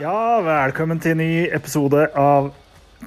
[0.00, 2.46] Ja, velkommen til en ny episode av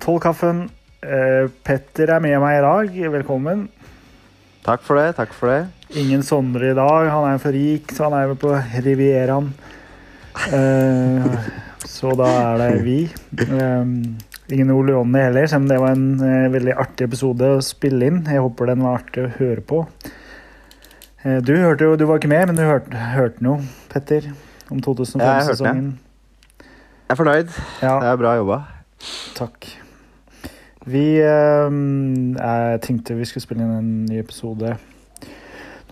[0.03, 0.67] Tollkaffen.
[1.01, 2.99] Eh, Petter er med meg i dag.
[3.15, 3.63] Velkommen.
[4.61, 5.15] Takk for det.
[5.17, 5.63] takk for det.
[5.97, 7.09] Ingen Sondre i dag.
[7.09, 8.53] Han er for rik, så han er med på
[8.85, 9.49] Rivieraen.
[10.53, 11.49] Eh,
[11.81, 12.99] så da er det vi.
[13.41, 13.89] Eh,
[14.53, 18.05] ingen Ole Jonny heller, selv om det var en eh, veldig artig episode å spille
[18.05, 18.21] inn.
[18.29, 19.81] Jeg håper den var artig å høre på.
[21.25, 24.29] Eh, du hørte jo, du var ikke med, men du hørte, hørte noe, Petter.
[24.69, 24.77] Om
[25.25, 26.12] Ja,
[27.13, 27.49] jeg hørte 2005-sesongen.
[27.49, 27.49] Jeg er fornøyd.
[27.83, 27.93] Ja.
[27.99, 28.57] Det er bra jobba.
[29.37, 29.67] Takk.
[30.85, 31.75] Vi eh,
[32.35, 34.73] jeg tenkte vi skulle spille inn en ny episode.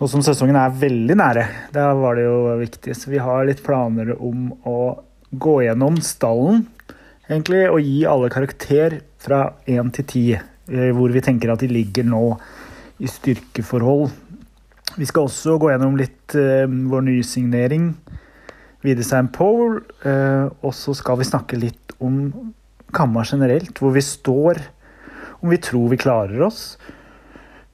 [0.00, 2.94] Nå som sesongen er veldig nære, da var det jo viktig.
[2.98, 4.76] Så vi har litt planer om å
[5.32, 6.64] gå gjennom stallen,
[7.28, 10.24] egentlig, og gi alle karakter fra én til ti.
[10.34, 12.38] eh, Hvor vi tenker at de ligger nå
[13.00, 14.10] i styrkeforhold.
[14.98, 17.94] Vi skal også gå gjennom litt eh, vår nysignering.
[18.82, 19.82] Widerstein Pole.
[20.04, 22.52] Eh, og så skal vi snakke litt om
[22.92, 24.58] Kamma generelt, hvor vi står,
[25.40, 26.76] om vi tror vi klarer oss,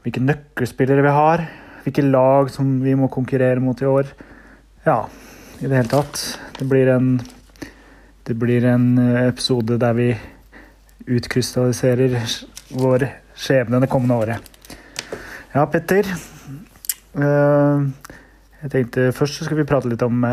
[0.04, 1.42] hvilke nøkkelspillere vi har,
[1.82, 4.12] hvilke lag som vi må konkurrere mot i år.
[4.86, 5.00] Ja,
[5.58, 6.22] i det hele tatt.
[6.58, 7.16] Det blir en,
[8.28, 10.12] det blir en eh, episode der vi
[11.08, 12.14] utkrystalliserer
[12.78, 14.54] vår skjebne det kommende året.
[15.54, 16.06] Ja, Petter.
[17.18, 17.84] Eh,
[18.62, 20.24] jeg tenkte Først så skal vi prate litt om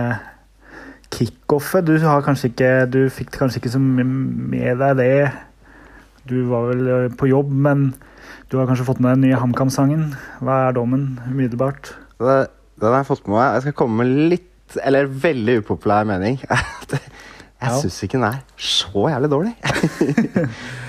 [1.13, 1.85] kickoffet.
[1.87, 5.11] Du, har kanskje ikke, du fikk kanskje ikke så mye med deg det.
[6.29, 7.91] Du var vel eh, på jobb, men
[8.51, 10.09] du har kanskje fått med deg den nye HamKam-sangen.
[10.45, 11.93] Hva er dommen umiddelbart?
[12.21, 12.39] Det,
[12.81, 13.47] den har jeg fått med meg.
[13.57, 16.41] Jeg skal komme med litt, eller veldig upopulær mening.
[17.65, 19.53] Jeg syns ikke den er så jævlig dårlig.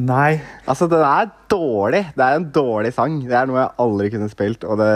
[0.00, 0.40] Nei.
[0.70, 2.02] Altså, den er dårlig.
[2.16, 3.18] Det er en dårlig sang.
[3.26, 4.64] Det er noe jeg aldri kunne spilt.
[4.64, 4.90] Og det,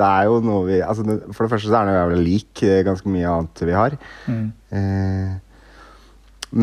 [0.00, 2.80] det er jo noe vi altså, For det første så er den jævlig lik eh,
[2.86, 3.98] ganske mye annet vi har.
[4.26, 4.48] Mm.
[4.80, 5.36] Eh,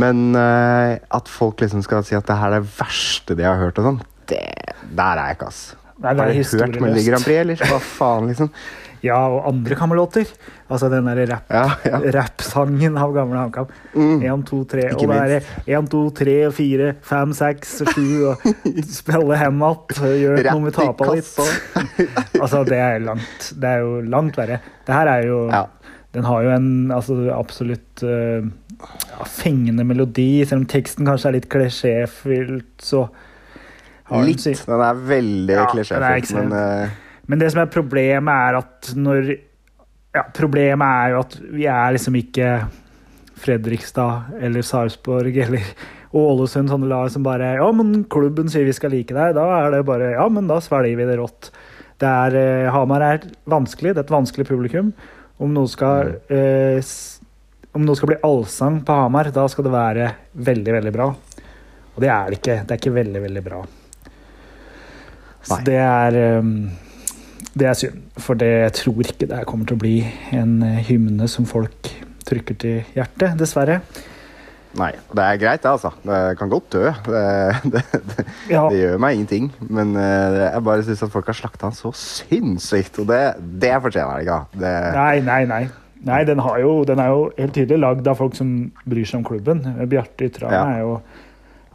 [0.01, 3.59] men eh, at folk liksom skal si at det her er det verste de har
[3.61, 3.99] hørt, og sånn,
[4.31, 4.41] det,
[4.97, 5.61] der er jeg ikke, ass.
[5.95, 7.23] Nei, det Har er du hørt Melodi Grand.
[7.23, 7.61] Prix, eller?
[7.69, 8.49] Hva faen, liksom?
[9.05, 10.29] Ja, og andre Kammerlåter.
[10.65, 11.99] Altså den derre rap, Ja, ja.
[12.15, 13.67] rappsangen av gamle HamKam.
[13.93, 14.23] Mm.
[14.25, 18.45] Én, to, tre, og det er én, to, tre, fire, fem, seks, sju og
[18.89, 21.29] Spille hem att, gjør noe med tapa litt.
[22.41, 24.59] Altså, det er langt Det er jo langt verre.
[24.85, 25.63] Det her er jo Ja.
[26.15, 28.45] Den har jo en altså, absolutt uh,
[29.27, 33.01] fengende melodi, selv om teksten kanskje er litt klisjéfylt, så
[34.07, 34.45] har den Litt.
[34.63, 36.93] Den er veldig Ja, klisjéfylt, men eh,
[37.27, 39.35] Men det som er problemet, er at når
[40.15, 42.49] Ja, problemet er jo at vi er liksom ikke
[43.35, 45.65] Fredrikstad eller Sarpsborg eller
[46.15, 49.35] Ålesund, sånne lag som bare Ja, men klubben sier vi skal like deg.
[49.35, 51.51] Da er det bare Ja, men da svelger vi det rått.
[51.99, 53.93] Det er, eh, Hamar er vanskelig.
[53.95, 54.93] Det er et vanskelig publikum.
[55.39, 56.79] Om noe skal eh,
[57.75, 60.11] om noe skal bli allsang på Hamar, da skal det være
[60.47, 61.09] veldig, veldig bra.
[61.95, 62.55] Og det er det ikke.
[62.63, 63.59] Det er ikke veldig, veldig bra.
[65.45, 65.63] Så Nei.
[65.67, 66.53] det er um,
[67.55, 69.95] Det er synd, for det, jeg tror ikke det her kommer til å bli
[70.35, 71.91] en eh, hymne som folk
[72.27, 73.79] trykker til hjertet, dessverre.
[74.75, 74.89] Nei.
[75.15, 75.93] Det er greit, det, altså.
[76.03, 76.89] Det kan godt dø.
[77.05, 77.21] Det,
[77.71, 79.47] det, det, Ja, det gjør meg ingenting.
[79.71, 83.21] Men eh, jeg bare syns at folk har slakta han så sinnssykt, og det,
[83.63, 84.67] det fortjener det ikke.
[84.97, 85.63] Nei, nei, nei.
[86.05, 88.51] Nei, den, har jo, den er jo helt tydelig lagd av folk som
[88.85, 89.63] bryr seg om klubben.
[89.89, 90.65] Bjarte Ytran Ja.
[90.75, 90.99] er jo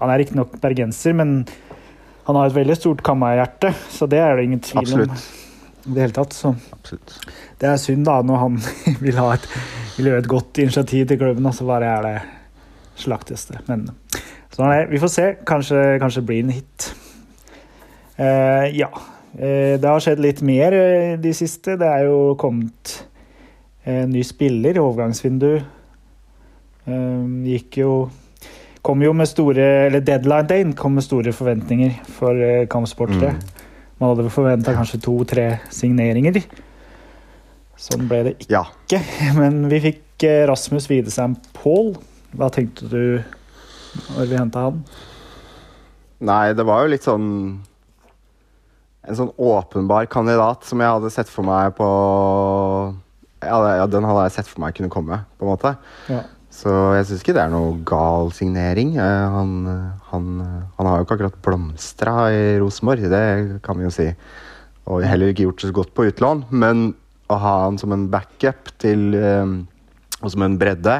[0.00, 1.32] Han er riktignok bergenser, men
[2.25, 5.25] han har et veldig stort Kamma-hjerte, så det er det ingen tvil Absolutt.
[5.90, 7.16] I det hele tatt, så Absolutt.
[7.58, 8.58] Det er synd da, når han
[9.04, 9.48] vil, ha et,
[9.96, 12.18] vil gjøre et godt initiativ til klubben, og så bare er det
[13.00, 13.62] slaktes det.
[13.68, 13.88] Men
[14.52, 14.90] sånn er det.
[14.92, 15.26] Vi får se.
[15.48, 16.90] Kanskje, kanskje blir en hit.
[18.20, 18.90] Uh, ja.
[19.34, 21.78] Uh, det har skjedd litt mer uh, de siste.
[21.80, 22.98] Det er jo kommet
[23.88, 25.52] en ny spiller, overgangsvindu.
[27.46, 27.92] Gikk jo
[28.80, 32.40] Kom jo med store Eller deadline day kom med store forventninger for
[32.72, 33.34] kampsportere.
[33.36, 33.59] Mm.
[34.00, 36.41] Man hadde vel forventa kanskje to-tre signeringer.
[37.81, 38.64] Sånn ble det Ja.
[38.87, 39.00] ikke.
[39.41, 41.94] Men vi fikk eh, Rasmus Widesheim Paul.
[42.37, 43.23] Hva tenkte du
[44.14, 44.82] når vi henta han?
[46.20, 47.26] Nei, det var jo litt sånn
[49.08, 51.87] En sånn åpenbar kandidat som jeg hadde sett for meg på
[53.41, 55.70] ja den hadde jeg sett for meg kunne komme, på en måte.
[56.12, 56.19] Ja.
[56.50, 58.97] Så jeg syns ikke det er noe gal signering.
[58.99, 59.52] Eh, Han,
[60.11, 60.31] han,
[60.76, 64.08] han har jo ikke akkurat blomstra i Rosenborg, det kan vi jo si.
[64.91, 66.44] Og heller ikke gjort det så godt på utlån.
[66.50, 66.91] Men
[67.31, 69.56] å ha han som en backup til eh,
[70.20, 70.99] Og som en bredde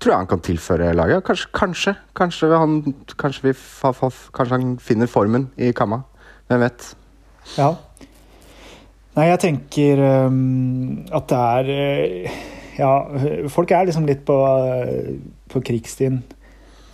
[0.00, 1.24] tror jeg han kan tilføre laget.
[1.26, 2.78] Kanskje, kanskje, kanskje, han,
[3.20, 3.54] kanskje, vi
[4.32, 6.02] kanskje han finner formen i kamma.
[6.48, 6.94] Hvem vet?
[7.58, 7.74] ja.
[9.14, 12.38] Nei, jeg tenker um, at det er eh,
[12.78, 12.92] Ja,
[13.52, 14.38] folk er liksom litt på,
[15.52, 16.22] på krigsstien.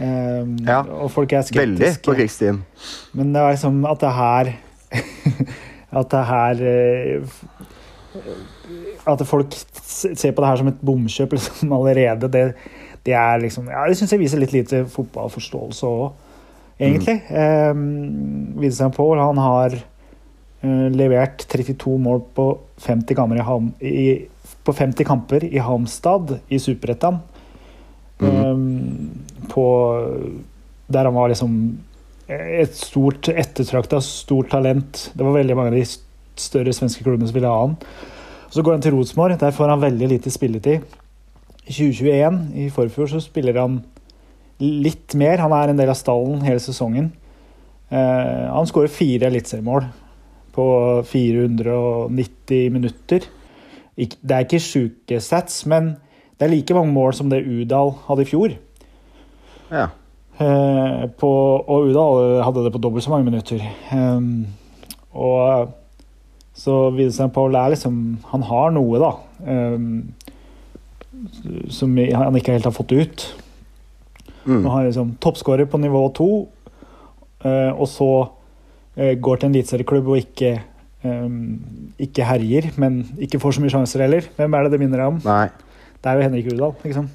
[0.00, 1.61] Um, Ja, og folk er skeptiske.
[1.61, 2.62] Veldig på krigsstien.
[3.12, 4.53] Men det er liksom at det her
[6.00, 7.35] At det her eh,
[9.06, 12.44] At folk ser på det her som et bomkjøp liksom allerede, det,
[13.06, 16.11] det er liksom Ja, det syns jeg viser litt lite fotballforståelse òg,
[16.81, 17.21] egentlig.
[17.29, 18.56] Mm.
[18.56, 19.76] Um, Paul han har
[20.65, 22.50] uh, levert 32 mål på
[22.87, 23.43] 50 kamper
[23.81, 24.29] i, i,
[24.65, 27.21] på 50 kamper i Halmstad i Superettan.
[29.49, 29.65] På
[30.91, 31.79] Der han var liksom
[32.31, 35.11] et stort ettertrakta, stort talent.
[35.15, 35.85] Det var veldig mange av de
[36.39, 37.77] større svenske klubbene som ville ha han.
[38.51, 39.39] Så går han til Rosenborg.
[39.41, 40.85] Der får han veldig lite spilletid.
[41.67, 43.81] I 2021, i forfjor, så spiller han
[44.61, 45.43] litt mer.
[45.43, 47.12] Han er en del av stallen hele sesongen.
[47.91, 49.87] Eh, han skårer fire eliteseriemål
[50.55, 50.67] på
[51.07, 53.27] 490 minutter.
[53.97, 55.95] Det er ikke sjuke stats, men
[56.39, 58.55] det er like mange mål som det Udal hadde i fjor.
[59.71, 59.89] Ja.
[60.41, 63.61] Eh, på, og Udal hadde det på dobbelt så mange minutter.
[63.93, 64.47] Um,
[65.13, 65.75] og
[66.55, 69.11] så Vincent Paul er liksom Han har noe, da.
[69.45, 70.15] Um,
[71.69, 73.27] som han ikke helt har fått ut.
[74.45, 74.65] Mm.
[74.65, 76.31] Han har liksom toppskårer på nivå to,
[77.45, 78.11] eh, og så
[78.97, 80.55] eh, går til en eliteserieklubb og ikke
[81.05, 81.38] um,
[82.00, 84.29] ikke herjer, men ikke får så mye sjanser heller.
[84.37, 85.19] Hvem er det det minner om?
[85.25, 85.49] Nei.
[86.00, 86.76] Det er jo Henrik Udal.
[86.85, 87.08] liksom.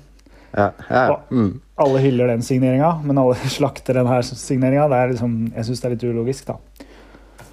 [0.55, 0.69] Ja.
[0.87, 1.17] ja.
[1.35, 1.59] Mm.
[1.83, 4.87] alle hyller den signeringa, men alle slakter den her signeringa.
[4.87, 6.59] Er liksom, jeg syns det er litt ulogisk, da.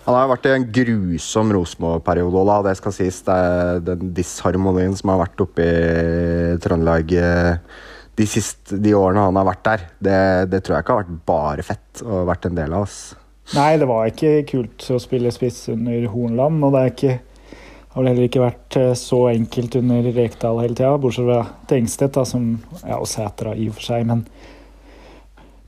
[0.02, 2.58] Han har vært i en grusom Rosenborg-periode da.
[2.66, 3.20] Det skal sies.
[3.22, 7.52] Det er den disharmonien som har vært oppe i Trøndelag eh,
[8.18, 10.16] de siste de årene han har vært der, det,
[10.52, 12.88] det tror jeg ikke har vært bare fett å vært en del av.
[12.88, 12.98] ass.
[13.52, 17.18] Nei, det var ikke kult å spille spiss under Hornland, og det er ikke
[17.92, 22.14] har vel heller ikke vært eh, så enkelt under Rekdal hele tida, bortsett fra Tengstedt,
[22.16, 22.46] da, som
[22.86, 24.24] Ja, og Sætra i og for seg, men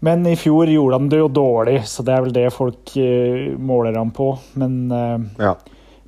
[0.05, 3.55] Men i fjor gjorde han det jo dårlig, så det er vel det folk uh,
[3.57, 4.35] måler han på.
[4.61, 5.55] Men uh, Ja.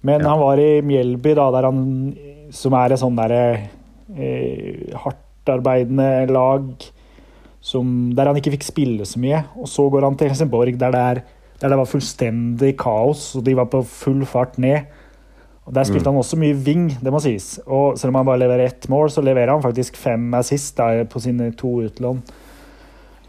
[0.03, 0.29] Men Ja.
[0.35, 1.79] han var i Mjelby, da, der han,
[2.53, 3.41] som er et sånn derre
[4.13, 6.69] uh, hardtarbeidende lag
[7.61, 9.45] som, der han ikke fikk spille så mye.
[9.57, 11.23] Og så går han til Helsingborg, der det, er,
[11.61, 14.87] der det var fullstendig kaos, og de var på full fart ned.
[15.67, 17.57] Og Der spilte han også mye wing, det må sies.
[17.67, 21.03] Og selv om han bare leverer ett mål, så leverer han faktisk fem assist der
[21.11, 22.23] på sine to utlån.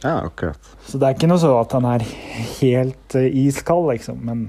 [0.03, 0.59] ja, akkurat.
[0.85, 2.05] Så det er ikke noe så at han er
[2.59, 4.19] helt eh, iskald, liksom.
[4.21, 4.43] Men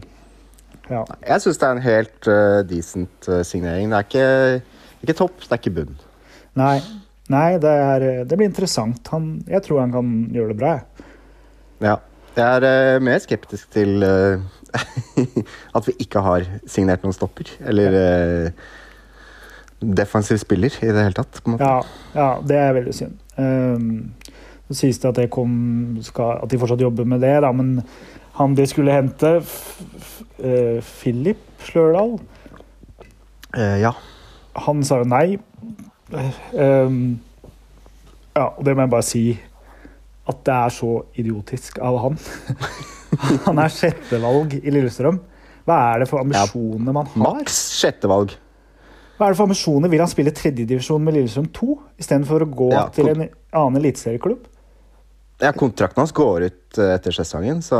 [0.90, 1.04] ja.
[1.24, 3.88] Jeg syns det er en helt uh, decent uh, signering.
[3.88, 4.62] Det er ikke,
[5.06, 5.96] ikke topp, det er ikke bunn.
[6.60, 6.76] Nei,
[7.32, 9.00] nei det, er, det blir interessant.
[9.14, 10.76] Han, jeg tror han kan gjøre det bra.
[10.76, 11.08] jeg.
[11.88, 11.96] Ja.
[12.36, 14.40] Jeg er eh, mer skeptisk til eh,
[15.76, 17.50] at vi ikke har signert noen stopper.
[17.66, 18.66] Eller eh,
[19.80, 21.40] defensiv spiller i det hele tatt.
[21.60, 21.78] Ja,
[22.14, 23.18] ja, det er veldig synd.
[23.38, 24.14] Um,
[24.68, 25.52] så sies det at, det kom,
[26.04, 27.78] skal, at de fortsatt jobber med det, da, men
[28.38, 29.38] han de skulle hente,
[30.42, 32.18] eh, Philip Slørdal,
[33.56, 33.94] uh, ja.
[34.66, 35.38] han sa jo nei.
[36.52, 37.18] Um,
[38.34, 39.22] ja, og det må jeg bare si
[40.28, 42.18] at det er så idiotisk av han.
[43.46, 45.22] han er sjettevalg i Lillestrøm.
[45.68, 47.24] Hva er det for ambisjoner man har?
[47.24, 48.34] Maks sjettevalg.
[49.18, 49.90] Hva er det for ambisjoner?
[49.92, 54.46] Vil han spille tredjedivisjon med Lillestrøm 2 istedenfor å gå Ja, til en annen eliteserieklubb?
[55.42, 57.78] Ja, kontrakten hans går ut eh, etter sesongen, så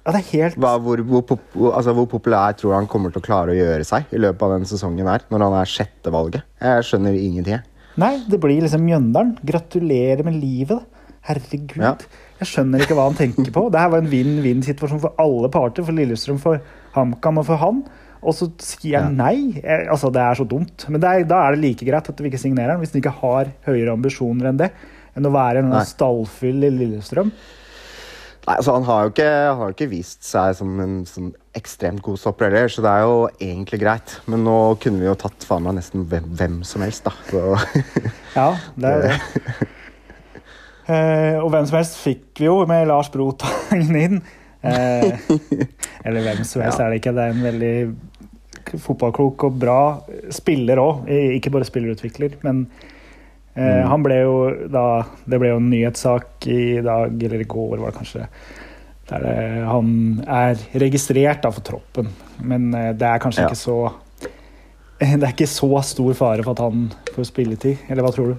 [0.00, 3.20] Ja, det helt hva, hvor, hvor, pop, altså, hvor populær tror du han kommer til
[3.20, 6.46] å klare å gjøre seg i løpet av den sesongen her, når han er sjettevalget?
[6.64, 7.66] Jeg skjønner ingenting.
[8.00, 9.34] Nei, det blir liksom Mjøndalen.
[9.44, 10.99] Gratulerer med livet, da.
[11.28, 11.76] Herregud.
[11.82, 11.94] Ja.
[12.40, 13.66] Jeg skjønner ikke hva han tenker på.
[13.72, 15.84] Det her var en vinn-vinn-situasjon for alle parter.
[15.84, 16.62] For Lillestrøm, for
[16.96, 17.82] HamKam og for han.
[18.20, 19.34] Og så sier han nei.
[19.60, 20.86] Jeg, altså, Det er så dumt.
[20.88, 23.16] Men er, da er det like greit at vi ikke signerer han, hvis han ikke
[23.20, 24.70] har høyere ambisjoner enn det.
[25.16, 27.32] Enn å være en stallfyll i Lillestrøm.
[28.40, 32.16] Nei, altså Han har jo ikke, har ikke vist seg som en sånn ekstremt god
[32.22, 34.14] stopper heller, så det er jo egentlig greit.
[34.32, 37.12] Men nå kunne vi jo tatt faen meg nesten hvem, hvem som helst, da.
[37.28, 37.44] Så,
[38.38, 38.46] Ja,
[38.80, 39.68] det er det.
[40.90, 44.20] Eh, og hvem som helst fikk vi jo med Lars Brotangen inn.
[44.60, 45.06] Eh,
[46.04, 46.86] eller hvem som helst Ja.
[46.86, 47.12] er det ikke.
[47.16, 49.78] Det er en veldig fotballklok og bra
[50.34, 51.06] spiller òg.
[51.36, 52.64] Ikke bare spillerutvikler, men
[53.56, 54.34] eh, han ble jo
[54.70, 54.84] da
[55.26, 58.26] Det ble jo en nyhetssak i dag, eller i går, var det kanskje.
[59.10, 59.88] Der det, han
[60.28, 62.12] er registrert da for troppen,
[62.46, 63.48] men det er kanskje Ja.
[63.48, 63.78] ikke så
[65.00, 68.38] Det er ikke så stor fare for at han får spilletid, eller hva tror du?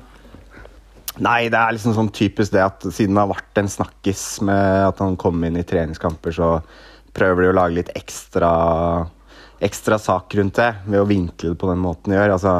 [1.20, 4.86] Nei, det er liksom sånn typisk det at siden det har vært en snakkis med
[4.88, 6.54] at han kom inn i treningskamper, så
[7.12, 8.52] prøver de å lage litt ekstra,
[9.60, 12.38] ekstra sak rundt det ved å vinkle det på den måten de gjør.
[12.38, 12.56] Altså,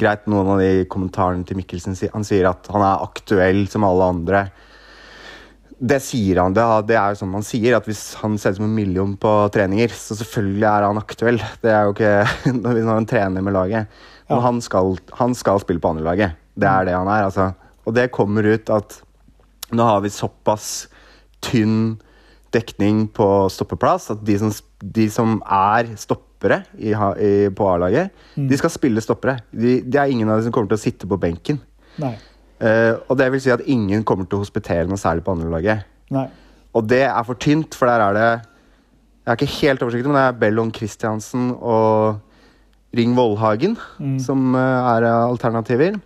[0.00, 4.10] greit, noen av de kommentarene til Mikkelsen Han sier at han er aktuell som alle
[4.16, 4.44] andre.
[5.78, 8.58] Det sier han, det, det er jo sånn man sier, at hvis han ser ut
[8.58, 11.42] som en million på treninger, så selvfølgelig er han aktuell.
[11.62, 14.00] Det er jo ikke når han trener med laget.
[14.26, 16.40] Men han, skal, han skal spille på andrelaget.
[16.58, 17.52] Det er det han er, altså.
[17.84, 18.98] Og det kommer ut at
[19.74, 20.86] nå har vi såpass
[21.44, 21.96] tynn
[22.54, 28.12] dekning på stoppeplass at de som, de som er stoppere i, i, på A-laget,
[28.50, 29.38] de skal spille stoppere.
[29.50, 31.58] De, det er ingen av dem som kommer til å sitte på benken.
[32.62, 35.82] Eh, og det vil si at ingen kommer til å hospitere noe særlig på andrelaget.
[36.74, 38.28] Og det er for tynt, for der er det
[39.24, 42.18] Jeg har ikke helt oversikt, men det er Bellon Christiansen og
[42.94, 43.78] Ring Vollhagen
[44.20, 45.96] som eh, er alternativer.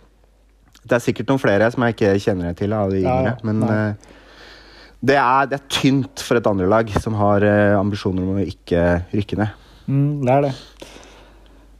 [0.89, 3.33] Det er sikkert noen flere som jeg ikke kjenner til av de yngre.
[3.33, 3.35] ja.
[3.45, 4.09] Men eh,
[4.99, 8.85] det, er, det er tynt for et andrelag som har eh, ambisjoner om å ikke
[9.13, 9.67] rykke ned.
[9.89, 10.53] Mm, det er det.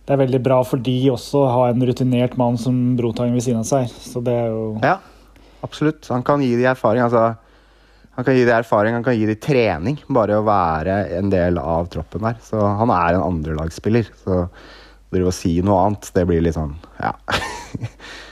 [0.09, 3.45] Det er veldig bra for de også å ha en rutinert mann som Brotangen ved
[3.45, 3.91] siden av seg.
[3.93, 4.95] Så det er jo Ja,
[5.65, 6.07] absolutt.
[6.09, 7.03] Han kan gi de erfaring.
[7.05, 7.35] Altså,
[8.17, 9.99] han kan gi de erfaring, han kan gi de trening.
[10.09, 12.39] Bare å være en del av troppen der.
[12.41, 14.09] Så han er en andrelagsspiller.
[14.23, 14.49] Så å
[15.13, 17.13] drive og si noe annet, det blir litt sånn Ja.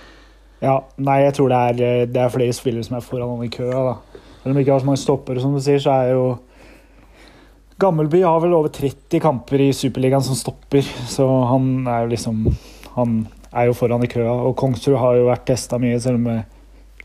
[0.61, 3.45] Ja, nei, jeg tror det er, eh, det er flere spillere som er foran han
[3.45, 3.71] i køa.
[3.93, 3.95] da.
[4.43, 6.39] Selv om ikke har så mange stoppere, som du sier, så er jo
[7.79, 12.39] Gammelby har vel over 30 kamper i Superligaen som stopper, så han er jo liksom
[12.95, 14.31] Han er jo foran i køa.
[14.47, 16.45] Og Kongsrud har jo vært testa mye, selv om med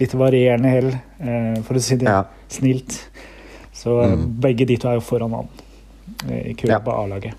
[0.01, 0.89] litt varierende hell,
[1.21, 2.23] eh, for å si det ja.
[2.49, 2.97] snilt.
[3.77, 4.41] Så eh, Mm.
[4.41, 5.49] begge de to er jo foran han
[6.31, 6.79] eh, i køa Ja.
[6.79, 7.35] på A-laget.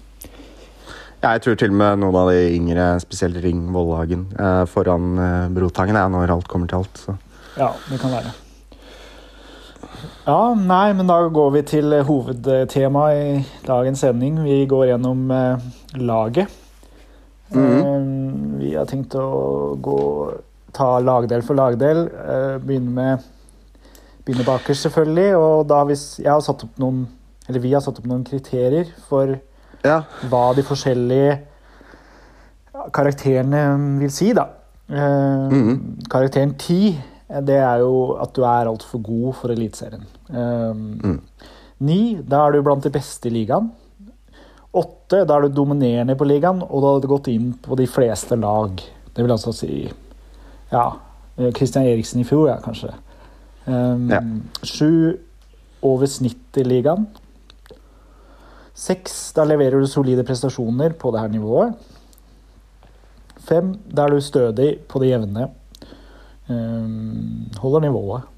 [1.24, 5.52] Jeg tror til og med noen av de yngre, spesielt Ring Vollhagen, eh, foran eh,
[5.56, 7.00] Brotangen er når alt kommer til alt.
[7.00, 7.16] Så.
[7.56, 8.34] Ja, det kan være.
[10.26, 14.42] Ja, nei, men da går vi til hovedtemaet i dagens sending.
[14.44, 15.64] Vi går gjennom eh,
[16.04, 16.52] laget.
[17.56, 18.04] eh,
[18.60, 19.98] vi har tenkt å gå,
[20.76, 22.04] ta lagdel for lagdel.
[22.12, 23.32] Eh, begynne med
[24.28, 25.30] begynne bakerst, selvfølgelig.
[25.40, 27.06] Og da hvis jeg har satt opp noen
[27.44, 29.34] Eller vi har satt opp noen kriterier for
[29.84, 30.04] Ja.
[30.30, 31.40] hva de forskjellige
[32.94, 33.64] karakterene
[34.00, 34.48] vil si, da.
[34.90, 36.00] Eh, Mhm.
[36.10, 36.98] Karakteren 10,
[37.30, 40.06] eh, det er jo at du er altfor god for Eliteserien.
[40.30, 41.18] Eh,
[41.80, 43.72] 9, da er du blant de beste i ligaen.
[44.74, 47.86] 8, da er du dominerende på ligaen, og da har du gått inn på de
[47.88, 48.72] fleste lag.
[49.14, 49.92] Det vil altså si
[50.72, 50.90] Ja,
[51.54, 52.94] Christian Eriksen i fjor, ja, kanskje.
[53.68, 54.22] Eh, Ja.
[54.64, 55.18] 7,
[55.84, 57.08] over snittet i ligaen.
[58.74, 61.76] Seks, da leverer du solide prestasjoner på det her nivået.
[63.44, 65.50] Fem, da er du stødig på det jevne.
[66.50, 68.30] Um, holder nivået.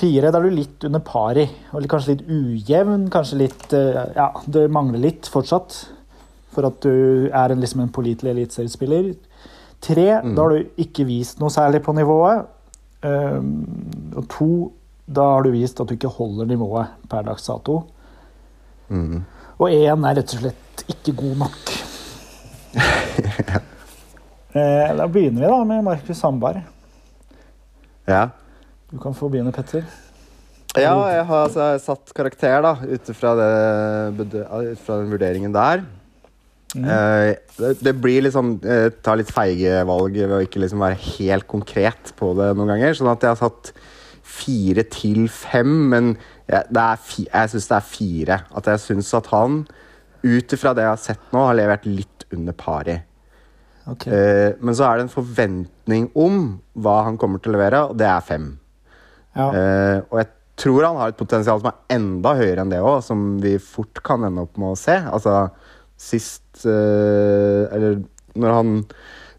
[0.00, 3.10] Fire, da er du litt under pari, Eller kanskje litt ujevn.
[3.12, 5.76] Kanskje litt eh, Ja, det mangler litt fortsatt
[6.50, 9.12] for at du er en, liksom en pålitelig eliteseriespiller.
[9.80, 12.48] Tre, da har du ikke vist noe særlig på nivået.
[13.04, 13.52] Um,
[14.16, 14.50] og to,
[15.06, 17.82] da har du vist at du ikke holder nivået per dags dato.
[18.90, 19.22] Mm.
[19.60, 21.72] Og én er rett og slett ikke god nok.
[24.56, 26.62] eh, da begynner vi da med Markus Sandberg.
[28.10, 28.28] ja.
[28.90, 29.84] Du kan få begynne, Petter.
[30.74, 35.84] Ja, jeg har altså, satt karakter da, ut fra den vurderingen der.
[36.78, 41.00] Eh, det, det blir liksom eh, Ta litt feige valg ved å ikke liksom være
[41.16, 42.94] helt konkret på det noen ganger.
[42.98, 43.72] Sånn at jeg har satt
[44.26, 46.14] fire til fem, men
[46.50, 48.40] jeg, er jeg syns det er fire.
[48.56, 49.62] At jeg syns at han,
[50.20, 52.98] ut ifra det jeg har sett nå, har levert litt under pari.
[53.90, 54.12] Okay.
[54.12, 56.42] Uh, men så er det en forventning om
[56.78, 58.52] hva han kommer til å levere, og det er fem.
[59.38, 59.48] Ja.
[59.48, 63.00] Uh, og jeg tror han har et potensial som er enda høyere enn det òg,
[63.06, 64.98] som vi fort kan ende opp med å se.
[65.08, 65.48] Altså
[66.00, 68.00] sist uh, Eller
[68.40, 68.70] når han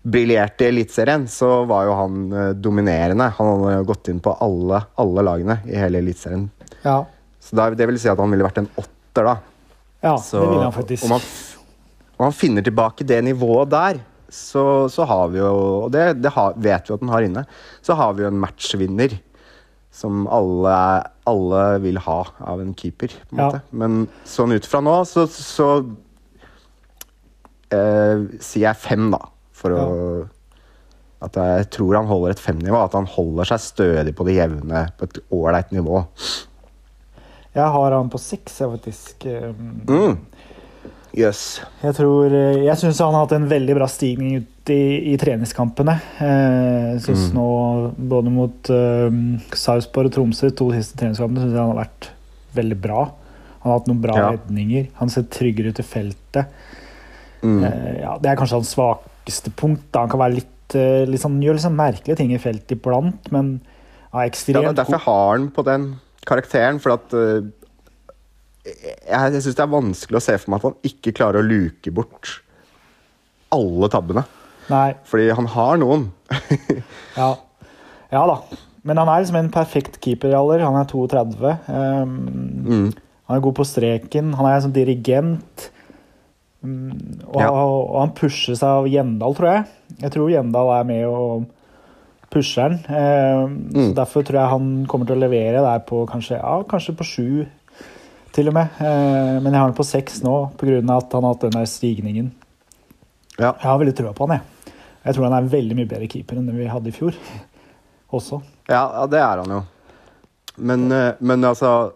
[0.03, 3.27] briljerte i Eliteserien, så var jo han eh, dominerende.
[3.37, 6.49] Han hadde gått inn på alle, alle lagene i hele Eliteserien.
[6.83, 7.03] ja.
[7.41, 9.31] Så da, det vil si at han ville vært en åtter, da.
[10.05, 11.05] ja Så det vil han faktisk.
[11.07, 11.23] Om han,
[12.19, 13.97] om han finner tilbake det nivået der,
[14.29, 15.47] så, så har vi jo
[15.87, 17.43] Og det, det har, vet vi at han har inne.
[17.81, 19.17] Så har vi jo en matchvinner
[19.91, 20.75] som alle,
[21.27, 22.19] alle vil ha
[22.53, 23.09] av en keeper.
[23.09, 23.49] på en Ja.
[23.49, 23.63] måte.
[23.73, 25.71] Men sånn ut fra nå, så, så
[27.73, 29.19] eh, sier jeg fem, da.
[29.61, 29.85] For å
[31.21, 32.79] At jeg tror han holder et femnivå.
[32.81, 35.99] At han holder seg stødig på det jevne, på et ålreit nivå.
[37.53, 39.25] Jeg har han på seks, jeg, faktisk.
[39.85, 40.15] Mm.
[41.11, 41.59] Yes.
[41.83, 45.17] Jeg tror eh, Jeg syns han har hatt en veldig bra stigning ut i, i
[45.19, 45.97] treningskampene.
[46.23, 47.35] Eh, Jeg syns Mm.
[47.37, 47.47] nå
[48.15, 49.11] både mot uh,
[49.53, 52.09] Sarpsborg og Tromsø, de to siste treningskampene, synes jeg han har vært
[52.55, 53.03] veldig bra.
[53.61, 54.31] Han har hatt noen bra Ja.
[54.37, 54.87] redninger.
[55.03, 56.47] Han ser tryggere ut i feltet.
[57.43, 57.59] Mm.
[57.61, 59.91] Uh, ja, det er kanskje hans svak, svakeste punkt.
[59.91, 62.77] Da han kan være litt, eh, litt sånn, gjør litt sånn merkelige ting i feltet
[62.77, 63.61] iblant, men
[64.13, 66.79] Ja, ekstremt ja, derfor har han på den karakteren.
[66.81, 67.41] For at uh,
[68.65, 71.47] Jeg, jeg syns det er vanskelig å se for meg at han ikke klarer å
[71.47, 72.41] luke bort
[73.51, 74.25] alle tabbene.
[74.69, 76.11] Nei, Fordi han har noen.
[77.17, 77.35] ja.
[78.11, 78.35] ja da.
[78.83, 80.65] Men han er liksom en perfekt keeper i alder.
[80.65, 81.55] Han er 32.
[81.67, 82.19] Um,
[82.61, 82.91] Mm.
[83.25, 84.33] Han er god på streken.
[84.35, 85.71] Han er en sånn dirigent.
[86.63, 87.49] Mm, og, Ja.
[87.51, 89.65] og han pusher seg av Gjendal, tror jeg.
[90.03, 91.45] Jeg tror Gjendal er med og
[92.29, 92.77] pusher han.
[92.85, 93.93] Så Mm.
[93.95, 97.47] Derfor tror jeg han kommer til å levere der på kanskje, ja, kanskje på sju,
[98.31, 98.69] til og med.
[98.79, 100.77] Eh, men jeg har han på seks nå pga.
[100.97, 102.31] at han har hatt den der stigningen.
[103.39, 103.53] Ja.
[103.53, 104.73] Jeg har veldig trua på han, jeg.
[105.05, 107.13] Jeg tror han er en veldig mye bedre keeper enn den vi hadde i fjor.
[108.13, 108.41] Også.
[108.69, 109.63] Ja, ja, det er han jo.
[110.57, 111.93] Men, øh, men altså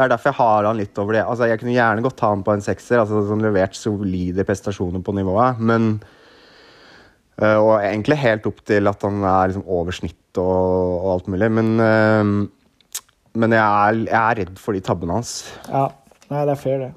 [0.00, 1.22] Det er derfor jeg har han litt over det.
[1.28, 5.02] Altså, Jeg kunne gjerne godt ta han på en sekser, altså som levert solide prestasjoner
[5.04, 5.90] på nivået, men
[7.42, 11.28] øh, Og egentlig helt opp til at han er liksom over snitt og, og alt
[11.28, 12.48] mulig, men øh,
[13.36, 15.34] Men jeg er, jeg er redd for de tabbene hans.
[15.68, 15.84] Ja,
[16.32, 16.90] nei, det er fair, det.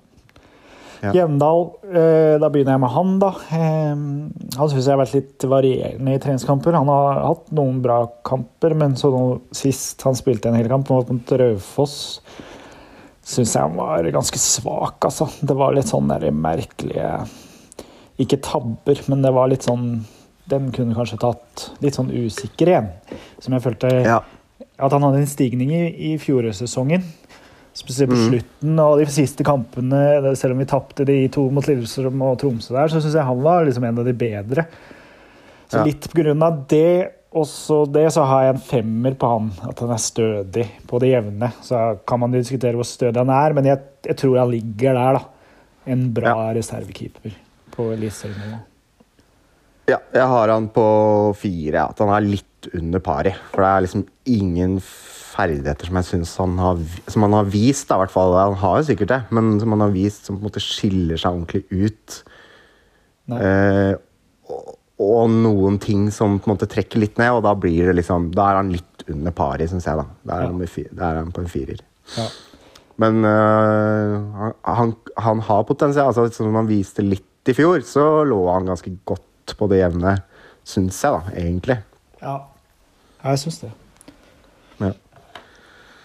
[1.03, 1.11] Ja.
[1.11, 3.29] Gjendal, eh, da begynner jeg med han, da.
[3.51, 6.77] Han syns jeg har vært litt varierende i treningskamper.
[6.79, 10.87] Han har hatt noen bra kamper, men så nå sist han spilte en hel kamp,
[10.89, 11.97] mot Raufoss,
[13.23, 15.29] syns jeg han var ganske svak, altså.
[15.41, 17.27] Det var litt sånn der merkelige
[18.19, 20.03] Ikke tabber, men det var litt sånn
[20.49, 22.89] Den kunne kanskje tatt litt sånn usikker igjen,
[23.39, 24.19] som jeg følte Ja.
[24.77, 27.01] at han hadde en stigning i, i fjorårssesongen.
[27.73, 28.27] Spesielt på Mm.
[28.29, 32.73] slutten og de siste kampene, selv om vi tapte de to mot Lillestrøm og Tromsø
[32.75, 34.67] der, så syns jeg han var liksom en av de bedre.
[35.71, 35.83] Så Ja.
[35.85, 39.47] litt på grunn av det, og så det, så har jeg en femmer på han.
[39.69, 41.49] At han er stødig på det jevne.
[41.65, 45.17] Så kan man diskutere hvor stødig han er, men jeg, jeg tror han ligger der,
[45.17, 45.23] da.
[45.93, 47.33] En bra reservekeeper
[47.73, 48.61] på eliteserienivå.
[49.89, 50.85] Ja, jeg har han på
[51.35, 51.81] fire.
[51.81, 51.87] Ja.
[51.89, 53.33] At han er litt under pari.
[53.51, 57.89] For det er liksom ingen ferdigheter som jeg synes han har Som han har vist,
[57.89, 58.37] da, i hvert fall.
[58.37, 61.19] Han har jo sikkert det, men som han har vist som på en måte skiller
[61.19, 62.23] seg ordentlig ut.
[63.33, 63.39] Nei.
[63.41, 63.93] Eh,
[65.03, 68.31] og, noen ting som på en måte trekker litt ned, og da blir det liksom
[68.35, 70.05] Da er han litt under pari, syns jeg, da.
[70.23, 70.87] Da er, Ja.
[70.91, 71.81] da er han på en firer.
[72.15, 72.27] Ja.
[73.01, 76.11] Men øh, han, han, han har potensial.
[76.11, 80.17] Altså, som han viste litt i fjor, så lå han ganske godt på det jevne,
[80.63, 81.77] syns jeg, da, egentlig.
[82.21, 82.37] Ja,
[83.23, 83.71] ja jeg syns det.
[84.79, 84.93] Ja.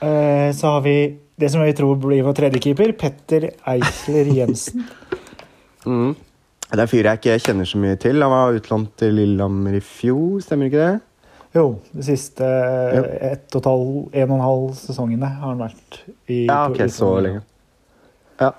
[0.03, 0.97] Uh, Så har vi
[1.39, 4.89] det som vi tror blir vår tredje keeper, Petter Eisler Jensen.
[6.69, 8.21] Det er en fyr jeg ikke kjenner så mye til.
[8.23, 11.01] Han var utlånt til Lillehammer i fjor, stemmer ikke det?
[11.57, 11.63] Jo,
[11.97, 16.43] de siste ett og et halv, en og en halv sesongene har han vært i
[16.47, 17.41] Ja, ok, i- så lenge.
[18.39, 18.51] Ja.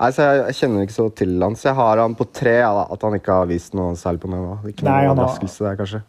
[0.00, 2.56] Nei, så jeg, jeg kjenner ikke så til han, så jeg har han på tre.
[2.58, 4.58] Ja, at han ikke har vist noe særlig på nivå.
[4.68, 6.02] Ikke Nei, han har- overraskelse der, kanskje.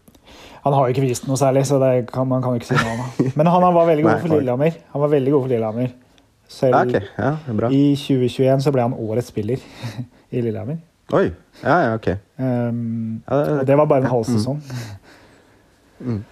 [0.66, 1.78] Han har jo ikke vist noe særlig, så
[2.12, 3.32] kan, man kan jo ikke si noe om.
[3.38, 4.74] Men han var veldig god for Lillehammer.
[4.92, 5.94] Han var veldig god for Lillehammer.
[6.50, 7.02] Selv Ja, okay.
[7.20, 7.70] ja, bra.
[7.72, 9.60] i 2021 så ble han årets spiller
[10.32, 10.82] i Lillehammer.
[11.16, 11.28] Oi,
[11.64, 12.08] ja, ja, ok.
[12.38, 14.62] Um, Ja, det- og det var bare en halv sesong.
[16.00, 16.24] Mm.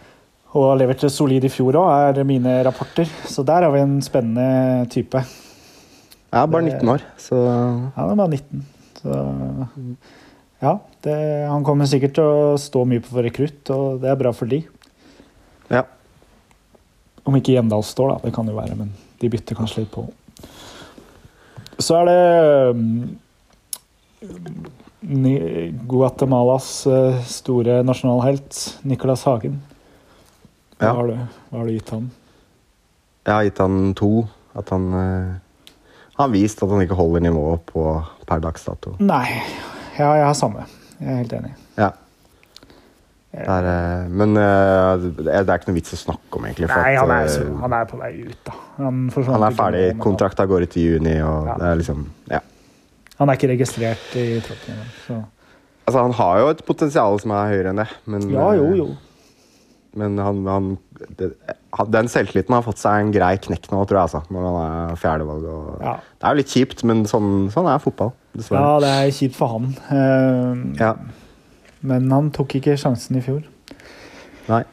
[0.55, 3.05] Og har levert solid i fjor òg, er mine rapporter.
[3.27, 5.15] Så der har vi en spennende type.
[6.31, 7.35] Jeg er bare 19 år, så
[7.95, 8.65] Han er bare 19.
[9.01, 9.67] Så
[10.61, 14.15] ja, det, han kommer sikkert til å stå mye på for rekrutt, og det er
[14.15, 14.63] bra for de.
[15.71, 15.83] ja.
[17.25, 18.17] Om ikke Gjendal står, da.
[18.27, 20.03] Det kan jo være, men de bytter kanskje litt på.
[21.81, 23.15] Så er det
[25.88, 29.61] Guatemalas eh, store nasjonalhelt, Nicolas Hagen.
[30.77, 30.93] Hva, Ja.
[30.93, 31.13] har du,
[31.51, 32.07] hva har du gitt han?
[33.25, 34.27] Jeg har gitt han to.
[34.55, 35.35] At han uh,
[36.15, 37.83] har vist at han ikke holder nivået på
[38.27, 38.93] per dags dato.
[39.03, 39.25] Nei,
[39.97, 40.63] ja, jeg har samme.
[41.01, 41.51] Jeg er helt enig.
[41.77, 41.89] Ja.
[43.35, 46.69] Er, uh, men uh, det er ikke noe vits å snakke om, egentlig.
[46.71, 48.55] Nei, at, han er, eh, så, han er på vei ut, da.
[48.77, 49.85] Han, han er ferdig.
[49.99, 51.57] Kontrakta går ut i juni, og Ja.
[51.59, 52.39] det er liksom Ja.
[53.19, 54.89] Han er ikke registrert i engang.
[55.08, 55.23] så-
[55.88, 58.78] Altså, han har jo et potensial som er høyere enn det, men Ja, jo, eh,
[58.78, 58.97] jo.
[59.95, 60.78] Men han, han
[61.91, 64.21] Den selvtilliten har fått seg en grei knekk nå, tror jeg, altså.
[64.32, 65.43] Når han er fjerdevalg.
[65.82, 65.93] Ja.
[66.19, 68.13] Det er jo litt kjipt, men sånn, sånn er fotball,
[68.51, 69.65] ja, det er kjipt for han.
[69.91, 70.95] Uh, Ja.
[71.82, 73.43] Men han tok ikke sjansen i fjor.
[74.49, 74.63] Nei.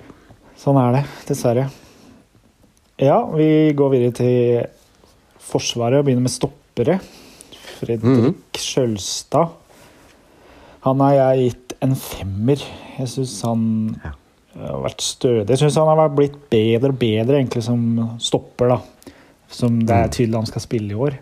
[0.56, 1.70] Sånn er det, dessverre.
[2.98, 4.66] Ja, vi går videre til
[5.42, 7.00] Forsvaret og begynner med stoppere.
[7.82, 8.34] Fredrik mm.
[8.62, 9.50] Skjølstad.
[10.86, 12.62] Han har jeg gitt en femmer.
[12.98, 13.66] Jeg syns han
[14.04, 14.12] Ja.
[14.68, 15.48] har vært stødig.
[15.48, 18.80] Jeg syns han har blitt bedre og bedre egentlig som stopper, da.
[19.52, 20.10] Som det er Mm.
[20.16, 21.18] tydelig han skal spille i år.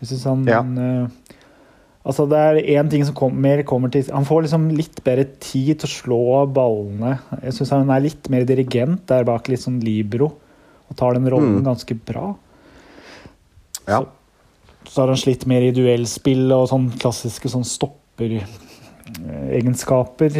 [0.00, 0.60] Jeg syns han Ja.
[0.60, 1.08] eh,
[2.02, 5.26] Altså, det er én ting som kom, mer kommer til Han får liksom litt bedre
[5.38, 7.18] tid til å slå ballene.
[7.42, 10.32] Jeg syns han er litt mer dirigent der bak, litt sånn libro,
[10.88, 11.64] og tar den rollen Mm.
[11.64, 12.34] ganske bra.
[13.86, 14.00] Ja.
[14.00, 14.06] Så
[14.96, 20.30] har han slitt mer i duellspill og sånn klassiske sånn stopperegenskaper.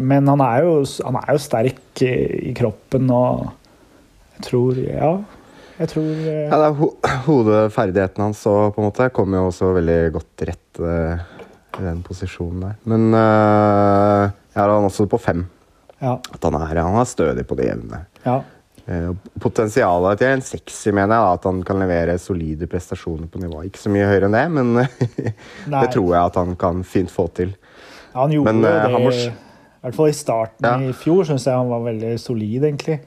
[0.00, 0.72] Men han er, jo,
[1.06, 3.30] han er jo sterk i kroppen og
[4.34, 5.12] Jeg tror Ja.
[5.74, 6.86] Jeg tror eh, Ja, det er ho
[7.24, 11.14] Hodeferdigheten hans så, på en måte, kommer jo også veldig godt rett uh,
[11.74, 12.74] i den posisjonen der.
[12.90, 15.42] Men uh, jeg har han også på fem.
[15.98, 16.14] Ja.
[16.18, 18.04] At han er, han er stødig på det jevne.
[18.26, 18.42] ja.
[18.86, 23.62] Eh, Potensialet til en sekser mener jeg at han kan levere solide prestasjoner på nivå.
[23.64, 24.74] Ikke så mye høyere enn det, men
[25.80, 27.54] det tror jeg at han kan fint få til.
[28.14, 30.76] Han gjorde Men, eh, det han må I hvert fall i starten Ja.
[30.90, 33.00] i fjor syns jeg han var veldig solid, egentlig.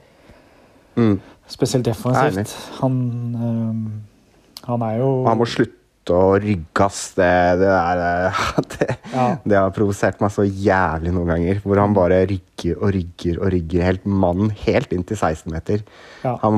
[0.97, 1.19] Mm.
[1.47, 2.53] Spesielt defensivt.
[2.81, 2.95] Han,
[3.37, 5.76] øh, han er jo han må slutte
[6.15, 6.87] å rygge.
[7.17, 7.29] Det,
[7.61, 8.41] det, er, eh,
[8.73, 11.61] det, ja, det har provosert meg så jævlig noen ganger.
[11.65, 15.85] Hvor han bare rygger og rygger og rygger helt mannen helt inn til 16 meter.
[16.23, 16.37] ja.
[16.37, 16.51] Det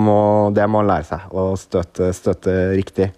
[0.69, 1.27] må han lære seg.
[1.33, 3.11] Å støte, støte riktig.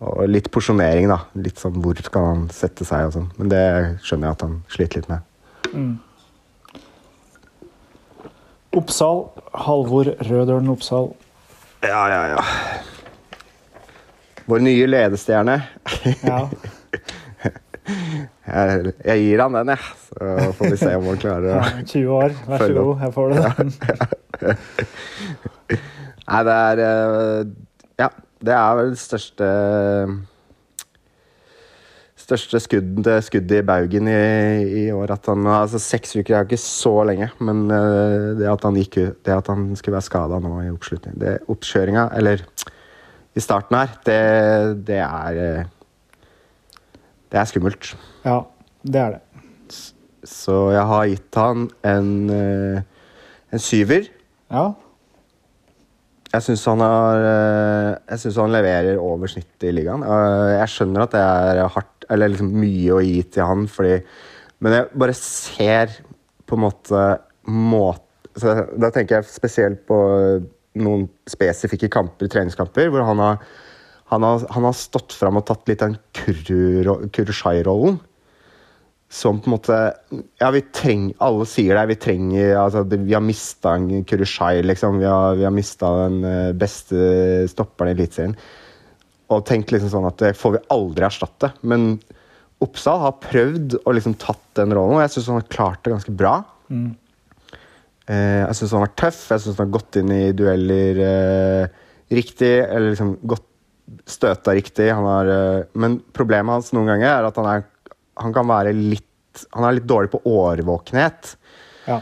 [0.00, 1.18] Og litt porsjonering, da.
[1.36, 3.32] Litt sånn hvor skal han sette seg og sånn.
[3.36, 3.64] Men det
[4.06, 5.26] skjønner jeg at han sliter litt med.
[5.74, 5.98] Mm.
[8.80, 9.26] Oppsal.
[9.66, 11.10] Halvor Rødølen Oppsal.
[11.84, 12.40] Ja, ja, ja.
[14.50, 15.56] Vår nye ledestjerne.
[16.26, 16.44] Ja.
[18.50, 19.90] Jeg, jeg gir han den, jeg.
[20.04, 23.14] Så får vi se om han klarer å Ja, 20 år, vær så god, Jeg
[23.14, 23.38] får det.
[23.42, 24.54] Ja.
[26.30, 27.52] Nei, det er eh,
[28.02, 28.08] Ja,
[28.46, 29.48] det er vel det største
[32.20, 34.18] Største skudd, skuddet i baugen i,
[34.84, 35.14] i år.
[35.16, 38.78] At han, altså Seks uker er jo ikke så lenge, men eh, det at han
[38.78, 42.44] gikk ut, det at han skulle være skada nå i oppslutning det, Oppkjøringa, eller
[43.36, 44.20] i starten her, det,
[44.88, 45.66] det er
[47.30, 47.92] Det er skummelt.
[48.24, 48.40] Ja,
[48.82, 49.20] det er det.
[50.26, 52.82] Så jeg har gitt han en, eh,
[53.54, 54.08] en syver.
[54.50, 54.64] Ja.
[56.30, 60.04] Jeg syns han, har, eh, han leverer over snittet i ligaen.
[60.04, 64.02] Eh, Jeg skjønner at det er hardt, eller liksom mye å gi til han, fordi
[64.60, 65.94] Men jeg bare ser
[66.46, 67.02] på en måte
[67.48, 69.96] måte Da tenker jeg spesielt på
[70.78, 73.40] noen spesifikke kamper, treningskamper, hvor han har,
[74.12, 77.98] han har, han har stått fram og tatt litt den Kurushai-rollen.
[79.10, 79.76] Som på en måte
[80.38, 81.88] Ja, vi trenger Alle sier det.
[81.90, 85.00] Vi trenger altså, Vi har mista en Kurushai, liksom.
[85.02, 88.36] Vi har, vi har mista den eh, beste stopperen i Eliteserien.
[89.34, 91.50] Og tenkt liksom sånn at det får vi aldri erstatte.
[91.66, 91.96] Men
[92.62, 95.94] Oppsal har prøvd og liksom tatt den rollen, og jeg syns han har klart det
[95.94, 96.34] ganske bra.
[96.68, 96.90] Mm.
[98.10, 101.02] Eh, jeg syns han har vært tøff, jeg syns han har gått inn i dueller
[101.06, 102.54] eh, riktig.
[102.66, 103.46] Eller liksom gått
[104.10, 104.90] støta riktig.
[104.90, 108.74] Han har, eh, men problemet hans noen ganger er at han, er, han kan være
[108.76, 109.06] litt
[109.54, 111.28] Han er litt dårlig på årvåkenhet.
[111.86, 112.00] Ja.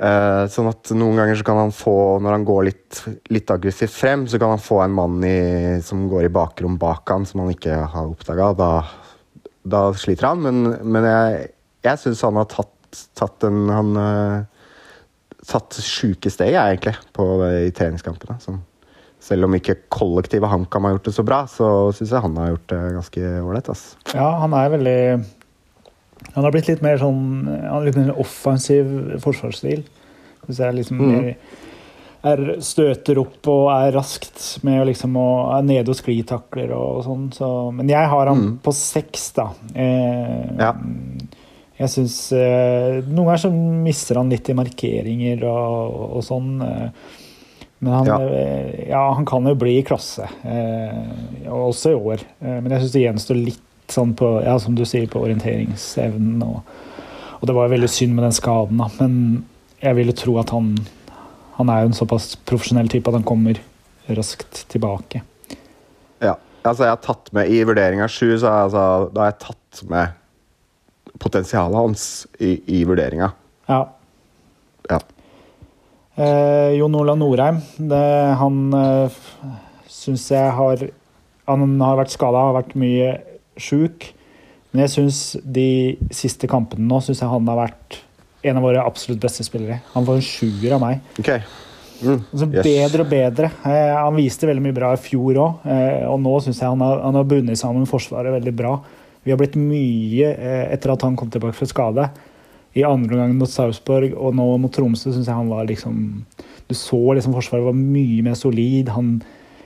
[0.00, 3.00] Eh, sånn at noen ganger så kan han få, når han går litt,
[3.34, 7.10] litt aggressivt frem, så kan han få en mann i, som går i bakrom bak
[7.10, 8.52] han som han ikke har oppdaga.
[8.56, 8.70] Da,
[9.74, 11.50] da sliter han, men, men jeg,
[11.90, 13.92] jeg syns han har tatt, tatt en Han
[15.40, 17.26] eh, tatt sjuke steg, jeg, egentlig, på
[17.66, 18.38] i treningskampene.
[18.40, 18.60] Sånn.
[19.20, 22.48] selv om ikke kollektivet HamKam har gjort det så bra, så syns jeg han har
[22.54, 23.96] gjort det ganske ålreit.
[24.14, 25.24] ja, han er veldig
[26.34, 29.84] Han har blitt litt mer sånn Han litt mer offensiv forsvarsstil.
[30.46, 31.34] Hvis jeg liksom Mm.
[32.24, 37.30] er, støter opp og er raskt med liksom å, er nede og sklitakler og sånn.
[37.32, 38.58] Så, men jeg har han Mm.
[38.62, 39.50] på seks, da.
[39.74, 40.72] Eh, Ja.
[41.80, 46.52] Jeg syns eh, Noen ganger så mister han litt i markeringer og, og sånn.
[46.66, 47.16] Eh,
[47.80, 48.18] men han, Ja.
[48.20, 52.24] eh, ja, han kan jo bli i klasse, eh, også i år.
[52.44, 56.44] Men jeg syns det gjenstår litt sånn på, ja, som du sier, på orienteringsevnen.
[56.44, 56.60] Og,
[57.40, 58.90] og det var jo veldig synd med den skaden, da.
[59.00, 59.16] Men
[59.80, 60.74] jeg ville tro at han
[61.60, 63.58] han er jo en såpass profesjonell type at han kommer
[64.16, 65.20] raskt tilbake.
[66.24, 69.82] Ja, altså jeg har tatt med I vurderinga sju, så altså, da har jeg tatt
[69.90, 70.14] med
[71.20, 72.04] potensialet hans
[72.40, 73.30] i, i vurderinga.
[73.70, 73.80] Ja.
[74.90, 75.00] Ja.
[76.20, 78.04] Eh, Jon Olav Norheim, det,
[78.40, 79.20] han eh,
[79.90, 80.88] syns jeg har
[81.50, 83.14] Han har vært skada, har vært mye
[83.58, 84.04] sjuk.
[84.70, 87.96] Men jeg syns de siste kampene nå synes jeg han har vært
[88.46, 89.80] en av våre absolutt beste spillere.
[89.96, 91.00] Han får en sjuer av meg.
[91.18, 91.32] Ok.
[92.00, 92.20] Mm.
[92.32, 92.64] Altså, Yes.
[92.64, 93.50] Bedre og bedre.
[93.66, 96.80] Eh, han viste veldig mye bra i fjor òg, eh, og nå syns jeg han
[96.86, 98.76] har, han har bundet sammen Forsvaret veldig bra.
[99.22, 102.06] Vi har blitt mye eh, etter at han kom tilbake fra skade.
[102.78, 105.96] I andre omgang mot Sarpsborg og nå mot Tromsø syns jeg han var liksom
[106.70, 108.92] Du så liksom Forsvaret var mye mer solid.
[108.94, 109.16] Han,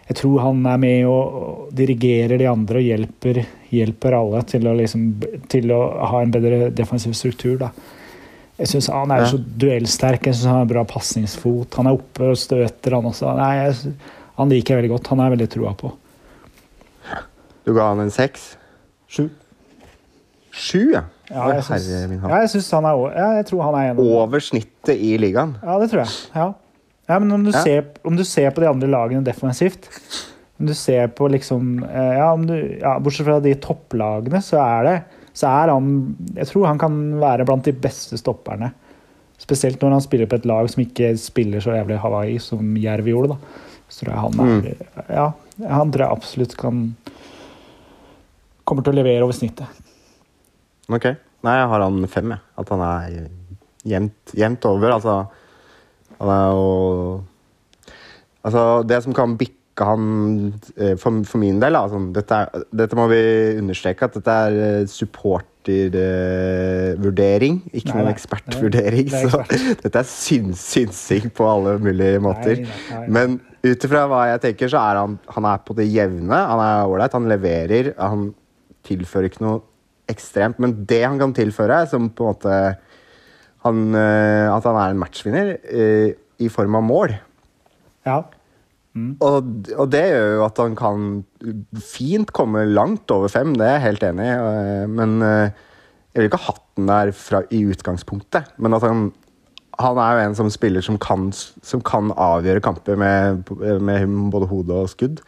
[0.09, 3.43] jeg tror han er med og, dirigerer de andre og hjelper,
[3.75, 5.05] hjelper alle til å, liksom,
[5.53, 5.83] til å
[6.15, 7.59] ha en bedre defensiv struktur.
[7.61, 7.71] da.
[8.59, 10.31] Jeg syns han er så duellsterk.
[10.31, 11.77] Jeg synes Han har bra pasningsfot.
[11.77, 13.37] Han er oppe og støter, han også.
[13.37, 13.95] Nei, jeg,
[14.39, 15.13] han liker jeg veldig godt.
[15.13, 15.95] Han er jeg veldig trua på.
[17.65, 18.55] Du ga han en seks?
[19.11, 19.29] Sju.
[20.55, 21.05] Sju, ja.
[21.31, 22.03] Ja, jeg syns, ja,
[22.45, 25.57] jeg, han er, o- ja, jeg tror han er en Over snittet i ligaen.
[25.65, 26.13] Ja, det tror jeg.
[26.37, 26.47] Ja.
[27.09, 29.91] Ja, men om du, ser, om du ser på de andre lagene defensivt
[30.61, 34.61] om du ser på liksom eh, ja, om du, ja, Bortsett fra de topplagene, så
[34.63, 34.95] er det
[35.35, 35.89] så er han
[36.37, 38.69] Jeg tror han kan være blant de beste stopperne.
[39.43, 43.11] Spesielt når han spiller på et lag som ikke spiller så jævlig Hawaii som Jerv
[43.11, 43.35] gjorde.
[43.35, 43.65] da.
[43.91, 45.27] Så tror jeg han er Ja,
[45.75, 46.85] han tror jeg absolutt kan
[48.65, 49.67] Kommer til å levere over snittet.
[50.93, 51.07] Ok.
[51.45, 52.41] Nei, jeg har han fem, jeg.
[52.61, 52.99] At han er
[53.89, 54.89] jevnt, jevnt over.
[54.97, 55.13] Altså,
[56.19, 56.65] han er jo
[58.45, 62.97] Altså, det som kan bikke han eh, for, for min del altså, dette, er, dette
[62.99, 63.21] må vi
[63.63, 69.07] understreke, at dette er supportervurdering, ikke Nei, noen ekspertvurdering.
[69.09, 69.49] Det ekspert.
[69.49, 72.57] Så dette er syns, synsing på alle mulige måter.
[72.61, 73.09] Nei, nei.
[73.17, 76.37] Men ut ifra hva jeg tenker, så er han, han er på det jevne.
[76.53, 77.97] Han er ålreit, han leverer.
[77.97, 78.37] Han
[78.85, 79.65] tilfører ikke noe
[80.11, 80.59] ekstremt.
[80.63, 82.59] Men det han kan tilføre, som på en måte
[83.65, 87.15] han, eh, At han er en matchvinner eh, i form av mål.
[88.05, 88.19] Ja.
[88.95, 91.07] Og, og det gjør jo at han kan
[91.83, 94.35] fint komme langt over fem, det er jeg helt enig i.
[94.37, 98.53] eh, Men jeg ville ikke ha hatt den der fra, i utgangspunktet.
[98.63, 99.09] Men at han,
[99.81, 103.49] han er jo en som spiller som kan, som kan avgjøre kamper med,
[103.83, 105.25] med både hode og skudd.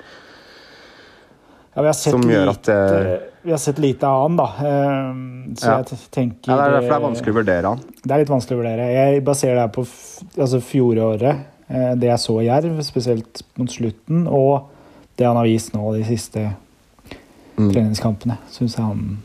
[1.75, 4.37] Ja, vi har sett Som gjør at lite, det- Vi har sett lite av han,
[4.37, 4.47] da.
[4.59, 5.77] Ehm, Så Ja.
[5.79, 7.79] jeg tenker Ja, det er derfor det er vanskelig å vurdere han.
[8.03, 8.87] Det er litt vanskelig å vurdere.
[8.93, 9.85] Jeg baserer det her på
[10.43, 14.67] altså fjoråret, eh, det jeg så i Jerv, spesielt mot slutten, og
[15.17, 16.57] det han har vist nå de siste
[17.57, 17.71] Mm.
[17.73, 18.37] treningskampene.
[18.51, 19.19] Syns jeg han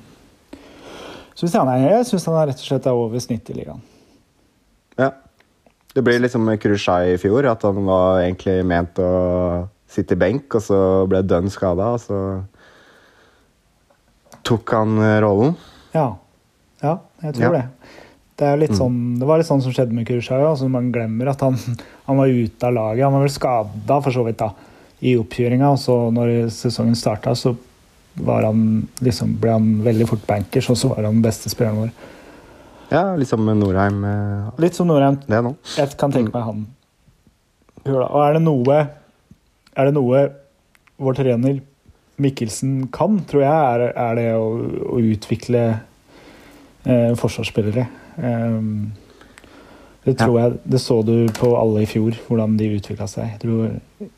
[1.36, 3.53] Synes jeg, han er, jeg syns han er rett og slett er over snittet i
[3.63, 3.81] ligaen.
[4.99, 5.12] Ja.
[5.95, 10.53] Det blir liksom med i fjor, at han var egentlig ment å sitte i benk,
[10.53, 12.43] og så ble dønn skada, og så
[14.47, 15.56] tok han eh, rollen.
[15.93, 16.08] Ja.
[16.82, 17.62] ja, jeg tror Ja.
[17.62, 17.67] det.
[18.41, 18.77] Det, Mm.
[18.77, 20.47] sånn, det var litt sånn som skjedde med Kurushaga.
[20.49, 21.58] Altså man glemmer at han,
[22.08, 23.04] han var ute av laget.
[23.06, 24.47] Han var vel skada for så vidt da,
[25.01, 25.69] i oppkjøringa.
[25.71, 27.54] Og så når sesongen starta, så
[28.17, 31.77] var han, liksom, ble han veldig fort bankers, og så var han den beste spilleren
[31.84, 31.91] vår.
[32.91, 35.19] Ja, litt som Norheim eh, Litt som Norheim.
[35.27, 35.54] det nå.
[35.77, 36.65] Jeg kan tenke meg han.
[37.86, 38.80] Og er det noe
[39.77, 40.25] Er det noe
[41.01, 41.62] vår trener
[42.21, 44.47] Mikkelsen kan, tror jeg, er, er det å,
[44.95, 45.63] å utvikle
[46.86, 47.88] eh, forsvarsspillere.
[48.21, 48.91] Um,
[50.05, 53.36] det tror jeg Det så du på alle i fjor, hvordan de utvikla seg.
[53.36, 54.10] Jeg tror,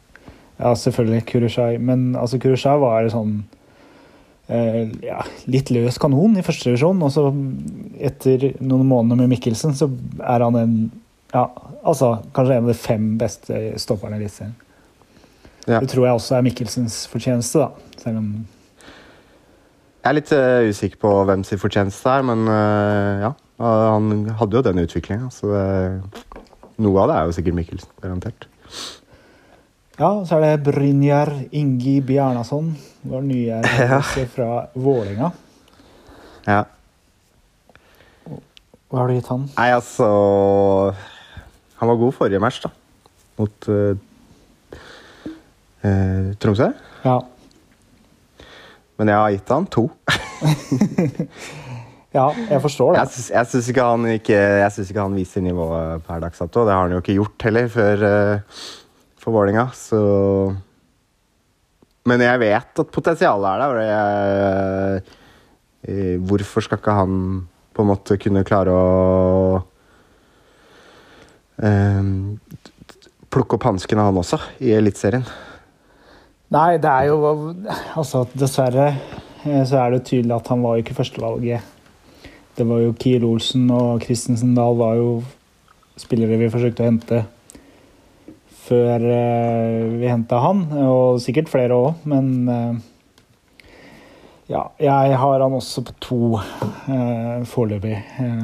[0.59, 3.35] ja, selvfølgelig Kurushai, men altså Kurushai var sånn
[4.47, 5.19] eh, ja,
[5.51, 7.03] litt løs kanon i første divisjon.
[7.03, 7.27] Og så
[7.99, 9.91] etter noen måneder med Mikkelsen, så
[10.23, 10.77] er han en
[11.33, 11.47] ja,
[11.81, 14.53] altså kanskje en av de fem beste stopperne i Eliteserien.
[15.67, 15.79] Ja.
[15.79, 17.99] Det tror jeg også er Mikkelsens fortjeneste, da.
[18.01, 18.31] Selv om
[20.03, 23.31] Jeg er litt uh, usikker på hvem sin fortjeneste er, men uh, ja.
[23.63, 26.41] Han hadde jo den utviklinga, så det,
[26.83, 27.93] noe av det er jo sikkert Mikkelsen.
[28.03, 28.47] Garantert.
[29.93, 32.71] Ja, så er det Brynjar Ingi Bjarnason.
[33.05, 33.59] Vår nye
[33.93, 34.01] ja.
[34.33, 35.29] fra Vålinga.
[36.47, 36.63] Ja.
[38.89, 39.45] Hva har du gitt han?
[39.55, 40.07] Nei, altså
[41.79, 42.69] Han var god forrige match, da.
[43.39, 43.95] Mot eh,
[45.83, 46.71] eh, Tromsø.
[47.03, 47.19] Ja.
[48.99, 49.87] Men jeg har gitt han to.
[52.17, 53.01] ja, jeg forstår det.
[53.01, 54.39] Jeg jeg syns ikke, han ikke,
[54.99, 56.65] han viser nivået per dags dato.
[56.67, 58.61] Det har han jo ikke gjort heller før eh,
[59.23, 59.99] for Vålinga, så
[62.05, 63.77] Men jeg vet at potensialet er der.
[63.87, 65.03] Jeg,
[65.87, 67.13] eh, hvorfor skal ikke han
[67.73, 69.61] på en måte kunne klare å
[71.63, 72.03] eh,
[73.33, 75.23] plukke opp hanskene, han også, i Eliteserien?
[76.53, 77.19] Nei, det er jo
[77.97, 81.71] Altså, dessverre eh, så er det tydelig at han var jo ikke førstevalget.
[82.53, 85.15] Det var jo Kiel Olsen og Christensen Dahl var jo
[85.97, 87.23] spillere vi forsøkte å hente
[88.63, 92.75] før eh, vi henta han, og sikkert flere òg, men eh,
[94.53, 97.95] ja, jeg har han også på to uh, foreløpig.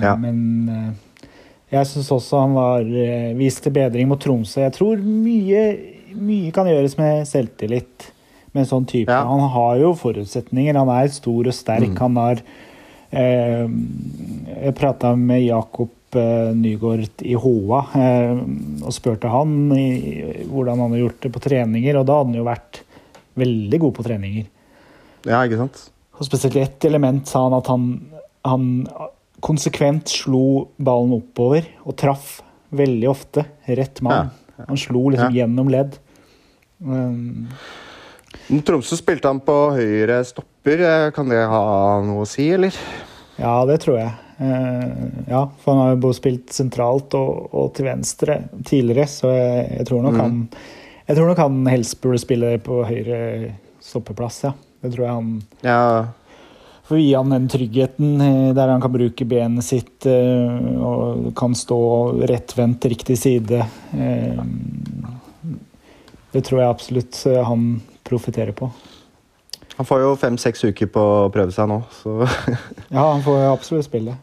[0.02, 0.14] Ja.
[0.18, 0.96] Men
[1.70, 4.62] jeg syns også han var uh, viste bedring mot Tromsø.
[4.64, 5.64] Jeg tror mye,
[6.16, 8.10] mye kan gjøres med selvtillit
[8.54, 9.14] med en sånn type.
[9.14, 9.26] Ja.
[9.30, 10.78] Han har jo forutsetninger.
[10.80, 11.92] Han er stor og sterk.
[11.94, 12.00] Mm.
[12.02, 12.42] Han har
[13.12, 13.66] eh,
[14.66, 18.42] Jeg prata med Jakob eh, Nygaard i HOA, eh,
[18.82, 19.88] og spurte han i,
[20.50, 22.82] hvordan han hadde gjort det på treninger, og da hadde han jo vært
[23.40, 24.50] veldig god på treninger.
[25.28, 25.86] Ja, ikke sant?
[26.20, 27.88] Og spesielt i ett element sa han at han,
[28.48, 28.68] han
[29.46, 32.40] konsekvent slo ballen oppover og traff
[32.76, 33.46] veldig ofte
[33.78, 34.34] rett mann.
[34.68, 35.44] Han slo liksom Ja.
[35.44, 35.98] gjennom ledd.
[36.80, 37.48] Um,
[38.66, 40.82] Tromsø spilte han på høyre stopper.
[40.82, 42.76] Eh, Kan det ha noe å si, eller?
[43.40, 44.12] ja, det tror jeg.
[44.40, 49.34] Eh, ja, for han har jo både spilt sentralt og, og til venstre tidligere, så
[49.36, 50.22] jeg, jeg tror nok mm.
[50.24, 50.38] han
[51.10, 53.20] Jeg tror nok han helst burde spille på høyre
[53.84, 54.54] stoppeplass, ja.
[54.80, 55.32] Det tror jeg han
[55.66, 55.82] Ja,
[56.90, 61.28] For å gi han den tryggheten eh, der han kan bruke benet sitt eh, og
[61.38, 61.78] kan stå
[62.32, 63.60] rettvendt riktig side.
[63.94, 64.40] Eh,
[66.34, 68.68] Det tror jeg absolutt han profitterer på.
[69.76, 72.26] han får jo fem-seks uker på å prøve seg nå, så
[72.96, 74.18] Ja, han får absolutt spille.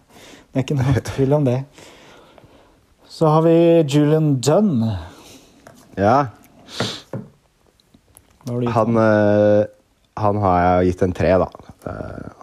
[0.51, 1.57] Det er ikke noe tvil om det.
[3.11, 4.87] Så har vi Julian Dunn.
[5.99, 6.29] Ja.
[8.47, 9.01] Han, han?
[10.17, 11.66] han har jeg gitt en tre, da.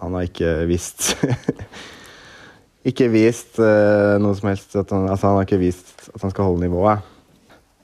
[0.00, 1.14] Han har ikke vist
[2.90, 6.32] Ikke vist uh, noe som helst at han, altså han har ikke vist at han
[6.34, 7.00] skal holde nivået.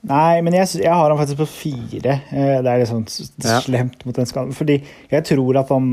[0.05, 2.13] Nei, men jeg, jeg har han faktisk på fire.
[2.33, 3.59] Eh, Det er litt sånn s- Ja.
[3.61, 4.53] slemt mot den skaden.
[4.57, 4.79] Fordi
[5.11, 5.87] jeg tror at han,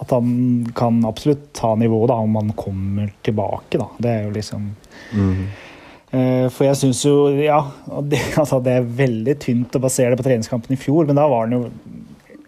[0.00, 0.30] at han
[0.74, 3.78] kan absolutt ta nivået da, om han kommer tilbake.
[3.78, 3.86] Da.
[3.98, 4.70] Det er jo liksom
[6.10, 7.58] Eh, For jeg syns jo Ja,
[8.00, 11.26] det, altså, det er veldig tynt å basere det på treningskampen i fjor, men da
[11.28, 11.70] var han jo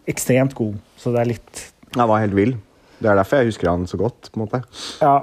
[0.08, 0.78] ekstremt god.
[0.96, 2.56] Så det er litt Han var helt vill.
[3.00, 4.30] Det er derfor jeg husker han så godt.
[4.30, 4.62] på en måte.
[5.00, 5.14] Ja,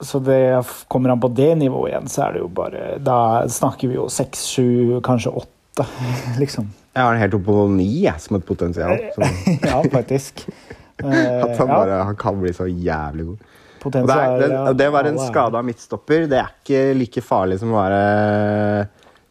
[0.00, 3.88] så det, kommer han på det nivået igjen, så er det jo bare Da snakker
[3.88, 5.86] vi jo seks, sju, kanskje åtte,
[6.42, 6.68] liksom.
[6.96, 8.96] Jeg har den helt oppe på ni jeg, som et potensial.
[9.16, 9.24] Som...
[9.70, 10.46] ja, faktisk.
[11.02, 11.08] Eh,
[11.44, 13.52] at han, ja, bare, han kan bli så jævlig god.
[13.86, 17.22] Og det, potensial, er, det, ja, det være en skada midtstopper, det er ikke like
[17.22, 18.00] farlig som å være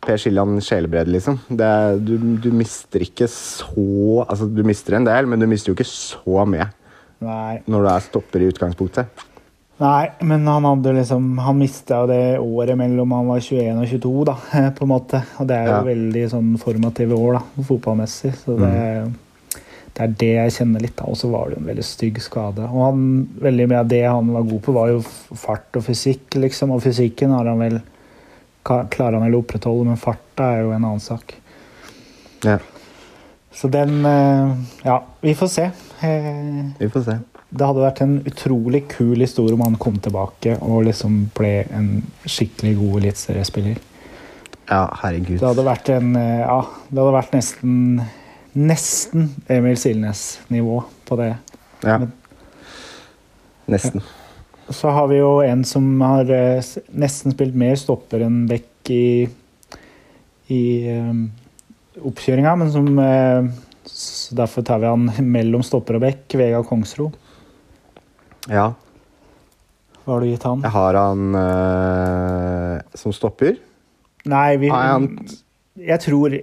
[0.05, 1.39] Per Siljan Sjelebred, liksom.
[1.49, 5.71] Det er, du, du mister ikke så Altså, du mister en del, men du mister
[5.71, 6.69] jo ikke så mye
[7.25, 9.23] Nei, når du er stopper i utgangspunktet.
[9.79, 13.87] nei, men han hadde liksom Han mista jo det året mellom han var 21 og
[13.89, 14.35] 22, da,
[14.77, 15.21] på en måte.
[15.39, 15.83] Og det er jo Ja.
[15.89, 18.33] veldig sånn formative år, da, fotballmessig.
[18.43, 19.15] Så det, Mm.
[19.95, 21.09] det er det jeg kjenner litt av.
[21.09, 22.67] Og så var det jo en veldig stygg skade.
[22.67, 24.99] Og han, veldig mye av det han var god på, var jo
[25.39, 26.71] fart og fysikk, liksom.
[26.75, 27.79] Og fysikken har han vel
[28.65, 31.35] klarer han vel å opprettholde, men farta er jo en annen sak.
[32.45, 32.57] Ja,
[33.55, 35.69] Så den eh, Ja, vi får se.
[36.03, 37.17] Eh, vi får se.
[37.55, 41.87] Det hadde vært en utrolig kul historie om han kom tilbake og liksom ble en
[42.25, 43.77] skikkelig god eliteseriespiller.
[44.67, 45.37] Ja, herregud.
[45.39, 47.75] Det hadde vært en eh, Ja, det hadde vært nesten
[48.55, 51.31] Nesten Emil Silnes-nivå på det.
[51.83, 51.97] Ja.
[51.99, 52.13] Men-
[53.67, 54.01] Nesten.
[54.69, 59.27] Så har vi jo en som har eh, nesten spilt mer stopper enn back i,
[60.53, 60.63] i
[60.97, 61.27] um,
[62.01, 63.51] oppkjøringa, men som eh,
[64.35, 67.11] Derfor tar vi han mellom stopper og back, Vegard Kongsro.
[68.49, 68.71] Ja.
[70.01, 70.65] Hva har du gitt han?
[70.65, 73.59] Jeg har han eh, som stopper.
[74.25, 75.07] Nei, vi, han
[75.77, 76.33] jeg, tror,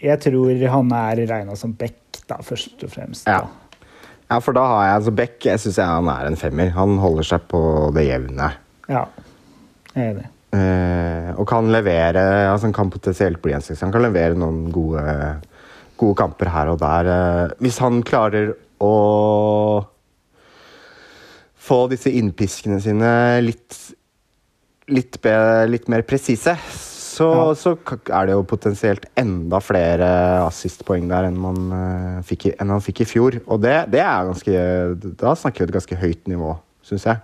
[0.00, 3.28] jeg tror han er regna som back, da, først og fremst.
[3.28, 3.42] Da.
[3.42, 3.61] Ja,
[4.40, 5.38] for da har jeg altså Beck.
[5.44, 6.72] Jeg syns han er en femmer.
[6.76, 7.62] Han holder seg på
[7.96, 8.52] det jevne.
[8.88, 9.06] ja.
[9.92, 10.28] Jeg er enig.
[10.56, 13.86] Eh, og kan levere altså Han kan potensielt bli en sekser.
[13.86, 15.02] Han kan levere noen gode,
[16.00, 17.08] gode kamper her og der.
[17.12, 18.92] Eh, hvis han klarer å
[21.62, 23.12] få disse innpiskene sine
[23.44, 23.76] litt
[24.92, 25.34] litt, be,
[25.70, 26.56] litt mer presise,
[27.12, 27.54] så, Ja.
[27.58, 27.72] så
[28.08, 30.08] er det jo potensielt enda flere
[30.46, 33.36] assistpoeng der enn man, eh, fikk, i, enn han fikk i fjor.
[33.46, 36.54] Og det, det er ganske Da snakker vi et ganske høyt nivå,
[36.88, 37.20] syns jeg.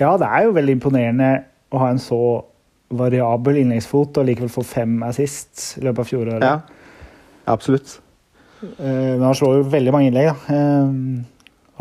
[0.00, 1.30] Ja, det er jo veldig imponerende
[1.72, 2.18] å ha en så
[2.92, 6.42] variabel innleggsfot og likevel få fem assist i løpet av fjoråret.
[6.42, 6.60] Ja,
[7.54, 7.98] absolutt.
[8.62, 10.56] Eh, Men han slår jo veldig mange innlegg, da.
[10.56, 11.28] Eh,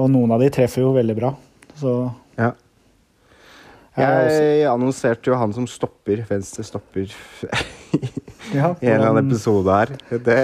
[0.02, 1.34] Og noen av de treffer jo veldig bra.
[1.78, 1.96] Så
[2.38, 2.52] Ja.
[3.98, 7.12] Jeg er annonserte jo han som stopper, venstre stopper,
[8.58, 9.94] ja, i en eller annen episode her.
[10.24, 10.40] Det,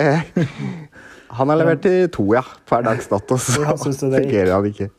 [1.38, 3.40] han har levert til to, ja, per dags dato.
[3.44, 4.92] Så fungerer han ikke.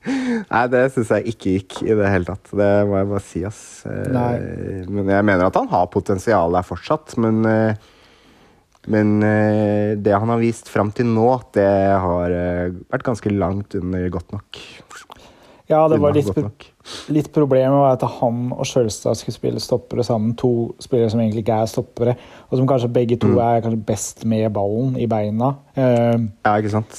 [0.00, 2.52] Nei, det syns jeg ikke gikk i det hele tatt.
[2.56, 3.62] Det må jeg bare si, ass.
[3.90, 4.34] Eh, Nei.
[4.88, 7.88] Men jeg mener at han har potensial der fortsatt, men eh,
[8.88, 11.68] men eh, det han har vist fram til nå, det
[12.00, 14.60] har eh, vært ganske langt under godt nok.
[15.70, 16.30] Ja, det var litt,
[17.14, 20.32] litt problemet var at han og Sjølstad skulle spille stoppere sammen.
[20.40, 22.16] To spillere som egentlig ikke er stoppere,
[22.50, 23.38] og som kanskje begge to Mm.
[23.44, 25.52] er kanskje best med ballen i beina.
[25.78, 26.98] Uh, Ja, ikke sant?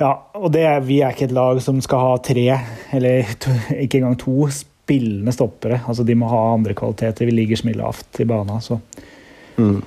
[0.00, 2.58] Ja, og det er, vi er ikke et lag som skal ha tre,
[2.92, 5.82] eller to, ikke engang to spillende stoppere.
[5.86, 7.26] Altså De må ha andre kvaliteter.
[7.28, 8.58] Vi ligger så mye lavt i bana.
[8.60, 8.80] Så,
[9.58, 9.82] Mm.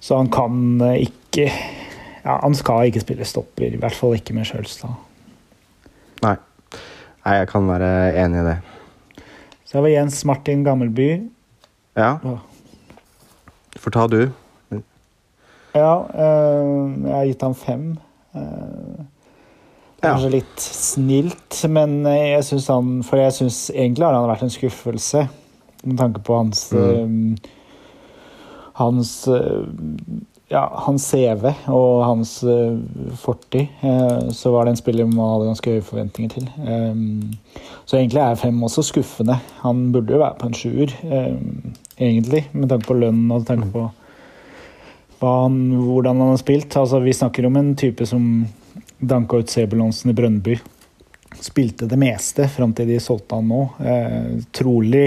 [0.00, 1.46] så han kan eh, ikke
[2.24, 4.90] ja, Han skal ikke spille stopper, i hvert fall ikke med Sjølstad.
[7.22, 7.36] Nei.
[7.38, 8.56] Jeg kan være enig i det.
[9.64, 11.10] Så det var Jens Martin Gammelby.
[11.96, 12.16] Ja,
[13.78, 14.22] får ta du.
[15.74, 16.70] ja eh,
[17.06, 17.84] jeg har gitt ham fem.
[20.02, 20.32] Kanskje Ja.
[20.32, 24.50] Litt snilt, men eh, jeg synes han For jeg syns egentlig har han vært en
[24.50, 25.28] skuffelse,
[25.84, 27.06] med tanke på hans eh,
[28.80, 29.62] Hans eh,
[30.52, 32.76] ja, hans CV og hans eh,
[33.20, 36.50] fortid, eh, så var det en spiller man hadde ganske høye forventninger til.
[36.60, 37.56] Eh,
[37.88, 39.38] så egentlig er fem også skuffende.
[39.62, 40.94] Han burde jo være på en sjuer,
[41.96, 43.88] egentlig, med tanke på lønn og tanke på
[45.22, 46.76] han, hvordan han har spilt.
[46.76, 48.24] Altså, vi snakker om en type som
[48.98, 50.56] danka ut Sebulonsen i Brønnby.
[51.42, 53.60] Spilte det meste fram til de solgte han nå.
[54.54, 55.04] Trolig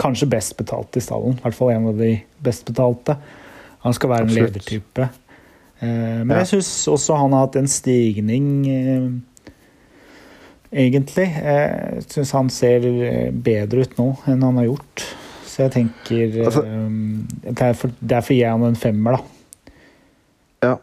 [0.00, 1.36] kanskje best betalt i stallen.
[1.36, 3.18] I hvert fall en av de best betalte.
[3.84, 5.08] Han skal være en ledertype.
[5.80, 5.86] Eh,
[6.24, 6.38] men Ja.
[6.42, 9.08] jeg syns også han har hatt en stigning, eh,
[10.72, 11.28] egentlig.
[11.34, 15.06] Jeg syns han ser eh, bedre ut nå enn han har gjort.
[15.46, 16.64] Så jeg tenker Altså-
[17.54, 19.22] derfor, derfor gir jeg han en femmer, da.
[20.62, 20.76] Ja.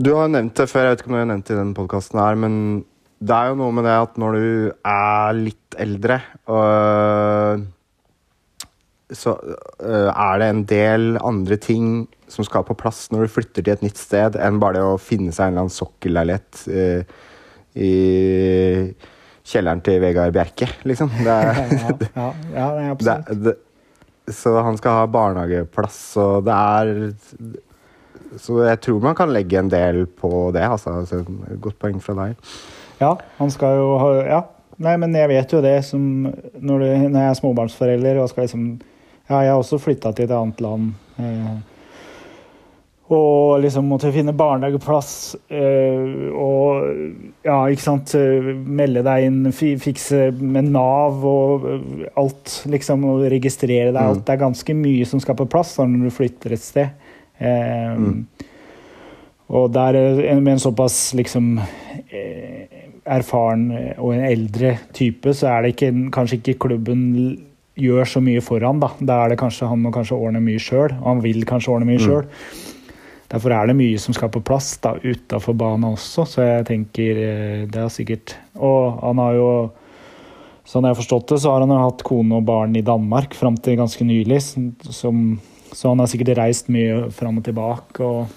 [0.00, 1.74] Du har nevnt det før, jeg vet ikke om du har nevnt det i denne
[1.74, 2.84] podkasten her, men
[3.22, 7.66] det er jo noe med det at når du er litt eldre, og
[9.16, 11.86] så øh, er det en del andre ting
[12.30, 15.00] som skal på plass når du flytter til et nytt sted, enn bare det å
[15.02, 17.16] finne seg en eller annen sokkelleilighet øh,
[17.80, 17.94] i
[19.50, 21.10] kjelleren til Vegard Bjerke, liksom.
[21.18, 21.58] Det er,
[22.20, 23.32] ja, ja, ja, absolutt.
[23.32, 23.56] det, det,
[24.30, 26.90] så han skal ha barnehageplass, og det er
[28.38, 30.62] Så jeg tror man kan legge en del på det.
[30.62, 31.24] Altså, altså
[31.58, 32.36] Godt poeng fra deg.
[33.00, 34.40] Ja, han skal jo ha Ja.
[34.80, 38.46] Nei, men jeg vet jo det som Når, du, når jeg er småbarnsforelder og skal
[38.46, 38.68] liksom
[39.30, 40.88] Ja, jeg har også flytta til et annet land.
[41.22, 41.58] Eh,
[43.14, 45.12] og liksom måtte finne barnehageplass
[45.50, 46.84] eh, og
[47.42, 51.66] ja, ikke sant eh, Melde deg inn, fikse med Nav og
[52.18, 52.56] alt.
[52.70, 54.00] Liksom, og registrere deg.
[54.00, 54.06] Mm.
[54.08, 54.24] Alt.
[54.26, 57.06] Det er ganske mye som skal på plass når du flytter et sted.
[57.40, 58.26] Mm.
[59.50, 59.96] Og der,
[60.38, 61.54] med en såpass liksom
[63.10, 67.06] erfaren og en eldre type, så er det ikke, kanskje ikke klubben
[67.78, 68.80] gjør så mye for han.
[68.80, 70.92] Da Da er det kanskje han må kanskje ordne mye sjøl.
[71.00, 72.28] Og han vil kanskje ordne mye Mm.
[73.30, 77.10] Derfor er det mye som skal på plass da, utafor banen også, så jeg tenker
[77.16, 79.70] eh, det er sikkert Og han har jo
[80.66, 83.32] Sånn jeg har forstått det, så har han jo hatt kone og barn i Danmark
[83.34, 84.40] fram til ganske nylig.
[84.42, 85.40] Som,
[85.72, 87.98] så han har sikkert reist mye fram og tilbake.
[88.00, 88.28] Og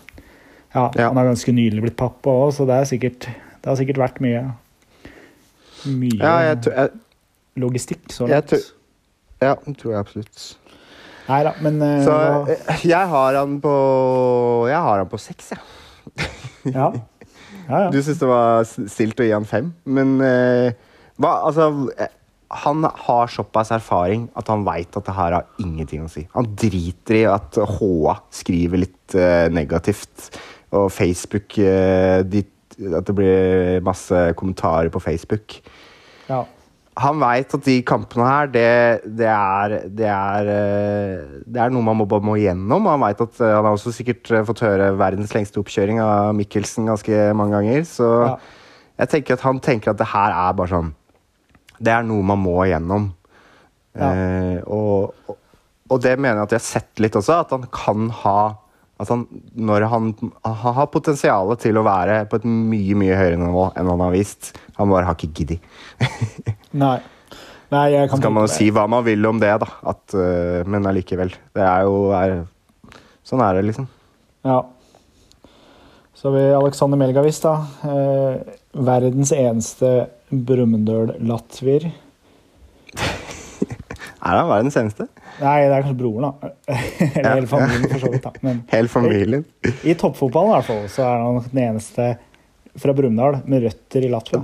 [0.74, 1.08] ja, Ja.
[1.10, 3.28] han har ganske nylig blitt pappa òg, så det, er sikkert,
[3.62, 4.54] det har sikkert vært mye
[5.86, 6.90] Mye Ja, jeg, jeg,
[7.60, 8.48] logistikk så jeg langt.
[8.50, 8.72] tror-
[9.44, 10.44] ja, det tror jeg absolutt.
[11.24, 12.16] Nei da, men uh, Så
[12.52, 13.74] eh, jeg har han på
[14.68, 15.62] Jeg har han på seks, jeg.
[16.74, 16.90] ja.
[17.70, 17.86] ja, ja.
[17.94, 20.74] Du syns det var stilt å gi han fem, men uh,
[21.22, 21.70] hva, altså
[22.64, 26.26] Han har såpass erfaring at han veit at det her har ingenting å si.
[26.36, 30.28] Han driter i at HA skriver litt uh, negativt,
[30.74, 32.52] og Facebook uh, dit,
[32.90, 35.62] At det blir masse kommentarer på Facebook.
[36.28, 36.44] ja.
[37.02, 38.66] Han veit at de kampene her, det,
[39.18, 42.86] det, er, det, er, eh, det er noe man må, må gjennom.
[42.86, 46.36] Han vet at eh, han har også sikkert eh, fått høre verdens lengste oppkjøring av
[46.38, 47.88] Mikkelsen ganske mange ganger.
[47.90, 48.36] Så Ja.
[49.02, 50.92] jeg tenker at han tenker at det her er bare sånn
[51.82, 53.10] Det er noe man må gjennom.
[53.98, 54.12] Ja.
[54.14, 55.38] Eh, og, og,
[55.90, 58.38] og det mener jeg at jeg har sett litt også, at han kan ha
[59.04, 59.26] at han,
[59.56, 60.12] når han,
[60.44, 64.14] han har potensial til å være på et mye mye høyere nivå enn han har
[64.16, 64.54] vist.
[64.80, 65.74] Han bare har ikke giddet.
[66.84, 66.98] Nei.
[67.74, 69.70] Nei, jeg kan Så kan man jo si hva man vil om det, da.
[69.94, 71.34] At, uh, men allikevel.
[71.56, 72.44] Det er jo er,
[73.26, 73.88] Sånn er det, liksom.
[74.46, 74.60] Ja.
[76.14, 77.54] Så har vi Alexander Melgavis, da.
[77.88, 78.54] Eh,
[78.88, 79.90] verdens eneste
[80.32, 81.90] Brumunddøl-latvier.
[84.24, 85.08] Er han verdens eneste?
[85.42, 86.52] Nei, det er kanskje broren, da.
[86.74, 87.34] Eller Ja.
[87.36, 88.24] hele familien, for så vidt.
[88.24, 88.32] da.
[88.46, 89.44] Men Hele familien.
[89.84, 92.06] i toppfotballen i hvert fall, så er han den eneste
[92.80, 94.44] fra Brumunddal med røtter i Latvia.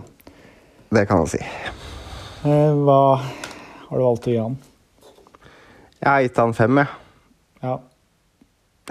[0.91, 1.39] Det kan man si.
[1.39, 4.57] Eh, hva har du valgt å gi han?
[5.99, 6.91] Jeg har gitt han fem, jeg.
[7.63, 7.77] Ja.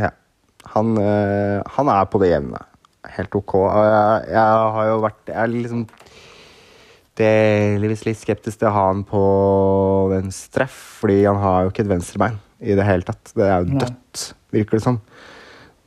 [0.01, 0.11] Ja.
[0.75, 2.61] Han, øh, han er på det jevne.
[3.19, 3.55] Helt ok.
[3.73, 5.85] Jeg, jeg har jo vært Jeg er liksom
[7.19, 9.23] delvis litt skeptisk til å ha han på
[10.13, 13.33] venstre, fordi han har jo ikke et venstrebein i det hele tatt.
[13.35, 15.01] Det er jo dødt, virker det som.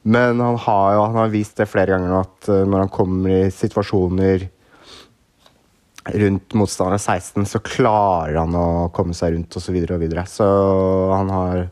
[0.02, 2.94] Men han har jo han har vist det flere ganger nå, at øh, når han
[2.94, 4.48] kommer i situasjoner
[6.22, 9.68] rundt motstander 16, så klarer han å komme seg rundt osv.
[9.68, 10.26] Så, videre og videre.
[10.26, 10.48] så
[11.14, 11.70] han har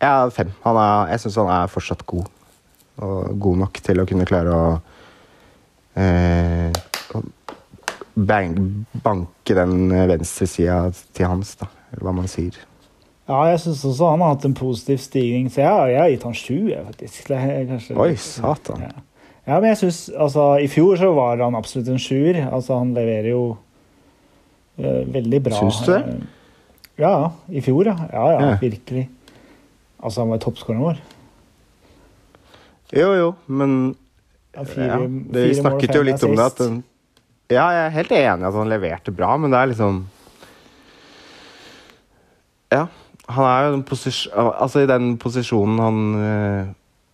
[0.00, 0.50] Ja, fem.
[0.64, 2.26] Han er, jeg syns han er fortsatt god.
[3.04, 4.66] Og god nok til å kunne klare å
[6.00, 6.72] eh,
[8.16, 8.56] bang,
[9.04, 11.68] banke den venstresida til hans, da.
[11.92, 12.56] Eller hva man sier.
[13.26, 15.48] Ja, jeg syns også han har hatt en positiv stigning.
[15.50, 16.58] Så jeg, jeg har gitt han sju,
[16.92, 17.32] faktisk.
[17.32, 18.84] Kanskje, Oi, satan.
[18.86, 19.02] Ja.
[19.48, 19.58] ja.
[19.58, 22.38] men jeg synes, altså, I fjor så var han absolutt en sjuer.
[22.46, 25.58] Altså, han leverer jo uh, veldig bra.
[25.58, 26.00] Syns du det?
[26.06, 26.32] Uh,
[27.02, 27.12] ja,
[27.50, 27.96] i fjor, ja.
[28.12, 28.56] Ja, ja, ja.
[28.62, 29.08] virkelig.
[29.98, 31.04] Altså, han var toppskåreren vår.
[32.94, 33.96] Jo, jo, men
[34.54, 34.98] ja, fire, ja,
[35.34, 36.46] det, Vi snakket jo litt om det.
[36.46, 36.78] At den,
[37.46, 40.06] ja, jeg er helt enig i at han leverte bra, men det er liksom
[42.74, 42.86] Ja.
[43.26, 43.78] Han er jo
[44.38, 46.68] altså, i den posisjonen han, uh,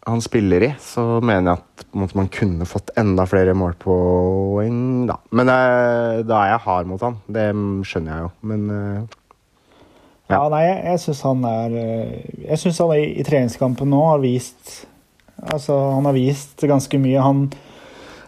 [0.09, 5.17] han, spiller i, så mener jeg at måte, man kunne fått enda flere målpoeng, da.
[5.33, 7.17] Men uh, da er jeg hard mot han.
[7.33, 7.47] Det
[7.89, 9.17] skjønner jeg jo, men uh,
[10.29, 10.37] ja.
[10.37, 10.43] ja.
[10.53, 11.73] nei, jeg, jeg syns han er
[12.45, 14.77] Jeg syns han i, i treningskampen nå har vist
[15.43, 17.19] Altså, han har vist ganske mye.
[17.19, 17.47] Han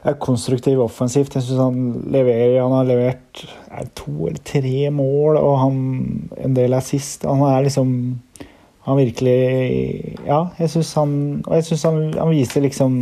[0.05, 1.35] er konstruktiv offensivt.
[1.37, 1.79] Jeg syns han
[2.13, 3.45] leverer Han har levert
[3.97, 5.79] to eller tre mål, og han,
[6.45, 7.27] en del er sist.
[7.29, 7.91] Han er liksom
[8.85, 9.39] Han virkelig
[10.27, 11.15] Ja, jeg syns han
[11.47, 12.99] Og jeg syns han, han, viser liksom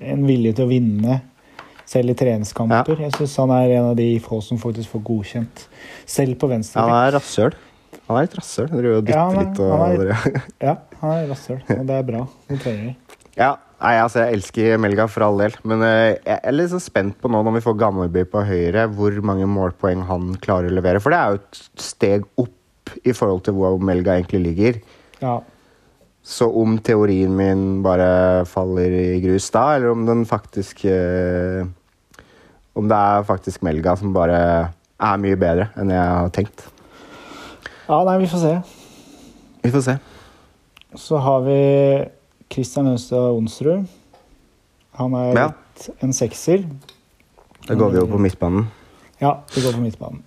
[0.00, 1.18] en vilje til å vinne,
[1.84, 2.94] selv i treningskamper.
[2.96, 3.10] Ja.
[3.10, 5.66] Jeg syns han er en av de få som faktisk får godkjent,
[6.08, 6.80] selv på venstre.
[6.80, 7.52] Han er rasshøl.
[8.08, 8.70] Han er litt rasshøl.
[8.72, 9.60] Driver og dytter ja, litt.
[9.60, 10.32] Og,
[10.70, 12.22] ja, han er rasshøl, og det er bra.
[12.48, 12.94] Det trenger vi.
[13.36, 13.50] Ja,
[13.80, 17.16] Nei, altså Jeg elsker Melga for all del, men uh, jeg er litt så spent
[17.20, 21.00] på nå når vi får Gammelby på høyre, hvor mange målpoeng han klarer å levere.
[21.00, 24.82] For det er jo et steg opp i forhold til hvor Melga egentlig ligger.
[25.22, 25.38] Ja.
[26.20, 31.64] Så om teorien min bare faller i grus da, eller om den faktisk uh,
[32.76, 34.42] Om det er faktisk Melga som bare
[35.00, 36.68] er mye bedre enn jeg har tenkt.
[37.88, 38.54] Ja, nei, vi får se.
[39.64, 40.00] Vi får se.
[41.00, 41.60] Så har vi
[42.50, 43.86] Kristian Ønstad Onsrud.
[44.98, 45.46] Han er ja.
[46.02, 46.64] en sekser.
[47.68, 48.66] Da går vi jo på midtbanen.
[49.20, 50.24] Ja, vi går på midtbanen.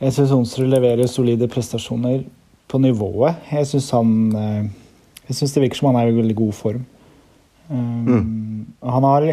[0.00, 2.24] Jeg syns Onsrud leverer solide prestasjoner
[2.68, 3.38] på nivået.
[3.52, 4.66] Jeg syns han eh,
[5.28, 6.82] Jeg syns det virker som han er i veldig god form.
[7.68, 8.66] Um, mm.
[8.86, 9.30] Han har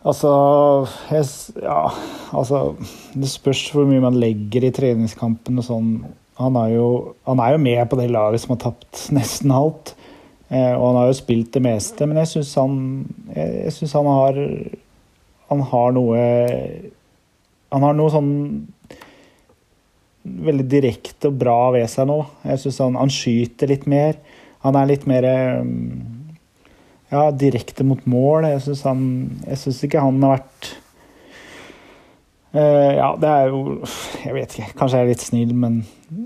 [0.00, 0.30] Altså
[1.10, 1.24] jeg,
[1.62, 1.88] Ja,
[2.32, 2.76] altså
[3.12, 5.88] Det spørs hvor mye man legger i treningskampen og sånn.
[6.40, 9.94] Han er, jo, han er jo med på det laget som har tapt nesten alt.
[10.50, 12.76] Eh, og han har jo spilt det meste, men jeg syns han,
[13.70, 14.40] synes han har
[15.50, 16.18] Han har noe
[17.70, 18.32] Han har noe sånn
[20.20, 22.18] veldig direkte og bra ved seg nå.
[22.44, 24.18] Jeg syns han, han, skyter litt mer.
[24.66, 25.26] Han er litt mer
[27.10, 28.50] ja, direkte mot mål.
[28.50, 30.70] Jeg syns ikke han har vært
[32.52, 33.60] ja, det er jo
[34.24, 34.72] Jeg vet ikke.
[34.78, 35.80] Kanskje jeg er litt snill, men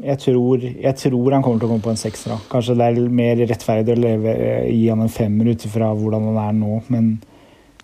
[0.04, 2.32] jeg tror, jeg tror han kommer til å komme på en sekser.
[2.52, 6.30] Kanskje det er mer rettferdig å leve, uh, gi han en femmer ut ifra hvordan
[6.30, 7.10] han er nå, men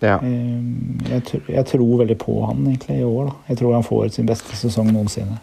[0.01, 0.17] ja.
[0.17, 3.29] uh, jeg, jeg, tror veldig på han egentlig i år.
[3.29, 3.35] Da.
[3.51, 5.37] Jeg tror han får sin beste sesong noensinne.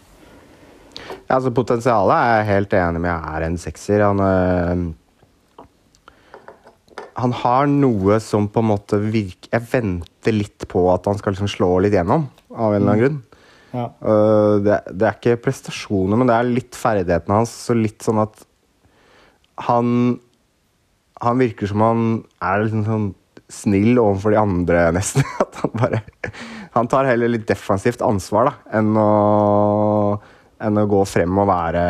[1.28, 4.02] Ja, altså Potensialet er jeg helt enig med er en sekser.
[4.02, 4.96] Han
[7.18, 11.34] han har noe som på en måte virker Jeg venter litt på at han skal
[11.34, 12.28] liksom slå litt gjennom,
[12.58, 13.18] av en eller annen grunn.
[13.72, 13.84] Ja.
[14.00, 17.52] Uh, det, det, er ikke prestasjoner, men det er litt ferdighetene hans.
[17.68, 18.44] Så litt sånn at
[19.68, 20.18] han
[21.18, 22.02] Han virker som han
[22.38, 23.06] er liksom sånn
[23.50, 25.26] snill overfor de andre, nesten.
[25.42, 26.02] At han bare
[26.76, 29.08] Han tar heller litt defensivt ansvar, da, enn å
[30.58, 31.82] enn å gå frem og være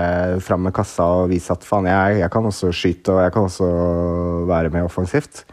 [0.45, 3.47] fram med kassa og vise at faen, jeg, jeg, kan også skyte og jeg kan
[3.49, 3.69] også
[4.51, 5.45] være med offensivt.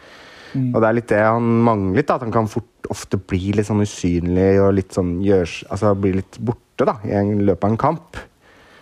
[0.51, 0.73] Mm.
[0.73, 2.03] Og det er litt det han mangler.
[2.03, 5.93] da, At han kan fort ofte bli litt sånn usynlig og litt sånn gjørs, altså
[5.99, 8.19] bli litt borte da, i løpet av en kamp.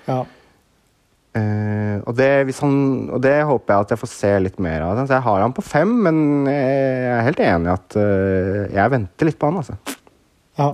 [0.07, 0.23] Ja.
[1.33, 2.27] Uh, og, det,
[2.59, 2.73] han,
[3.09, 4.99] og, det, håper jeg at jeg får se litt mer av.
[5.01, 8.93] Så jeg har han på fem, men jeg er helt enig i at uh, jeg
[8.93, 9.61] venter litt på han.
[9.63, 9.77] altså.
[10.59, 10.69] Ja.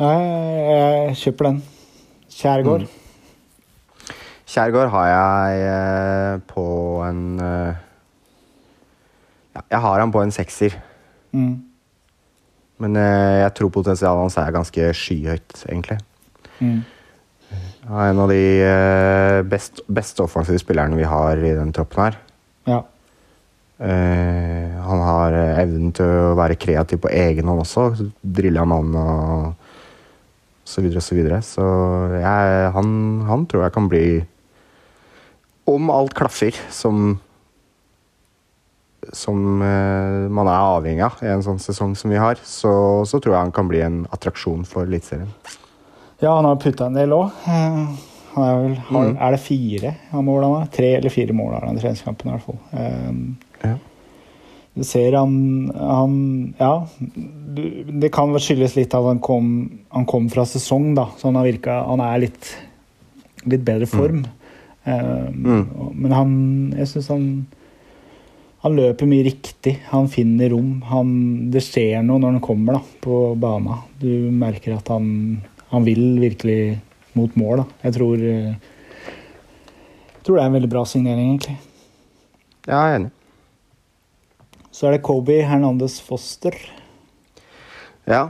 [0.00, 1.62] Jeg kjøper den.
[2.40, 2.84] Kjærgård.
[2.84, 4.12] Mm.
[4.50, 6.66] Kjærgård har jeg uh, på
[7.06, 7.24] en
[9.58, 10.76] Jeg har han på en sekser.
[11.32, 11.58] Mm.
[12.80, 15.98] Men eh, jeg tror potensialet hans er ganske skyhøyt, egentlig.
[16.60, 16.80] Mm.
[17.88, 22.18] Han er en av de best, beste offensive spillerne vi har i den troppen her.
[22.70, 22.82] Ja.
[23.80, 27.86] Eh, han har evnen til å være kreativ på egen hånd også.
[28.20, 29.70] Drille av mannen og
[30.68, 31.40] så videre og så videre.
[31.44, 31.64] Så
[32.20, 32.92] jeg, han,
[33.28, 34.04] han, tror jeg kan bli
[35.70, 37.20] Om alt klaffer, som
[39.16, 42.72] som eh, man er avhengig av i en sånn sesong som vi har, så,
[43.08, 45.30] så tror jeg han kan bli en attraksjon for Eliteserien.
[46.20, 47.30] Ja, han har putta en del òg.
[47.48, 47.86] Er,
[48.36, 49.16] vel, har, Mm.
[49.18, 50.66] er det fire av målene?
[50.70, 52.60] Tre eller fire mål har han i treningskampen i hvert fall.
[52.76, 53.22] Um,
[53.64, 53.76] Ja.
[54.76, 55.32] Du ser han,
[55.74, 56.86] han Ja.
[57.00, 57.62] Du,
[58.00, 59.48] det kan skyldes litt at han kom,
[59.90, 61.08] han kom fra sesong, da.
[61.18, 62.52] Så han har virka Han er litt,
[63.50, 64.22] litt bedre form.
[64.86, 65.66] Eh, Mm.
[65.94, 67.26] Men han Jeg syns han
[68.60, 69.78] han løper mye riktig.
[69.88, 70.82] Han finner rom.
[70.90, 71.12] Han,
[71.52, 73.78] det skjer noe når han kommer da, på bana.
[74.00, 75.06] Du merker at han,
[75.70, 76.76] han vil virkelig
[77.16, 77.62] mot mål.
[77.62, 77.64] Da.
[77.86, 78.52] Jeg tror, eh,
[80.12, 81.56] jeg tror det er en veldig bra signering, egentlig.
[82.66, 83.14] Ja, jeg er enig.
[84.70, 86.54] Så er det Kobe Hernandez Foster.
[88.08, 88.26] Ja.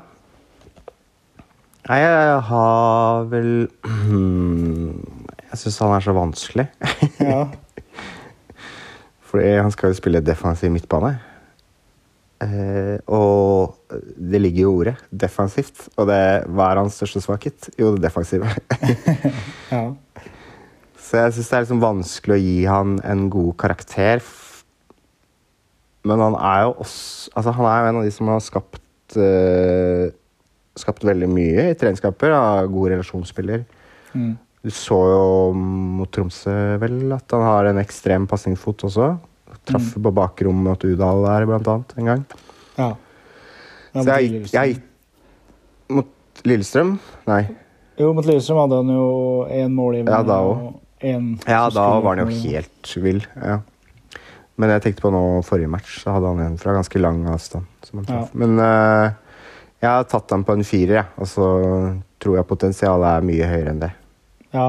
[1.88, 3.50] Nei, jeg har vel
[5.50, 6.68] Jeg syns han er så vanskelig.
[7.18, 7.42] Ja.
[9.30, 11.14] Fordi han skal jo spille defensiv midtbane.
[12.40, 13.76] Eh, og
[14.16, 15.88] det ligger jo ordet defensivt.
[16.00, 17.70] Og det, hva er hans største svakhet?
[17.78, 18.48] Jo, det defensive.
[19.74, 19.82] ja.
[21.00, 24.24] Så jeg syns det er liksom vanskelig å gi han en god karakter.
[26.06, 29.16] Men han er jo også Altså, han er jo en av de som har skapt
[29.20, 30.06] uh,
[30.80, 32.32] Skapt veldig mye i treningskamper.
[32.72, 33.66] God relasjonsspiller.
[34.14, 34.38] Mm.
[34.60, 35.24] Du så jo
[35.56, 36.52] mot Tromsø
[36.82, 39.14] vel at han har en ekstrem pasningsfot også.
[39.68, 42.26] Traff på bakrommet mot Udal der, blant annet, en gang.
[42.78, 42.90] ja.
[43.90, 44.76] Så jeg jeg
[45.90, 46.92] Mot Lillestrøm?
[47.26, 47.40] Nei.
[47.98, 49.08] Jo, mot Lillestrøm hadde han jo
[49.50, 50.12] én målgivende.
[50.14, 50.60] Ja, da òg.
[51.02, 53.24] Ja, da var han jo helt vill.
[53.34, 53.58] Ja.
[54.60, 57.66] Men jeg tenkte på nå forrige match, så hadde han en fra ganske lang avstand.
[57.82, 58.34] Som han traff.
[58.36, 59.10] Men uh,
[59.80, 61.08] jeg har tatt han på en firer, jeg.
[61.18, 61.48] Og så
[62.20, 63.90] tror jeg potensialet er mye høyere enn det.
[64.54, 64.68] Ja.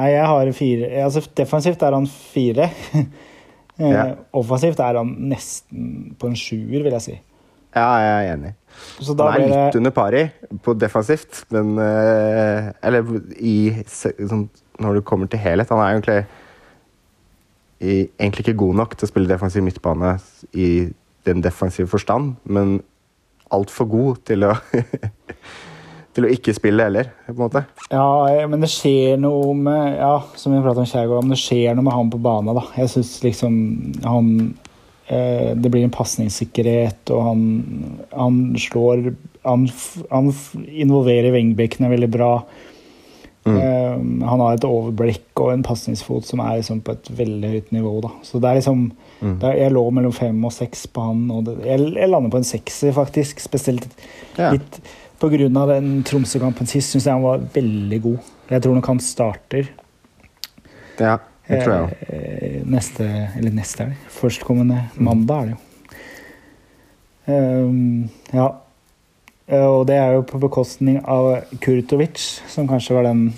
[0.00, 2.70] Nei, jeg har fire altså, Defensivt er han fire.
[3.80, 4.02] Eh, Ja.
[4.36, 7.14] Offensivt er han nesten på en sjuer, vil jeg si.
[7.72, 8.50] Ja, jeg er enig.
[9.00, 10.20] Så Han er litt det under pari
[10.60, 13.08] på defensivt, men eh, Eller
[13.40, 13.54] i
[13.88, 14.50] sånn,
[14.84, 16.18] Når du kommer til helhet Han er egentlig
[17.80, 20.12] egentlig ikke god nok til å spille defensiv midtbane
[20.52, 20.68] i
[21.24, 22.82] den defensive forstand, men
[23.48, 24.50] altfor god til å
[26.20, 27.62] Til å ikke spille heller, på en måte.
[27.88, 31.86] Ja, men det skjer noe med Ja, som vi om Kjærgaard, men det skjer noe
[31.86, 32.66] med han på banen, da.
[32.76, 33.54] Jeg syns liksom
[34.04, 34.30] han
[35.08, 37.44] eh, Det blir en pasningssikkerhet, og han,
[38.12, 39.14] han slår
[39.46, 39.64] han,
[40.10, 40.32] han
[40.68, 42.34] involverer vengbekkene veldig bra.
[43.48, 47.70] Eh, han har et overblikk og en pasningsfot som er liksom på et veldig høyt
[47.72, 47.94] nivå.
[48.04, 48.12] Da.
[48.26, 48.90] Så det er liksom
[49.20, 52.32] det er, Jeg lå mellom fem og seks på han, og det, jeg, jeg lander
[52.32, 53.40] på en sekser, faktisk.
[53.40, 53.88] Spesielt
[54.38, 54.52] Ja.
[54.54, 54.78] litt
[55.22, 58.18] av den Tromsø-kampen sist syns jeg han var veldig god.
[58.50, 59.68] Jeg tror nok han starter
[61.00, 61.18] Ja,
[61.48, 61.92] det tror jeg òg.
[62.08, 63.04] eh, neste
[63.36, 63.96] Eller neste helg.
[64.08, 65.58] Førstkommende mandag er det jo.
[67.30, 68.48] Um, ja.
[69.48, 72.18] Eh, Og det er jo på bekostning av Kurtovic,
[72.48, 73.34] som kanskje var den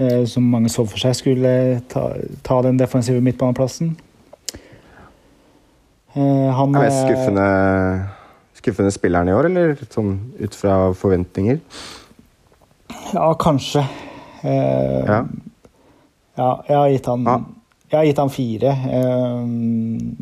[0.00, 3.96] uh, som mange så for seg skulle ta, ta den defensive midtbaneplassen.
[6.16, 7.48] Uh, han er- skuffende,
[8.60, 11.60] skuffende spilleren i år, eller sånn ut fra forventninger?
[13.14, 13.84] Ja, kanskje.
[14.42, 15.24] Eh, Ja.
[16.36, 17.40] ja, jeg har gitt han ah.
[17.90, 18.70] Jeg har gitt han fire.
[18.70, 19.46] Eh,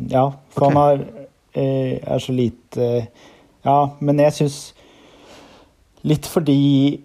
[0.09, 0.73] ja, for okay.
[0.73, 1.03] han har,
[1.53, 3.07] eh, er så lite
[3.65, 4.57] Ja, men jeg syns
[6.07, 7.01] Litt fordi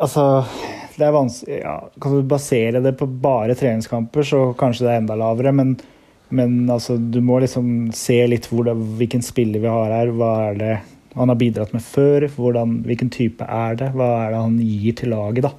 [0.00, 0.44] Altså,
[0.96, 5.02] det er vanskelig ja, Kan du basere det på bare treningskamper, så kanskje det er
[5.02, 5.74] enda lavere, men
[6.30, 10.14] men altså, du må liksom se litt det, hvilken spiller vi har her.
[10.14, 10.72] Hva er det
[11.18, 12.28] han har bidratt med før?
[12.36, 13.90] Hvordan, hvilken type er det?
[13.96, 15.52] Hva er det han gir til laget, da?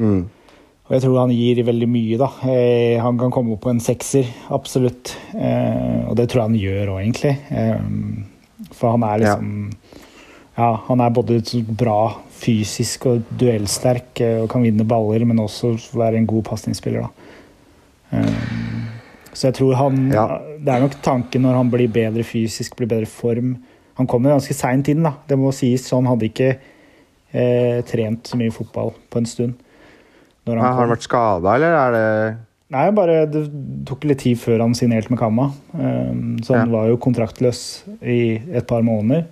[0.00, 0.22] Mm.
[0.90, 2.28] Og jeg tror han gir veldig mye, da.
[2.50, 5.14] Eh, han kan komme opp på en sekser, absolutt.
[5.38, 7.36] Eh, og det tror jeg han gjør òg, egentlig.
[7.54, 9.52] Eh, for han er liksom
[10.58, 10.72] ja.
[10.88, 11.38] han er både
[11.78, 12.00] bra
[12.40, 18.20] fysisk og duellsterk og kan vinne baller, men også være en god pasningsspiller, da.
[19.32, 20.26] Så jeg tror han Ja.
[20.58, 23.56] Det er nok tanken når han blir bedre fysisk, blir bedre form.
[23.96, 25.14] Han kommer ganske seint inn, da.
[25.28, 25.86] Det må sies.
[25.86, 26.56] Så han hadde ikke
[27.32, 29.54] eh, trent så mye fotball på en stund.
[30.46, 32.38] Når Ja, har han vært skada, eller er det
[32.70, 33.40] Nei, bare det
[33.84, 35.48] tok litt tid før han signerte med Kamma.
[35.74, 36.76] Um, så han Ja.
[36.78, 39.26] var jo kontraktløs i et par måneder.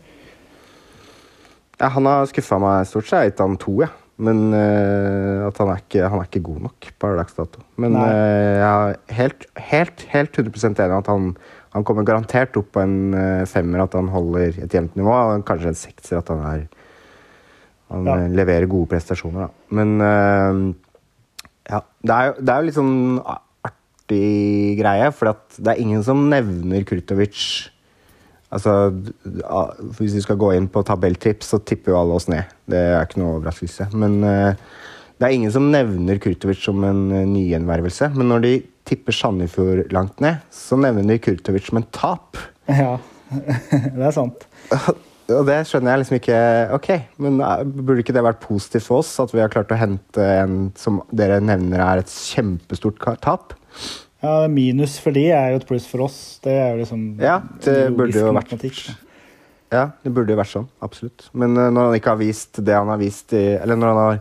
[1.81, 3.13] Ja, han har skuffa meg stort sett.
[3.13, 3.91] Jeg har gitt han to, jeg.
[4.19, 7.63] Men uh, at han er, ikke, han er ikke god nok per dags dato.
[7.79, 11.29] Men eh, jeg er helt, helt, helt 100 enig i at han,
[11.77, 15.15] han kommer garantert opp på en eh, femmer, at han holder et jevnt nivå.
[15.15, 16.67] Og kanskje en sekser, at han er
[17.89, 18.17] Han Ja.
[18.29, 19.49] leverer gode prestasjoner, da.
[19.73, 20.75] Men uh,
[21.71, 24.27] ja, det er, jo, det er jo litt sånn artig
[24.83, 27.71] greie, for det er ingen som nevner Kurtovic
[28.55, 28.73] Altså,
[29.99, 32.49] Hvis vi skal gå inn på tabelltips, så tipper jo alle oss ned.
[32.69, 33.91] Det er ikke noe overraskelse.
[33.99, 34.55] Men uh,
[35.19, 38.13] det er ingen som nevner Kurtovic som en uh, nygjenvervelse.
[38.17, 38.55] Men når de
[38.89, 42.41] tipper Sandefjord langt ned, så nevner de Kurtovic som en tap.
[42.73, 42.97] Ja,
[43.99, 44.49] det er sant.
[45.29, 46.39] Og det skjønner jeg liksom ikke
[46.73, 46.87] Ok,
[47.21, 50.25] men eh, burde ikke det vært positivt for oss at vi har klart å hente
[50.25, 53.53] en som dere nevner er et kjempestort tap?
[54.23, 56.17] Ja, Minus for de er jo et pluss for oss.
[56.43, 58.89] Det er jo liksom Ja, det burde jo vært.
[59.71, 60.67] Ja, det burde jo vært sånn.
[60.83, 61.29] Absolutt.
[61.39, 64.01] Men eh, når han ikke har vist det han har vist i Eller når han
[64.03, 64.21] har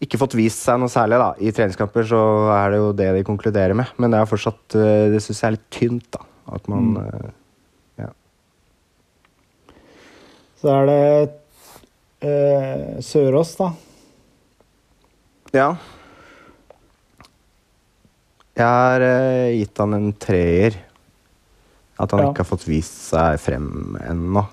[0.00, 2.20] ikke fått vist seg noe særlig da, i treningskamper, så
[2.54, 3.90] er det jo det de konkluderer med.
[4.00, 6.24] Men det er fortsatt eh, Det syns jeg er litt tynt, da.
[6.56, 7.30] At man Mm.
[8.00, 8.08] Ja.
[10.62, 11.02] Så er det
[12.24, 13.72] eh, Sørås, da.
[15.52, 15.68] Ja.
[18.58, 20.76] Jeg har eh, gitt han en treer.
[22.00, 22.30] At han Ja.
[22.32, 24.46] ikke har fått vist seg frem ennå.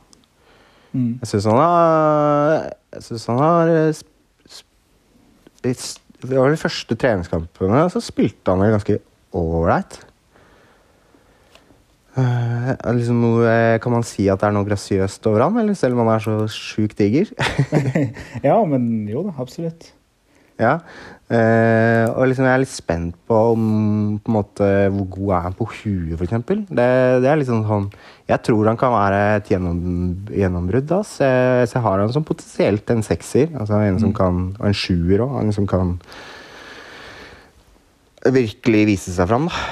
[0.93, 1.19] Mm.
[1.21, 6.49] Jeg syns han har Jeg synes han har eh, sp- sp- i s- Det var
[6.49, 8.99] de første treningskampene, så spilte han vel ganske
[9.37, 9.99] ålreit.
[12.17, 15.43] Eh, er det liksom noe, eh, kan man si at det er noe grasiøst over
[15.45, 17.29] han, eller selv om han er så sjukt diger?
[18.47, 19.91] Ja, men jo da, absolutt.
[20.57, 20.79] Ja.
[21.27, 23.63] Eh, og liksom jeg er litt spent på om
[24.23, 26.37] på en måte, hvor god er han på huet, f.eks.
[26.47, 26.85] Det,
[27.19, 27.89] det er liksom sånn
[28.29, 29.81] Jeg tror han kan være et gjennom,
[30.31, 30.93] gjennombrudd.
[30.95, 33.51] Jeg, så jeg har han som potensielt en sekser.
[33.59, 35.35] Altså en som kan, og en sjuer òg.
[35.41, 35.97] En som kan
[38.31, 39.51] virkelig vise seg fram.
[39.51, 39.67] Da.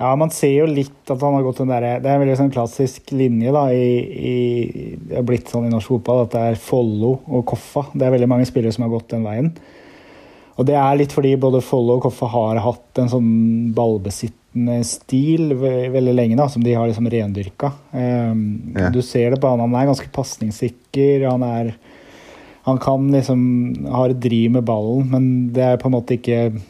[0.00, 2.38] Ja, man ser jo litt at han har gått den derre Det er en veldig
[2.38, 4.36] sånn klassisk linje da i, i
[4.96, 7.84] Det har blitt sånn i norsk fotball at det er Follo og Koffa.
[7.92, 9.52] Det er veldig mange spillere som har gått den veien.
[10.60, 13.30] Og det er litt fordi både Follo og Koffa har hatt en sånn
[13.76, 17.72] ballbesittende stil veldig lenge, da, som de har liksom rendyrka.
[17.94, 18.42] Um,
[18.76, 18.90] Ja.
[18.92, 21.24] Du ser det på han, han er ganske pasningssikker.
[21.30, 21.72] Han er
[22.68, 26.60] Han kan liksom ha et driv med ballen, men det er på en måte ikke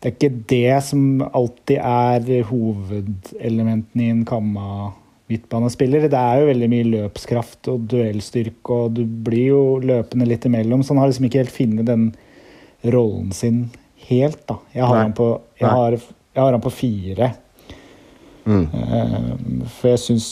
[0.00, 4.92] det er ikke det som alltid er hovedelementene i en kamma
[5.28, 6.06] midtbanespiller.
[6.08, 10.80] Det er jo veldig mye løpskraft og duellstyrke, og du blir jo løpende litt imellom.
[10.80, 12.06] Så han har liksom ikke helt funnet den
[12.82, 13.68] rollen sin
[14.08, 14.58] helt, da.
[14.72, 15.04] Jeg har, Nei.
[15.08, 15.28] han på,
[15.60, 15.96] jeg har,
[16.34, 17.30] jeg har han på fire.
[18.48, 18.66] Mm.
[18.72, 20.28] Uh, for jeg syns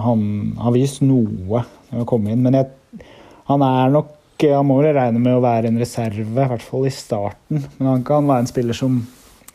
[0.00, 0.22] han
[0.58, 2.42] har vist noe når han kom inn.
[2.44, 3.04] Men jeg,
[3.50, 6.88] han er nok Han må vel regne med å være en reserve, i hvert fall
[6.88, 7.60] i starten.
[7.76, 8.96] Men han kan være en spiller som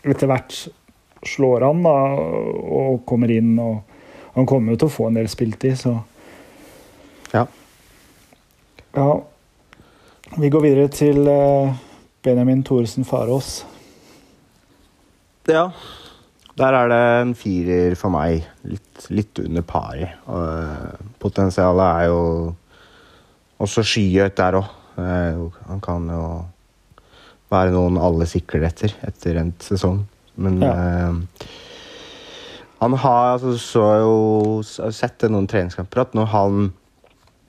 [0.07, 0.55] etter hvert
[1.27, 1.95] slår an da,
[2.77, 3.57] og kommer inn.
[3.59, 3.81] og
[4.35, 5.97] Han kommer jo til å få en del spiltid, så
[7.33, 7.45] Ja.
[8.95, 9.09] Ja.
[10.37, 11.75] Vi går videre til eh,
[12.27, 13.61] Benjamin Thoresen Farås.
[15.47, 15.69] Ja.
[16.57, 18.43] Der er det en firer for meg.
[18.67, 20.03] Litt, litt under pari.
[20.09, 22.21] Eh, potensialet er jo
[23.63, 24.73] også skyhøyt der òg.
[25.69, 26.23] Han kan jo
[27.53, 30.01] være noen alle sikler etter etter en sesong.
[30.35, 30.73] Men Ja.
[30.73, 31.47] eh,
[32.81, 36.73] han har altså, så jo sett noen treningskamper at når han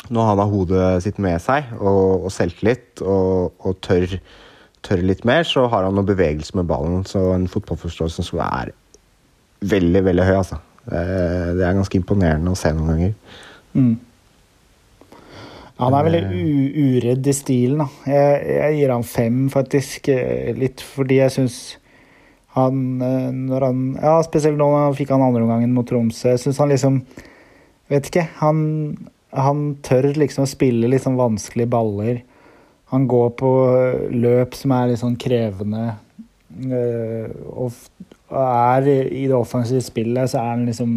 [0.08, 4.14] når han har hodet sitt med seg og, og selvtillit og, og tør,
[4.86, 7.02] tør litt mer, så har han noe bevegelse med ballen.
[7.08, 8.72] Så en fotballforståelse som er
[9.60, 10.60] veldig, veldig høy, altså.
[10.88, 13.16] Det, er ganske imponerende å se noen ganger.
[13.76, 13.96] Mm.
[15.78, 17.82] Han er veldig u uredd i stilen.
[17.84, 18.14] Da.
[18.14, 20.08] Jeg, jeg gir han fem, faktisk.
[20.10, 21.58] eh, Litt fordi jeg syns
[22.56, 26.32] han eh, når han Ja, spesielt nå fikk han andreomgangen mot Tromsø.
[26.32, 27.02] Jeg syns han liksom
[27.88, 28.26] Vet ikke.
[28.42, 28.58] Han,
[29.32, 32.18] han tør liksom å spille litt sånn vanskelige baller.
[32.92, 35.96] Han går på eh, løp som er litt sånn krevende.
[36.64, 37.72] eh, Og
[38.32, 40.94] er i det offensive spillet, så er han liksom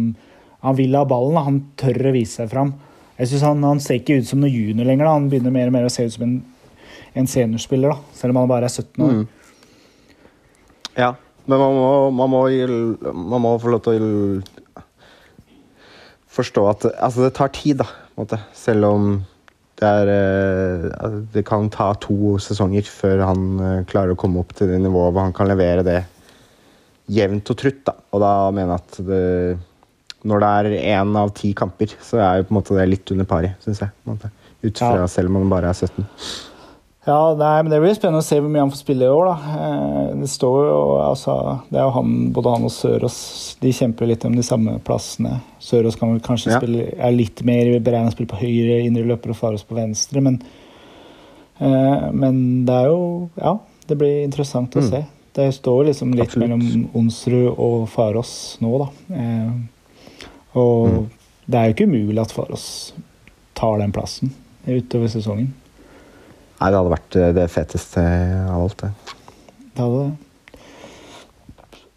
[0.62, 1.36] Han vil ha ballen.
[1.42, 2.72] Han tør å vise seg fram.
[3.18, 5.04] Jeg synes han, han ser ikke ut som noen junior lenger.
[5.08, 5.12] da.
[5.16, 6.36] Han begynner mer og mer å se ut som en,
[7.18, 7.98] en seniorspiller, da.
[8.14, 9.12] selv om han bare er 17 år.
[9.12, 9.26] Mm.
[10.96, 11.10] Ja,
[11.46, 12.42] men man må, man må,
[13.34, 14.82] man må få lov til å
[16.32, 18.38] forstå at altså det tar tid, da.
[18.54, 19.10] Selv om
[19.82, 20.10] det, er,
[21.02, 24.78] eh, det kan ta to sesonger før han eh, klarer å komme opp til det
[24.84, 25.98] nivået hvor han kan levere det
[27.12, 27.82] jevnt og trutt.
[27.88, 27.96] Da.
[28.14, 29.22] Og da mener jeg at det,
[30.30, 33.12] når det er én av ti kamper, så er jo på en måte det litt
[33.14, 33.90] under pari, syns jeg.
[34.62, 35.06] Ut fra Ja.
[35.10, 36.06] selv om han bare er 17.
[37.04, 39.24] Ja, nei, men Det blir spennende å se hvor mye han får spille i år.
[39.26, 39.54] da.
[39.58, 41.34] Eh, Det står jo, altså,
[41.70, 45.40] det er jo han, Både han og Sørås de kjemper litt om de samme plassene.
[45.60, 46.60] Sørås kan vel kanskje Ja.
[46.60, 50.22] spille, er litt mer beregna å spille på høyre, indre løper og Farås på venstre.
[50.22, 50.40] Men,
[51.60, 54.90] eh, men det er jo Ja, det blir interessant å Mm.
[54.90, 55.04] se.
[55.34, 56.48] Det står liksom litt Absolutt.
[56.50, 59.16] mellom Onsrud og Farås nå, da.
[59.16, 59.50] Eh,
[60.54, 61.10] og Mm.
[61.50, 62.92] det er jo ikke umulig at Farås
[63.56, 64.30] tar den plassen
[64.68, 65.48] utover sesongen.
[66.62, 68.02] Nei, det hadde vært eh, det feteste
[68.46, 69.16] av alt, det.
[69.74, 70.60] Det hadde det.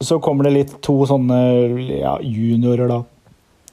[0.06, 1.38] Så kommer det litt to sånne
[2.02, 3.04] ja, juniorer, da.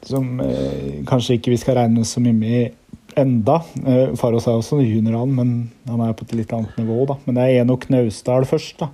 [0.04, 3.56] Som eh, kanskje ikke vi skal regne så mye med enda.
[3.86, 5.54] Eh, Farås er også junior, han, men
[5.88, 7.02] han er på et litt annet nivå.
[7.08, 7.16] da.
[7.24, 8.84] Men det er Enok Naustdal først.
[8.84, 8.90] da.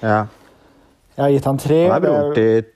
[0.00, 0.18] Ja.
[1.18, 1.78] Jeg har gitt han tre.
[1.88, 2.66] Han er broren til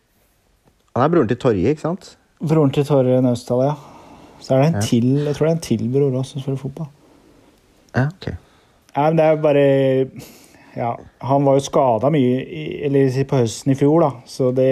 [0.92, 2.16] Han er broren til Torje, ikke sant?
[2.42, 3.76] Broren til Torje Naustdal, ja.
[4.42, 4.80] Så er det en Ja.
[4.84, 6.88] til jeg tror det er en til bror også som spiller fotball.
[7.94, 8.26] Ja, ok.
[8.96, 9.66] Nei, men det er bare
[10.76, 12.46] Ja, han var jo skada mye
[12.86, 14.68] eller på høsten i fjor, da, så det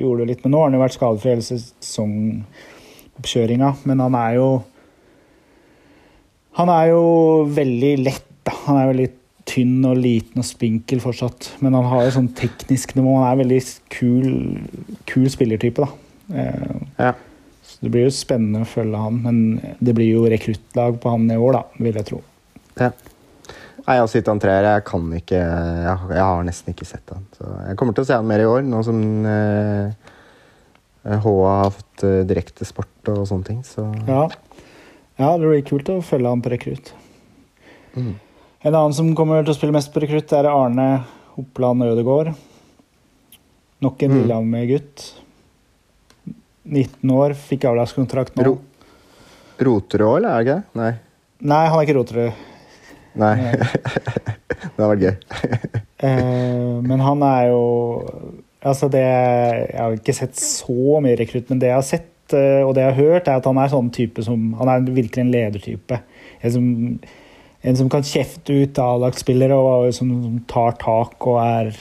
[0.00, 0.42] gjorde det litt.
[0.44, 3.70] Men nå har han jo vært skadefri hele sesongoppkjøringa.
[3.86, 4.48] Men han er jo
[6.54, 7.02] Han er jo
[7.50, 8.52] veldig lett, da.
[8.68, 9.10] Han er veldig
[9.44, 11.50] tynn og liten og spinkel fortsatt.
[11.60, 13.16] Men han har jo sånn teknisk nivå.
[13.18, 13.62] Han er en veldig
[13.92, 14.26] kul,
[15.10, 15.88] kul spillertype, da.
[16.34, 17.12] Eh, Ja.
[17.64, 19.36] Så det blir jo spennende å følge han, men
[19.80, 22.18] det blir jo rekruttlag på han i år, da, vil jeg tro.
[22.80, 22.90] Ja.
[23.84, 24.64] Nei, sett han treer.
[24.64, 27.26] Jeg kan ikke jeg, jeg har nesten ikke sett han.
[27.36, 29.90] Så jeg kommer til å se han mer i år, nå som eh,
[31.04, 33.58] HA har fått eh, direktesport og sånne ting.
[33.68, 34.22] Så Ja.
[35.20, 36.94] ja, det blir kult å følge han på rekrutt.
[37.94, 38.14] Mm.
[38.64, 41.04] En annen som kommer til å spille mest på rekrutt, er Arne
[41.34, 42.32] Hopland Ødegård.
[43.84, 44.22] Nok en Mm.
[44.22, 45.10] Lillehammer-gutt.
[46.64, 48.44] 19 år, fikk avlagskontrakt nå.
[48.48, 48.54] Ro
[49.60, 50.80] Roterud òg, eller er det ikke det?
[50.80, 50.92] Nei.
[51.44, 52.32] Nei, han er ikke Roterud.
[53.20, 53.34] Nei.
[54.74, 55.14] Det hadde vært gøy.
[56.04, 57.62] uh, men han er jo
[58.64, 62.62] Altså, det Jeg har ikke sett så mye rekrutt, men det jeg har sett, eh,
[62.64, 65.20] og det jeg har hørt, er at han er sånn type som Han er virkelig
[65.20, 65.98] en ledertype.
[66.40, 66.70] En som,
[67.60, 71.74] en som kan kjefte ut A-lagsspillere, og som, som tar tak og er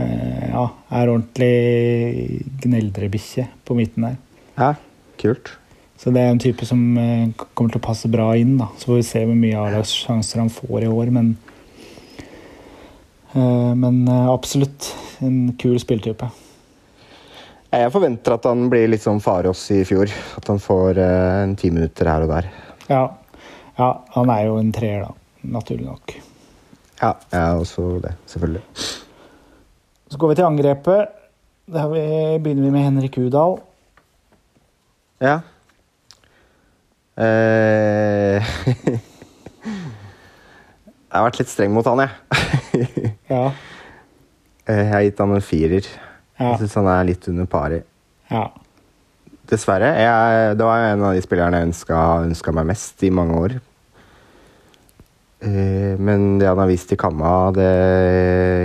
[0.00, 0.64] uh, Ja,
[0.96, 4.18] er ordentlig gneldrebikkje på midten der.
[4.56, 4.72] Ja,
[5.20, 5.58] kult.
[5.96, 8.56] Så det er en type som eh, kommer til å passe bra inn.
[8.60, 8.68] da.
[8.76, 11.36] Så får vi se hvor mye A-lagssjanser han får i år, men
[13.32, 14.92] eh, Men eh, absolutt
[15.24, 16.28] en kul spilletype.
[17.72, 20.12] Jeg forventer at han blir litt som Farås i fjor.
[20.38, 22.48] At han får en ti minutter her og der.
[22.86, 23.02] Ja.
[23.76, 25.10] ja, han er jo en treer, da.
[25.56, 26.14] Naturlig nok.
[27.00, 28.62] Ja, jeg er også det, selvfølgelig.
[30.08, 31.12] Så går vi til angrepet.
[31.66, 32.06] Der vi,
[32.38, 33.58] begynner vi med Henrik Udal.
[35.20, 35.40] Ja.
[37.16, 38.42] Eh,
[41.06, 42.12] jeg har vært litt streng mot han, jeg.
[43.32, 43.46] Ja.
[44.66, 45.86] Eh, jeg har gitt han en firer.
[46.36, 46.52] Ja.
[46.52, 47.80] Jeg syns han er litt under pari.
[48.32, 48.46] ja.
[49.46, 49.92] Dessverre.
[49.94, 51.68] Jeg, det var en av de spillerne jeg
[52.26, 53.52] ønska meg mest i mange år.
[55.46, 57.66] Eh, men det han har vist i Kamma, det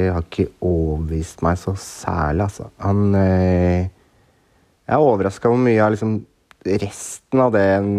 [0.09, 2.69] har ikke overbevist meg så særlig, altså.
[2.81, 3.91] Han eh,
[4.87, 6.15] Jeg er overraska hvor mye av liksom
[6.81, 7.91] resten av det en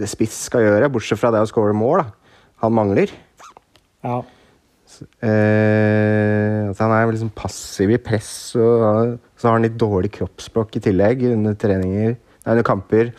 [0.00, 2.40] det spiss skal gjøre, bortsett fra det å score mål, da.
[2.64, 3.12] han mangler.
[4.04, 4.22] ja.
[5.24, 10.78] Eh, at han er liksom passiv i press, og så har han litt dårlig kroppsspråk
[10.78, 13.10] i tillegg under treninger, nei, under kamper.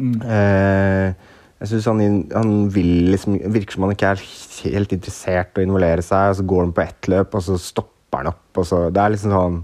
[0.00, 0.14] Mm.
[0.22, 2.00] Eh, jeg synes han,
[2.34, 4.22] han vil liksom Virker som han ikke er
[4.66, 7.58] helt interessert i å involvere seg, og så går han på ett løp, og så
[7.62, 9.60] stopper han opp, og så Det er liksom sånn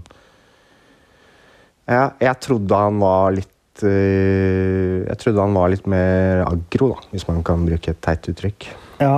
[1.91, 3.51] Ja, jeg trodde han var litt
[3.87, 8.29] eh, Jeg trodde han var litt mer aggro, da, hvis man kan bruke et teit
[8.31, 8.67] uttrykk.
[9.01, 9.15] Ja.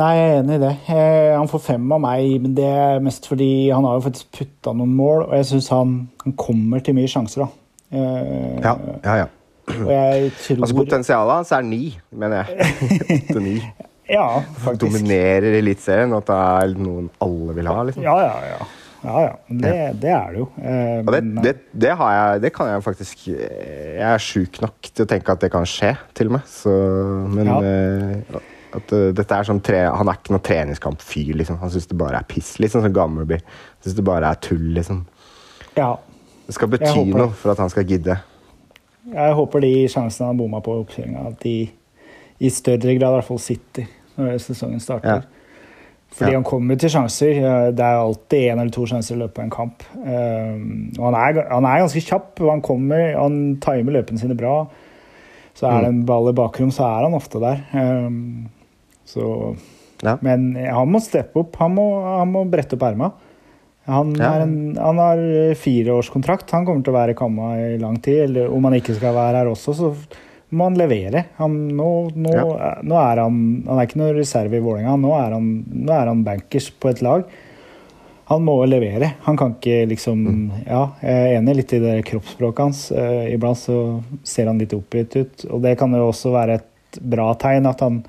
[0.00, 0.70] Nei, jeg er enig i det.
[0.88, 4.30] Jeg, Han får fem av meg, men det er mest fordi han har jo faktisk
[4.38, 7.50] putta noen mål, og jeg syns han, han kommer til mye sjanser, da.
[7.90, 9.28] Eh, Ja, ja, ja.
[9.70, 12.70] Og jeg tror Altså Potensialet hans er ni, mener jeg.
[13.20, 13.56] Åtte-ni.
[14.10, 14.24] Ja,
[14.64, 14.80] faktisk.
[14.82, 16.38] Dominerer Eliteserien, og at det
[16.74, 17.82] er noen alle vil ha.
[17.86, 18.02] liksom.
[18.02, 18.64] Ja, ja, ja.
[19.04, 19.32] Ja, ja.
[19.48, 19.72] Det,
[20.02, 20.46] det er det jo.
[20.60, 24.60] Eh, Og det, men, det, det, har jeg, det kan jeg faktisk Jeg er sjuk
[24.60, 26.48] nok til å tenke at det kan skje, til og med.
[26.50, 26.74] Så,
[27.32, 27.58] men Ja.
[27.64, 28.40] eh,
[28.70, 31.32] at uh, dette er sånn tre, Han er ikke noen treningskampfyr.
[31.40, 31.56] Liksom.
[31.58, 32.52] Han syns det bare er piss.
[32.60, 33.40] Sånn som Gammelby.
[33.82, 35.04] Syns det bare er tull, liksom.
[35.76, 35.96] ja.
[36.46, 38.16] Det skal bety noe for at han skal gidde.
[39.10, 41.52] Jeg håper de sjansene han bomma på i oppkjøringa, at de
[42.42, 43.86] i større grad i hvert fall sitter
[44.16, 45.22] når sesongen starter.
[45.22, 45.39] Ja.
[46.12, 46.36] Fordi Ja.
[46.40, 47.30] han kommer til sjanser.
[47.38, 49.82] Eh, Det er alltid én eller to sjanser i løpet av en kamp.
[50.04, 52.38] Eh, Og han er, han er ganske kjapp.
[52.40, 54.66] Han kommer, han timer løpene sine bra.
[55.54, 55.80] Så er Mm.
[55.80, 57.60] det en ball i bakrom, så er han ofte der.
[57.74, 58.10] Eh,
[59.06, 59.56] Så
[60.02, 60.16] Ja.
[60.22, 61.56] Men han må steppe opp.
[61.56, 63.12] Han må, han må brette opp erma.
[63.86, 64.34] Han, Ja.
[64.34, 65.16] er en, han har
[65.54, 66.50] fireårskontrakt.
[66.52, 68.30] Han kommer til å være i Kamma i lang tid.
[68.30, 69.96] Eller om han ikke skal være her også, så
[70.52, 71.24] må han levere.
[71.38, 72.74] Han, nå, nå, Ja.
[72.82, 74.96] nå er han Han er ikke noen reserve i Vålerenga.
[75.00, 77.24] Nå, han- nå er han bankers på et lag.
[78.30, 79.14] Han må levere.
[79.22, 82.90] Han kan ikke liksom Ja, jeg er enig litt i det kroppsspråket hans.
[82.92, 87.00] Eh, iblant så ser han litt oppgitt ut, og det kan jo også være et
[87.02, 88.04] bra tegn at han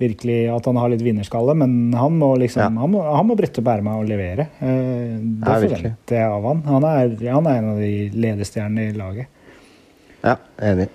[0.00, 2.68] virkelig at han har litt vinnerskalle, men han må liksom Ja.
[2.80, 4.48] han, må, han må brette opp ermet og levere.
[4.60, 6.62] Eh, det Ja, forventer jeg av han.
[6.62, 9.26] Han er, han er en av de ledestjernene i laget.
[10.24, 10.88] Ja, enig.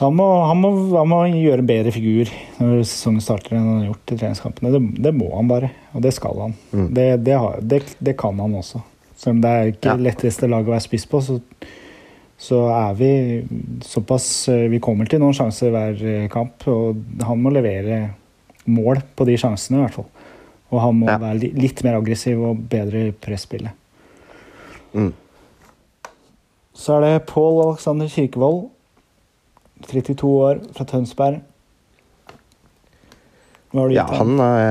[0.00, 3.78] Han må, han, må, han må gjøre en bedre figur når sesongen starter enn han
[3.80, 4.72] har gjort i treningskampene.
[4.74, 6.54] Det, det må han bare, og det skal han.
[6.74, 6.88] Mm.
[6.96, 8.82] Det, det, har, det, det kan han også.
[9.16, 9.94] Selv om det er ikke Ja.
[9.96, 11.38] det letteste laget å være spiss på, så,
[12.40, 13.10] så er vi
[13.84, 18.02] såpass eh, Vi kommer til noen sjanser hver eh, kamp, og han må levere
[18.68, 20.10] mål på de sjansene, i hvert fall.
[20.70, 21.16] Og han må Ja.
[21.20, 23.72] være litt mer aggressiv og bedre i presspillet.
[24.94, 25.12] Mm.
[26.76, 28.68] Så er det Pål Alexander Kirkevold,
[29.88, 31.40] 32 år, fra Tønsberg.
[33.70, 34.62] Hva har du gitt Ja, han er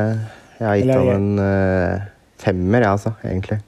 [0.60, 2.07] Jeg har gitt Eller han en uh,
[2.41, 3.14] femmer, jeg, altså.
[3.24, 3.60] Egentlig.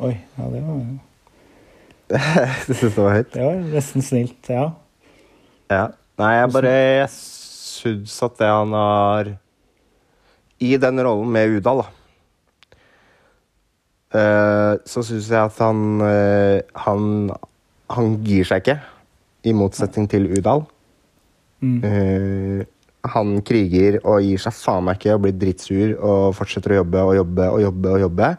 [0.00, 0.82] Oi, ja, det var,
[2.66, 3.30] Du syns det var høyt?
[3.34, 4.66] det var nesten snilt, ja.
[5.70, 5.86] Ja.
[6.20, 9.32] Nei, jeg bare Jeg syns at det han har
[10.60, 11.96] I den rollen med Udal, da
[14.10, 17.28] Uh, Så syns jeg at han uh, Han
[17.94, 18.74] Han gir seg ikke,
[19.46, 20.64] i motsetning til Udal.
[21.60, 21.80] Mm.
[21.84, 22.62] Eh,
[23.10, 27.04] han kriger og gir seg faen meg ikke og blir dritsur og fortsetter å jobbe
[27.06, 27.94] og jobbe og jobbe.
[27.94, 28.34] Og jobbe.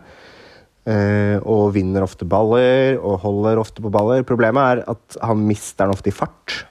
[0.81, 4.25] Eh, og vinner ofte baller og holder ofte på baller.
[4.25, 6.65] Problemet er at han mister den ofte i fart.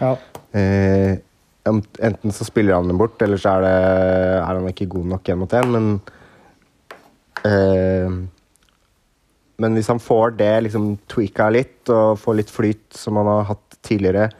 [0.00, 0.16] ja.
[0.52, 1.18] Eh,
[1.64, 3.76] enten så spiller han den bort, eller så er, det,
[4.42, 6.00] er han ikke god nok én mot én, men
[9.60, 13.44] Men hvis han får det liksom tweaka litt, og får litt flyt som han har
[13.52, 14.30] hatt tidligere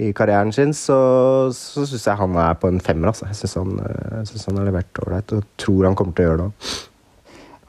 [0.00, 0.96] i karrieren sin, så,
[1.52, 3.10] så syns jeg han er på en femmer.
[3.10, 3.26] Altså.
[3.28, 6.46] Jeg syns han, eh, han har levert ålreit, og tror han kommer til å gjøre
[6.46, 6.70] det.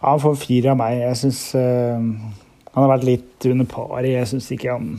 [0.01, 1.01] Ja, Han får fire av meg.
[1.01, 1.41] Jeg syns
[2.72, 3.99] han har vært litt under par.
[4.07, 4.95] Jeg syns ikke han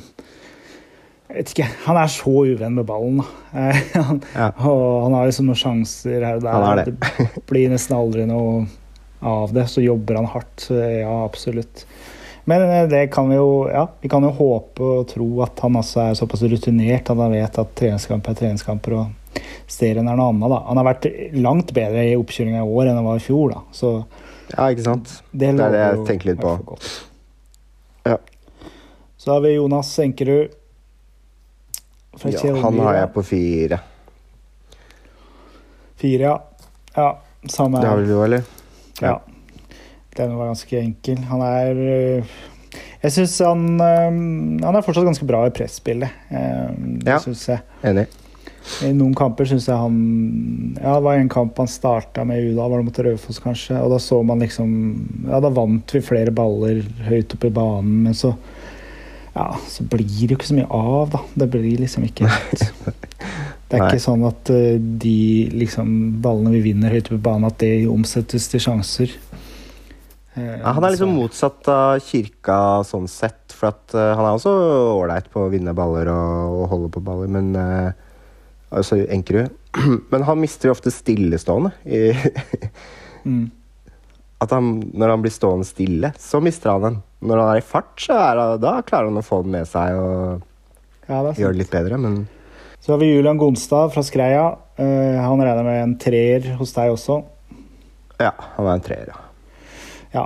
[1.33, 3.23] jeg vet ikke, Han er så uvenn med ballen.
[3.53, 4.47] Eh, han, Ja.
[4.65, 6.55] og han har liksom noen sjanser her og der.
[6.57, 6.95] Han er det.
[7.35, 8.63] det blir nesten aldri noe
[9.23, 9.67] av det.
[9.71, 10.69] Så jobber han hardt.
[10.71, 11.87] Ja, absolutt.
[12.45, 15.79] Men eh, det kan vi jo ja, vi kan jo håpe og tro at han
[15.79, 20.33] også er såpass rutinert at han vet at treningskamp er treningskamper og serien er noe
[20.33, 20.51] annet.
[20.51, 20.59] da.
[20.67, 21.07] Han har vært
[21.39, 23.55] langt bedre i oppkjøringa i år enn han var i fjor.
[23.55, 23.63] da.
[23.73, 23.95] Så
[24.53, 25.15] Ja, ikke sant?
[25.31, 26.79] det, Det er det jeg jo tenker litt på.
[28.11, 28.19] Ja.
[29.17, 30.59] Så har vi Jonas Enkerud.
[32.29, 33.79] Ja, han har jeg på fire.
[35.97, 36.35] Fire, ja.
[36.97, 37.07] ja.
[37.49, 38.43] Samme Det har vel du, eller?
[39.03, 39.19] Ja.
[40.17, 41.19] Den var ganske enkel.
[41.31, 42.33] Han er øh,
[43.03, 44.19] Jeg syns han øh,
[44.65, 46.11] Han er fortsatt ganske bra i presspillet.
[46.31, 47.19] Det Ja.
[47.23, 47.63] syns jeg.
[47.85, 48.07] Enig.
[48.87, 49.97] I noen kamper syns jeg han
[50.79, 53.81] Ja, det var en kamp han starta med Uda, var det mot Raufoss, kanskje.
[53.83, 54.71] Og da så man liksom
[55.29, 58.35] Ja, da vant vi flere baller høyt oppe i banen, men så
[59.35, 61.21] Ja, så blir det jo ikke så mye av, da.
[61.41, 62.29] Det blir liksom ikke
[63.73, 63.93] Det er Nei.
[63.95, 65.19] ikke sånn at eh, de
[65.57, 69.15] liksom ballene vi vinner høyt på banen, at det omsettes til sjanser.
[70.37, 73.39] Eh, Ja, han er liksom motsatt av kirka sånn sett.
[73.57, 74.53] For at uh, han er også
[74.99, 78.11] ålreit på å vinne baller og, og holde på baller, men uh,
[78.73, 79.53] Altså Enkerud.
[80.13, 81.73] Men han mister jo ofte stillestående.
[81.85, 82.13] I,
[83.29, 83.43] mm.
[84.41, 86.97] at han, når han blir stående stille, så mister han den.
[87.21, 89.97] Når han er i fart, så er da klarer han å få den med seg
[90.01, 90.49] og
[91.05, 92.23] Ja, gjøre det litt bedre, men
[92.83, 94.47] Så har vi Julian Gonstad fra Skreia.
[94.77, 97.21] Eh, han regner med en treer hos deg også.
[98.19, 99.19] ja, han er en treer, ja.
[100.13, 100.25] Ja.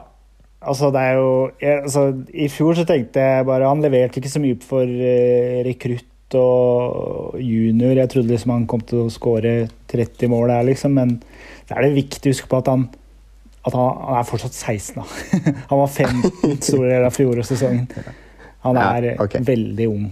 [0.66, 1.28] Altså, det er jo
[1.60, 2.02] jeg, altså,
[2.34, 7.36] I fjor så tenkte jeg bare Han leverte ikke så mye for uh, rekrutt og
[7.38, 7.92] junior.
[8.00, 10.96] Jeg trodde liksom han kom til å skåre 30 mål der, liksom.
[10.96, 11.12] Men
[11.68, 12.88] det er det viktig å huske på at han
[13.66, 15.04] at han, han er fortsatt 16, da.
[15.70, 17.88] han var 15 store deler av fjorårssesongen.
[18.62, 20.04] Han Ja, er veldig ung.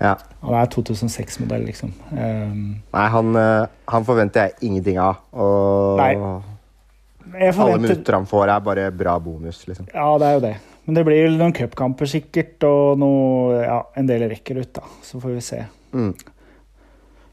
[0.00, 0.14] ja.
[0.44, 1.92] Han er 2006-modell, liksom.
[2.12, 5.18] Um, Nei, han, eh, han forventer jeg ingenting av.
[5.34, 6.12] Og Nei.
[6.14, 9.90] jeg alle forventer minutter han får, er bare bra bonus, liksom.
[9.90, 10.54] Ja, det er jo det.
[10.86, 14.86] Men det blir noen cupkamper sikkert, og noe, ja, en del rekker ut, da.
[15.04, 15.58] Så får vi se.
[15.92, 16.12] Mm.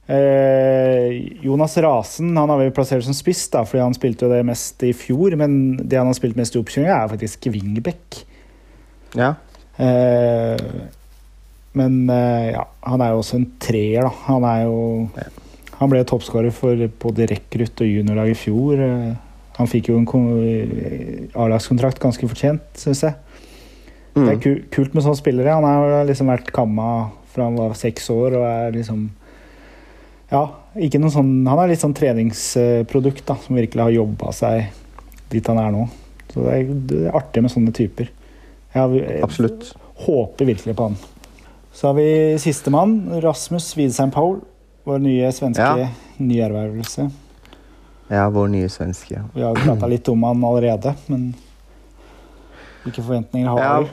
[0.08, 1.14] Eh,
[1.46, 4.84] Jonas Rasen han har vi plassert som spiss, da, fordi han spilte jo det mest
[4.86, 5.38] i fjor.
[5.40, 8.26] Men det han har spilt mest i oppkjøringa, er faktisk wingback.
[9.16, 9.36] Ja.
[9.78, 10.58] Eh,
[11.76, 14.12] men eh, ja, han er jo også en treer, da.
[14.30, 15.10] Han er jo
[15.76, 18.80] Han ble toppskårer for både rekrutt og juniorlag i fjor.
[18.80, 19.16] Eh,
[19.58, 20.22] han fikk jo en ko-
[21.36, 23.16] A-lagskontrakt ganske fortjent, syns jeg.
[24.16, 24.64] Det er Mm.
[24.72, 25.52] kult med sånne spillere.
[25.54, 29.10] Han har liksom vært kamma fra han var seks år og er liksom
[30.32, 34.70] Ja, ikke noe sånn Han er litt sånn treningsprodukt da, som virkelig har jobba seg
[35.30, 35.90] dit han er nå.
[36.32, 38.10] Så det er, det er artig med sånne typer.
[38.74, 39.22] Jeg, jeg
[40.06, 40.98] håper virkelig på han.
[41.76, 42.08] Så har vi
[42.40, 44.40] sistemann, Rasmus Widesheim Paul.
[44.88, 45.90] Vår nye svenske Ja.
[46.22, 47.10] nyervervelse.
[48.08, 49.24] Ja, vår nye svenske.
[49.34, 51.34] Vi har jo prata litt om han allerede, men
[52.86, 53.80] hvilke forventninger har Ja.
[53.82, 53.88] du?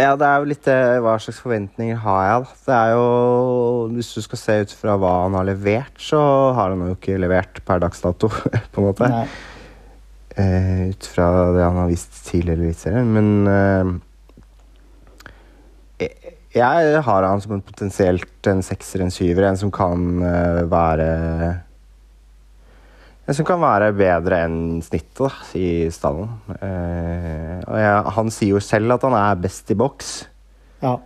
[0.00, 2.48] Ja, det er jo litt Hva slags forventninger har jeg, da?
[2.66, 6.70] Det er jo Hvis du skal se ut fra hva han har levert, så har
[6.70, 8.28] han jo ikke levert per dags dato,
[8.72, 9.26] på en måte.
[10.38, 13.12] Eh, ut fra det han har vist tidligere i Eliteserien.
[13.12, 14.00] Men eh,
[16.54, 19.48] jeg- har han som en potensielt en sekser, en syver.
[19.48, 21.60] En som kan eh, være
[23.28, 26.26] En som kan være bedre enn snittet da, i stallen.
[26.50, 30.08] Uh, og jeg, han sier jo selv at han er best i boks.
[30.82, 30.96] Ja.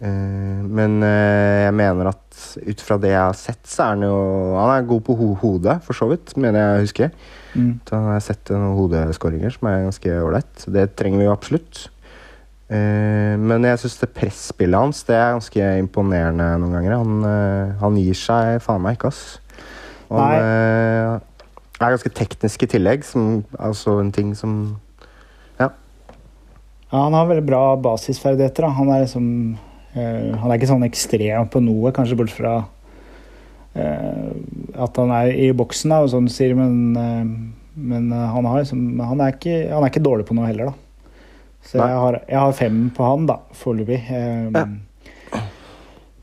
[0.00, 4.06] Uh, men uh, jeg mener at ut fra det jeg har sett, så er han
[4.06, 4.16] jo
[4.56, 7.10] Han er god på ho hodet, for så vidt, mener jeg å huske.
[7.56, 7.70] Mm.
[7.84, 10.52] Så har sett noen hodeskåringer som er ganske ålreit.
[10.56, 11.86] Så Det trenger vi jo absolutt.
[12.66, 16.96] Eh, men jeg syns det presspillet hans det er ganske imponerende noen ganger.
[16.98, 19.38] Han, eh, han gir seg faen meg ikke, ass.
[20.08, 21.12] Og han eh,
[21.78, 24.76] er ganske teknisk i tillegg, som altså en ting som
[26.92, 28.66] ja, han har veldig bra basisferdigheter.
[28.66, 28.70] Da.
[28.78, 29.26] Han er liksom
[29.94, 32.56] eh, Han er ikke sånn ekstrem på noe, kanskje bort fra
[33.74, 34.30] eh,
[34.86, 37.24] at han er i boksen, da, og sånn sier, men, eh,
[37.76, 40.85] men han, har liksom, han, er ikke, han er ikke dårlig på noe heller, da.
[41.66, 44.02] Så jeg har, jeg har fem på han, da, foreløpig.
[44.10, 44.66] Um, Ja.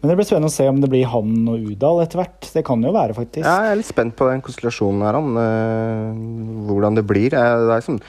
[0.04, 2.48] Men det blir spennende å se om det blir han og Udal etter hvert.
[2.52, 3.46] Det kan jo være, faktisk.
[3.46, 7.32] Ja, jeg er litt spent på den konstellasjonen her, om uh, hvordan det blir.
[7.32, 8.02] Eh, det liksom,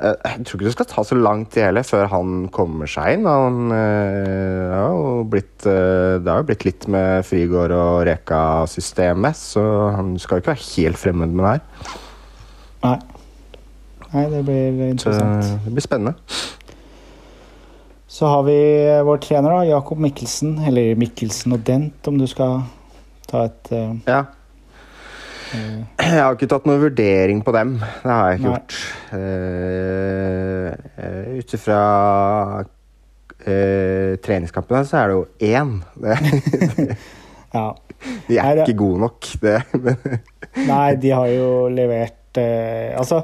[0.00, 3.18] eh, jeg tror ikke det skal ta så lang tid hele før han kommer seg
[3.18, 3.28] inn.
[3.28, 9.66] Han eh, blitt eh, Det har jo blitt litt med Frigård og Reka-systemet, så
[9.98, 12.00] han skal jo ikke være helt fremmed med det her.
[12.86, 12.96] Nei.
[14.12, 15.52] Nei, det blir Så interessant.
[15.66, 16.16] det blir spennende.
[18.12, 18.56] Så har vi
[19.06, 20.58] vår trener, da, Jakob Mikkelsen.
[20.68, 22.60] Eller Mikkelsen og Dent, om du skal
[23.30, 24.18] ta et uh, Ja.
[25.54, 27.78] eh, Jeg har ikke tatt noen vurdering på dem.
[27.80, 28.58] Det har jeg ikke Nei.
[28.58, 28.72] gjort.
[29.16, 30.68] Uh,
[31.38, 31.80] Ut ifra
[32.62, 35.70] uh, treningskampene så er det jo én.
[35.96, 36.96] Det-
[37.52, 37.66] Ja.
[38.28, 39.20] De er Nei, det- ikke gode nok.
[39.42, 39.56] Det,
[40.68, 43.22] Nei, de har jo levert eh, Altså,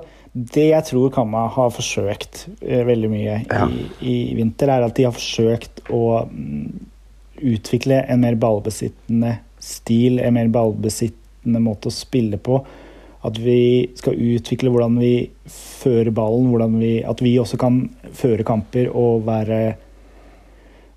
[0.55, 3.66] det jeg tror Kamma har forsøkt eh, veldig mye Ja.
[3.70, 6.68] i, i vinter, er at de har forsøkt å mm,
[7.55, 12.61] utvikle en mer ballbesittende stil, en mer ballbesittende måte å spille på.
[13.26, 15.12] At vi skal utvikle hvordan vi
[15.51, 17.80] fører ballen, vi, at vi også kan
[18.14, 19.61] føre kamper og være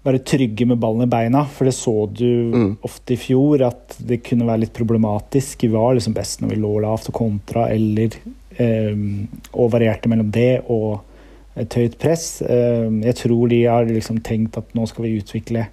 [0.02, 2.26] være trygge med ballen i beina, for det så du
[2.56, 2.78] Mm.
[2.82, 5.62] ofte i fjor at det kunne være litt problematisk.
[5.62, 8.10] Vi var liksom best når vi lå lavt og kontra, eller
[8.60, 11.02] Og varierte mellom det og
[11.60, 12.42] et høyt press.
[12.42, 15.66] Eh, jeg tror de har liksom tenkt at nå skal vi utvikle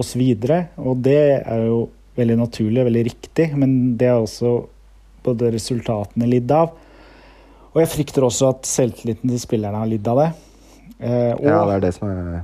[0.00, 1.84] oss videre, og det er jo
[2.18, 4.56] veldig naturlig og veldig riktig, men det er også
[5.24, 6.72] både resultatene lidd av.
[7.74, 10.30] Og jeg frykter også at selvtilliten til spillerne har lidd av det.
[10.98, 12.42] Eh, og ja, det er det som er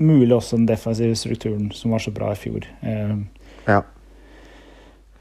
[0.00, 2.68] mulig også den defensive strukturen som var så bra i fjor.
[2.82, 3.16] Eh,
[3.68, 3.82] Ja.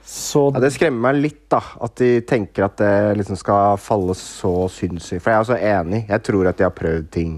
[0.09, 1.59] Så Ja, det skremmer meg litt, da.
[1.85, 5.21] At de tenker at det liksom skal falle så sinnssykt.
[5.21, 6.01] For jeg er også enig.
[6.09, 7.35] Jeg tror at de har prøvd ting.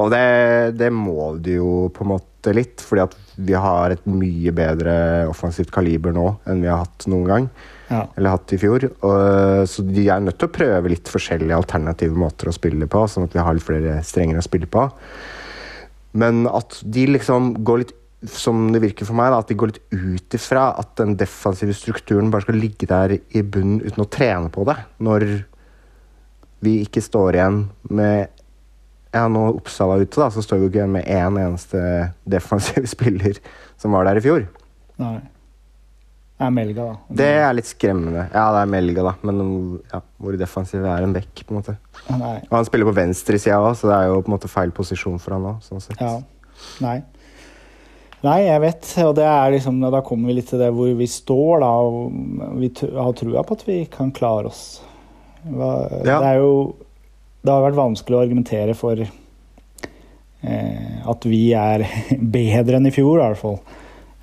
[0.00, 0.24] Og det,
[0.80, 4.94] det må de jo på en måte litt, fordi at vi har et mye bedre
[5.30, 7.50] offensivt kaliber nå enn vi har hatt noen gang.
[7.90, 8.02] ja.
[8.16, 8.88] Eller hatt i fjor.
[8.90, 13.04] Og, så de er nødt til å prøve litt forskjellige alternative måter å spille på,
[13.06, 14.88] sånn at vi har litt flere strenger å spille på.
[16.18, 17.96] Men at de liksom går litt
[18.28, 21.72] som det virker for meg, da, at de går litt ut ifra at den defensive
[21.76, 24.76] strukturen bare skal ligge der i bunnen uten å trene på det.
[25.00, 25.26] Når
[26.60, 28.36] vi ikke står igjen med
[29.10, 31.80] Ja, nå Oppsal er ute, da, så står vi ikke igjen med én eneste
[32.30, 33.40] defensiv spiller
[33.80, 34.44] som var der i fjor.
[35.00, 35.16] Nei.
[36.40, 37.16] Det er Melga, da.
[37.18, 38.22] Det er litt skremmende.
[38.30, 39.40] Ja, det er Melga, da, men
[39.90, 41.74] ja, hvor defensiv er en bekk, på en måte.
[42.20, 42.36] Nei.
[42.46, 45.18] Og han spiller på venstresida òg, så det er jo på en måte feil posisjon
[45.20, 45.58] for han òg.
[45.66, 46.00] Sånn sett.
[46.00, 46.14] Ja.
[46.84, 47.00] Nei.
[48.20, 51.06] Nei, jeg vet, og det er liksom, da kommer vi litt til det hvor vi
[51.08, 51.70] står, da.
[51.88, 52.12] Og
[52.60, 54.64] vi har trua på at vi kan klare oss.
[55.40, 56.76] Det er jo
[57.40, 61.86] Det har vært vanskelig å argumentere for eh, at vi er
[62.36, 63.56] bedre enn i fjor, i hvert fall.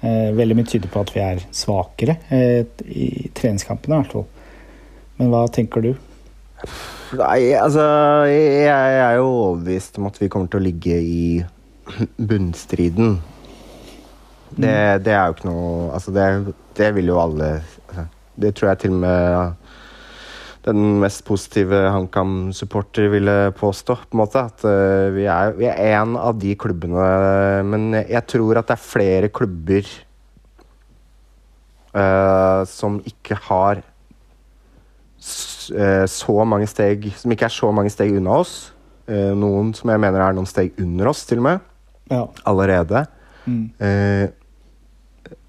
[0.05, 4.27] Eh, veldig mye tyder på at vi er svakere eh, i treningskampene, i hvert fall.
[5.17, 5.95] Men hva tenker du?
[7.17, 7.81] Nei, altså
[8.29, 11.41] jeg, jeg er jo overbevist om at vi kommer til å ligge i
[12.29, 13.17] bunnstriden.
[14.57, 18.05] Det, det er jo ikke noe Altså, det, det vil jo alle altså,
[18.37, 19.17] Det tror jeg til og med
[20.67, 23.95] den mest positive HamKam-supporter ville påstå.
[23.95, 28.27] på en måte, At uh, vi, er, vi er en av de klubbene Men jeg
[28.27, 29.87] tror at det er flere klubber
[31.95, 38.31] uh, som ikke har uh, så mange steg Som ikke er så mange steg unna
[38.43, 38.73] oss.
[39.07, 41.59] noen som jeg mener er noen steg under oss, til og med.
[42.11, 42.27] Ja.
[42.43, 43.05] Allerede.
[43.45, 43.71] Mm.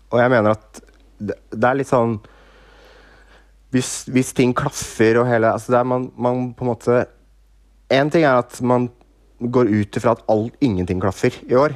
[0.08, 0.82] Og jeg mener at
[1.18, 2.18] det, det er litt sånn
[3.74, 7.02] hvis, hvis, ting klaffer og hele altså det er man, man på en måte
[7.92, 8.90] Én ting er at man
[9.40, 11.72] går ut ifra at alt, ingenting klaffer i år.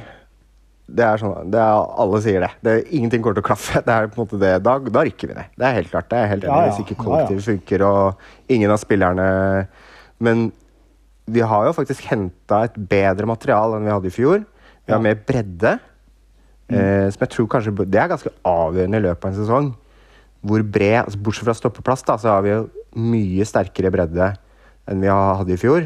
[0.85, 2.49] Det er sånn, det er, Alle sier det.
[2.61, 3.81] det er, ingenting kommer til å klaffe.
[3.85, 5.55] Det er på en måte det, Da, da rykker vi ned.
[5.57, 6.09] Det er helt klart.
[6.11, 6.73] det er helt enig, Ja, ja.
[6.73, 9.27] Hvis ikke kollektivet funker og ingen av spillerne
[10.21, 10.51] Men
[11.33, 14.43] vi har jo faktisk henta et bedre material enn vi hadde i fjor.
[14.83, 15.77] Vi har mer bredde.
[16.71, 19.73] Eh, som jeg tror kanskje Det er ganske avgjørende i løpet av en sesong.
[20.43, 24.33] Hvor bred altså Bortsett fra stoppeplass, da, så har vi jo mye sterkere bredde
[24.87, 25.85] enn vi hadde i fjor.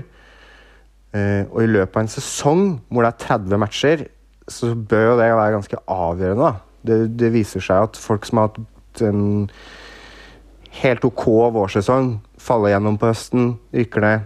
[1.13, 4.05] Eh, og i løpet av en sesong hvor det er 30 matcher,
[4.47, 6.47] så bør jo det være ganske avgjørende.
[6.47, 6.53] da.
[6.87, 9.49] Det, det viser seg at folk som har hatt en
[10.81, 11.25] helt OK
[11.55, 14.25] vårsesong, faller gjennom på høsten, rykker ned.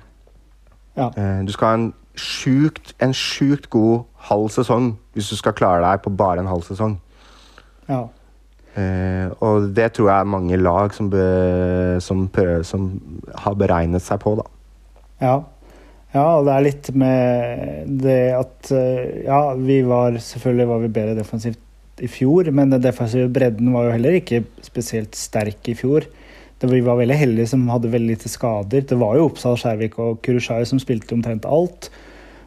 [1.00, 1.10] Ja.
[1.16, 5.84] Eh, Du skal ha en sjukt, en sjukt god halv sesong hvis du skal klare
[5.84, 6.98] deg på bare en halv sesong.
[7.90, 8.08] ja.
[8.72, 11.24] Eh, og det tror jeg er mange lag som, be,
[12.00, 12.86] som, prøver, som
[13.44, 14.46] har beregnet seg på, da.
[15.20, 15.34] Ja.
[16.14, 20.94] ja, og det er litt med det at eh, Ja, vi var selvfølgelig var vi
[20.96, 21.60] bedre defensivt
[22.02, 26.08] i fjor, men den defensive bredden var jo heller ikke spesielt sterk i fjor.
[26.62, 28.88] Det, vi var veldig heldige som hadde veldig lite skader.
[28.88, 31.92] Det var jo Oppsal, Skjærvik og Kurushai som spilte omtrent alt.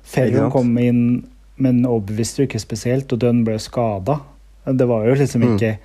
[0.04, 1.04] Ikke kom inn,
[1.56, 4.20] men overbeviste jo ikke spesielt, og Dunn ble skada.
[4.64, 5.54] Det var jo liksom Mm.
[5.56, 5.78] ikke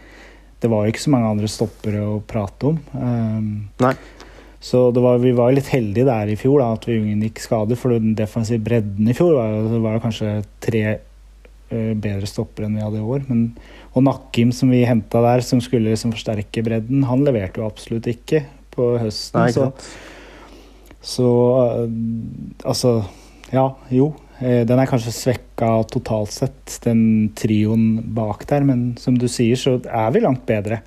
[0.62, 2.80] Det var jo ikke så mange andre stoppere å prate om.
[2.94, 3.94] Um, Nei.
[4.60, 7.78] så det var, vi var litt heldige der i fjor, da, at vi unngikk skader.
[7.80, 10.82] For den defensive bredden i fjor var, det var kanskje tre
[11.72, 13.24] uh, bedre stoppere enn vi hadde i år.
[13.30, 13.46] Men,
[13.96, 18.10] og Nakkim, som vi henta der, som skulle liksom forsterke bredden, han leverte jo absolutt
[18.12, 18.44] ikke
[18.76, 19.40] på høsten.
[19.40, 19.72] Nei, ikke så
[21.00, 21.30] så
[21.80, 21.88] uh,
[22.68, 23.06] altså
[23.54, 24.12] Ja, jo.
[24.42, 29.56] Eh, Den er kanskje svekka totalt sett, den trioen bak der, men som du sier,
[29.56, 30.82] så er vi langt bedre.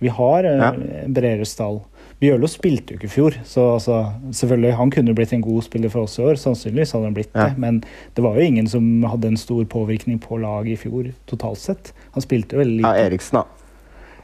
[0.00, 0.72] Vi har eh, Ja.
[1.08, 1.80] bredere stall.
[2.20, 5.88] Bjørlo spilte jo ikke i fjor, så altså, selvfølgelig, han kunne blitt en god spiller
[5.88, 6.34] for oss i år.
[6.34, 7.48] Sannsynligvis hadde han blitt Ja.
[7.48, 7.84] det, men
[8.16, 11.92] det var jo ingen som hadde en stor påvirkning på laget i fjor totalt sett.
[12.14, 12.94] Han spilte jo veldig Ja.
[13.06, 13.44] Eriksen, da.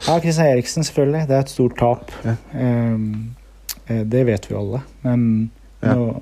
[0.07, 1.27] Ja, Kristian Eriksen, selvfølgelig.
[1.27, 2.11] Det er et stort tap.
[2.25, 2.35] Ja.
[3.87, 4.81] Eh, det vet vi alle.
[5.03, 5.51] Men
[5.85, 6.21] Ja.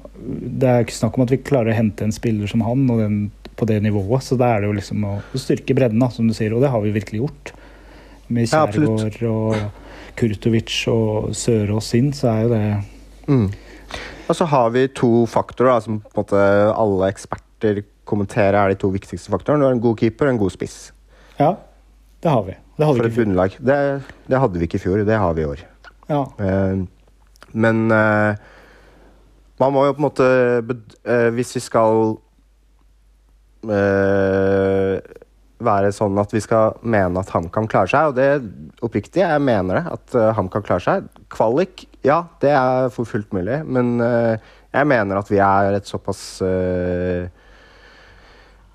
[0.64, 3.02] det er ikke snakk om at vi klarer å hente en spiller som han og
[3.04, 3.18] den,
[3.60, 4.26] på det nivået.
[4.26, 6.72] Så da er det jo liksom å, styrke bredden, da, som du sier, og det
[6.74, 7.54] har vi virkelig gjort.
[8.34, 8.64] Med Ja,
[9.30, 9.56] og
[10.18, 12.66] Kurtovic og Sørås inn, så er jo det
[13.24, 13.46] Mm.
[14.28, 16.40] Og så har vi to faktorer da, som på en måte
[16.76, 19.64] alle eksperter kommenterer er de to viktigste faktorene.
[19.64, 20.78] Du har en god keeper og en god spiss.
[21.40, 21.54] Ja,
[22.24, 22.56] det har vi.
[22.78, 23.56] Det hadde For et bunnlag.
[23.60, 23.78] Det,
[24.32, 25.64] det hadde vi ikke i fjor, det har vi i år.
[26.10, 26.84] Ja, Eh,
[27.54, 28.36] men eh,
[29.62, 30.30] man må jo på en måte
[31.06, 32.16] eh, Hvis vi skal
[33.70, 34.98] eh,
[35.64, 39.80] være sånn at vi skal mene at HamKam klarer seg, og det oppriktig, jeg mener
[39.80, 41.08] det, at uh, HamKam klarer seg.
[41.34, 45.90] Kvalik, ja, det er for fullt mulig, men eh, jeg mener at vi er et
[45.90, 47.30] såpass eh,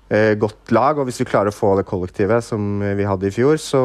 [0.09, 3.35] eh, godt lag, og hvis vi klarer å få det kollektivet som vi hadde i
[3.35, 3.83] fjor, så,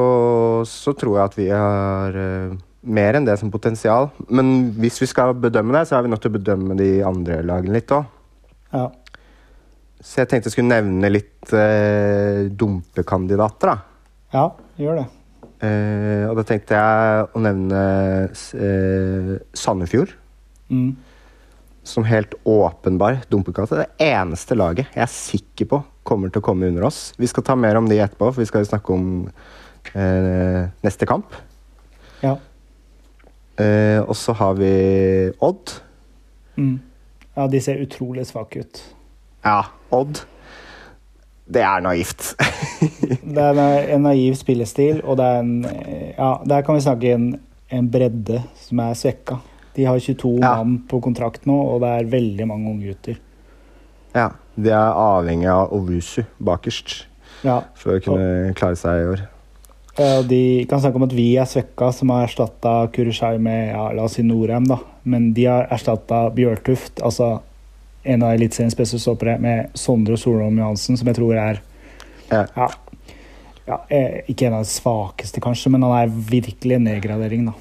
[0.68, 2.54] så tror jeg at vi har eh,
[2.84, 4.10] mer enn det som potensial.
[4.28, 7.40] Men hvis vi skal bedømme det, så er vi nødt til å bedømme de andre
[7.46, 8.12] lagene litt òg.
[8.74, 8.90] ja.
[10.04, 14.10] Så jeg tenkte jeg skulle nevne litt eh, dumpekandidater, da.
[14.34, 14.42] ja
[14.76, 15.04] gjør det.
[15.64, 17.80] Eh, og da tenkte jeg å nevne
[18.28, 20.12] eh, Sandefjord.
[20.68, 20.90] Mm.
[21.88, 23.86] Som helt åpenbar dumpekandidat.
[23.86, 27.12] Det eneste laget jeg er sikker på kommer til å komme under oss.
[27.20, 29.06] Vi skal ta mer om de etterpå, for vi skal jo snakke om
[29.96, 31.36] eh, neste kamp.
[32.20, 32.36] Ja.
[33.58, 34.70] Eh, og så har vi
[35.40, 35.80] Odd.
[36.56, 36.80] Mm.
[37.36, 38.80] ja, de ser utrolig svake ut.
[39.44, 39.62] Ja,
[39.94, 40.20] Odd.
[41.46, 42.34] Det er naivt.
[43.34, 43.58] Det er
[43.94, 45.66] en- naiv spillestil, og det er en
[46.18, 47.40] Ja, der kan vi snakke en,
[47.70, 49.36] en bredde som er svekka.
[49.76, 50.54] De har 22 Ja.
[50.62, 53.16] mann på kontrakt nå, og det er veldig mange unggutter.
[54.14, 57.06] ja, De er avhengig av Ovusu bakerst
[57.44, 57.60] Ja.
[57.74, 59.20] for å kunne klare seg i år.
[59.98, 63.88] Eh, De kan snakke om at vi er svekka, som har erstatta Kurishai med ja,
[63.94, 64.80] la oss si Norheim, da.
[65.04, 67.36] Men de har erstatta Bjørtuft, altså
[68.04, 71.62] en av Eliteseriens beste stoppere, med Sondre Solholm Johansen, som jeg tror er
[72.32, 72.46] Ja.
[73.66, 77.52] ja, eh, Ikke en av de svakeste, kanskje, men han er virkelig en nedgradering, da.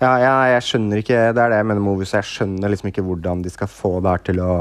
[0.00, 2.12] Ja, ja, jeg skjønner ikke Det er det jeg mener med Movies.
[2.12, 4.54] Jeg skjønner liksom ikke hvordan de skal få det her til å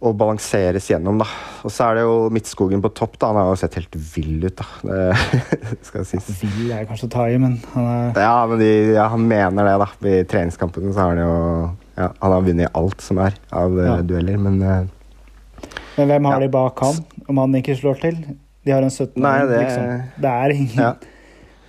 [0.00, 1.26] å balanseres gjennom, da.
[1.64, 3.18] Og så er det jo Midtskogen på topp.
[3.20, 4.66] da Han har jo sett helt vill ut, da.
[4.82, 6.30] Det skal sies.
[6.40, 9.68] Vill er kanskje å ta i, men han er Ja, men de, ja, han mener
[9.68, 9.88] det, da.
[10.08, 11.34] I treningskampene så har han jo
[12.00, 13.98] ja, Han har vunnet alt som er av eh, Ja.
[14.08, 15.68] dueller, men eh,
[15.98, 18.22] Men hvem har de bak han, om han ikke slår til?
[18.64, 20.02] De har en 17 Nei, det- liksom.
[20.24, 20.96] Det er ingen.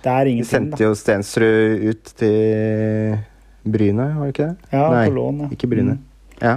[0.02, 0.84] Det er de sendte da.
[0.88, 3.18] jo Stensrud ut til
[3.62, 4.70] Bryne, var det ikke det?
[4.72, 5.48] Ja, Nei, på lån, ja.
[5.54, 5.98] ikke Bryne.
[6.00, 6.38] Mm.
[6.42, 6.56] Ja.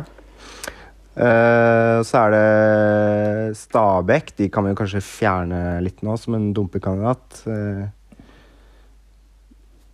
[1.15, 4.33] Eh, så er det Stabæk.
[4.35, 7.43] De kan vi kanskje fjerne litt nå, som en dumpekandidat.
[7.47, 7.85] Uh,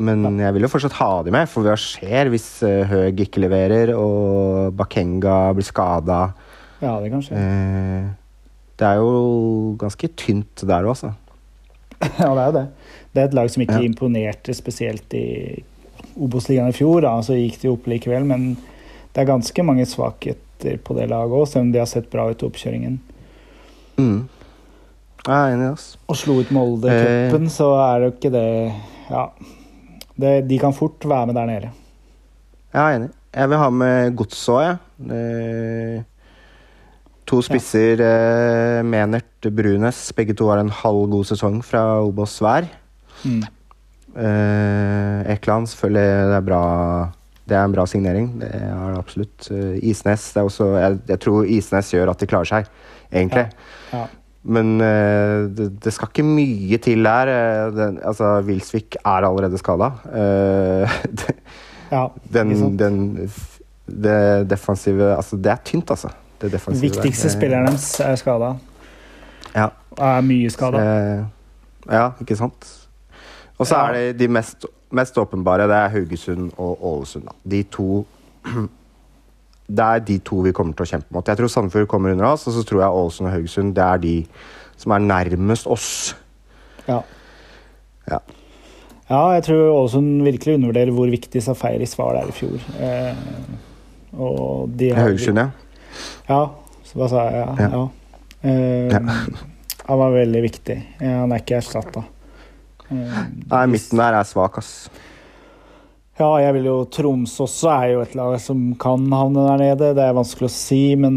[0.01, 3.43] men jeg vil jo fortsatt ha de med, for hva skjer hvis uh, Høeg ikke
[3.43, 6.23] leverer og Bakenga blir skada?
[6.81, 7.37] Ja, det kan skje.
[7.37, 8.07] Eh,
[8.81, 11.13] det er jo ganske tynt der òg, altså.
[12.17, 12.67] Ja, det er jo det.
[13.11, 13.85] Det er et lag som ikke Ja.
[13.85, 15.27] imponerte spesielt i
[16.17, 17.03] Obos-ligaen i fjor.
[17.05, 17.11] Da.
[17.21, 18.55] Så gikk de opp likevel, men
[19.13, 20.41] det er ganske mange svakheter
[20.83, 22.99] på det laget òg, selv om de har sett bra ut i oppkjøringen.
[23.97, 24.19] Mm.
[25.21, 25.97] Jeg er enig, ass.
[26.09, 27.47] Og slo ut Molde i Eh.
[27.53, 28.73] så er det jo ikke det
[29.11, 29.29] Ja.
[30.17, 31.69] Det, de kan fort være med der nede.
[32.73, 33.09] Jeg er enig.
[33.33, 34.77] Jeg vil ha med Godset òg, jeg.
[35.11, 36.03] Eh,
[37.25, 40.11] to spisser, eh, Menert Brunes.
[40.13, 42.67] Begge to har en halv god sesong fra Obos hver.
[43.25, 43.43] Mm.
[44.17, 46.27] Eh, Ekland, selvfølgelig.
[46.27, 47.11] Det er bra.
[47.47, 48.27] Det er en bra signering.
[48.39, 49.47] Det er absolutt.
[49.51, 52.69] Eh, Isnes det er også, jeg, jeg tror Isnes gjør at de klarer seg,
[53.11, 53.47] egentlig.
[53.91, 54.05] Ja.
[54.43, 57.29] Men uh, det, det skal ikke mye til der.
[57.29, 59.91] eh, den, altså, Wilsvik er allerede skada.
[61.91, 62.97] ja den, den
[63.85, 66.09] Det defensive Altså, det er tynt, altså.
[66.41, 68.53] Det viktigste spilleren deres er skada.
[69.53, 69.67] Ja.
[69.99, 70.79] Er mye skada.
[71.91, 72.65] Ja, ikke sant?
[73.59, 73.87] Og så Ja.
[73.89, 74.65] er det de mest,
[74.95, 75.67] mest åpenbare.
[75.69, 77.27] Det er Haugesund og Ålesund.
[77.29, 77.35] Da.
[77.55, 78.05] De to
[79.71, 81.27] Det er de to vi kommer til å kjempe mot.
[81.27, 84.01] Jeg tror Sandefjord kommer under oss, og så tror jeg Ålesund og Haugesund det er
[84.03, 84.15] de
[84.81, 85.87] som er nærmest oss.
[86.89, 86.97] Ja.
[88.09, 88.19] Ja.
[89.07, 92.67] ja, jeg tror Ålesund virkelig undervurderer hvor viktig Safaris var der i fjor.
[92.83, 93.23] Eh,
[94.19, 95.47] og de har Haugesund, ja.
[96.27, 96.41] Ja,
[96.89, 97.39] så hva sa jeg?
[97.39, 97.69] Ja.
[97.69, 97.69] Ja.
[97.71, 97.87] ja.
[98.49, 99.39] Eh.
[99.87, 100.77] Han var veldig viktig.
[100.99, 102.03] Han er ikke erstatta.
[102.91, 104.89] Nei, midten der er svak, ass.
[106.19, 109.91] Ja, jeg vil jo Troms også er jo et lag som kan havne der nede.
[109.97, 111.15] Det er vanskelig å si, men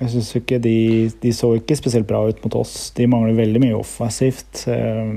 [0.00, 0.74] jeg syns ikke de
[1.22, 2.90] De så ikke spesielt bra ut mot oss.
[2.96, 4.64] De mangler veldig mye offensivt.
[4.68, 5.14] Eh,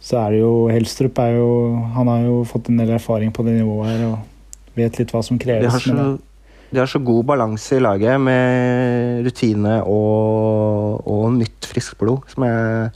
[0.00, 1.48] Så er det jo Helstrup er jo
[1.94, 4.18] Han har jo fått en del erfaring på det nivået her og
[4.76, 5.72] vet litt hva som De kreves.
[5.72, 6.18] har så,
[6.72, 12.44] de har så god balanse i laget med rutine og, og nytt, friskt blod, som
[12.46, 12.90] jeg,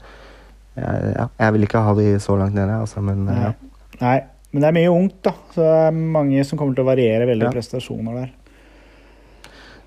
[0.75, 3.51] ja, jeg vil ikke ha de så langt nede, altså, men ja.
[3.51, 3.53] Nei.
[4.01, 4.15] Nei,
[4.51, 5.31] men det er mye ungt, da.
[5.53, 7.51] Så det er mange som kommer til å variere veldig Ja.
[7.53, 8.33] prestasjoner der.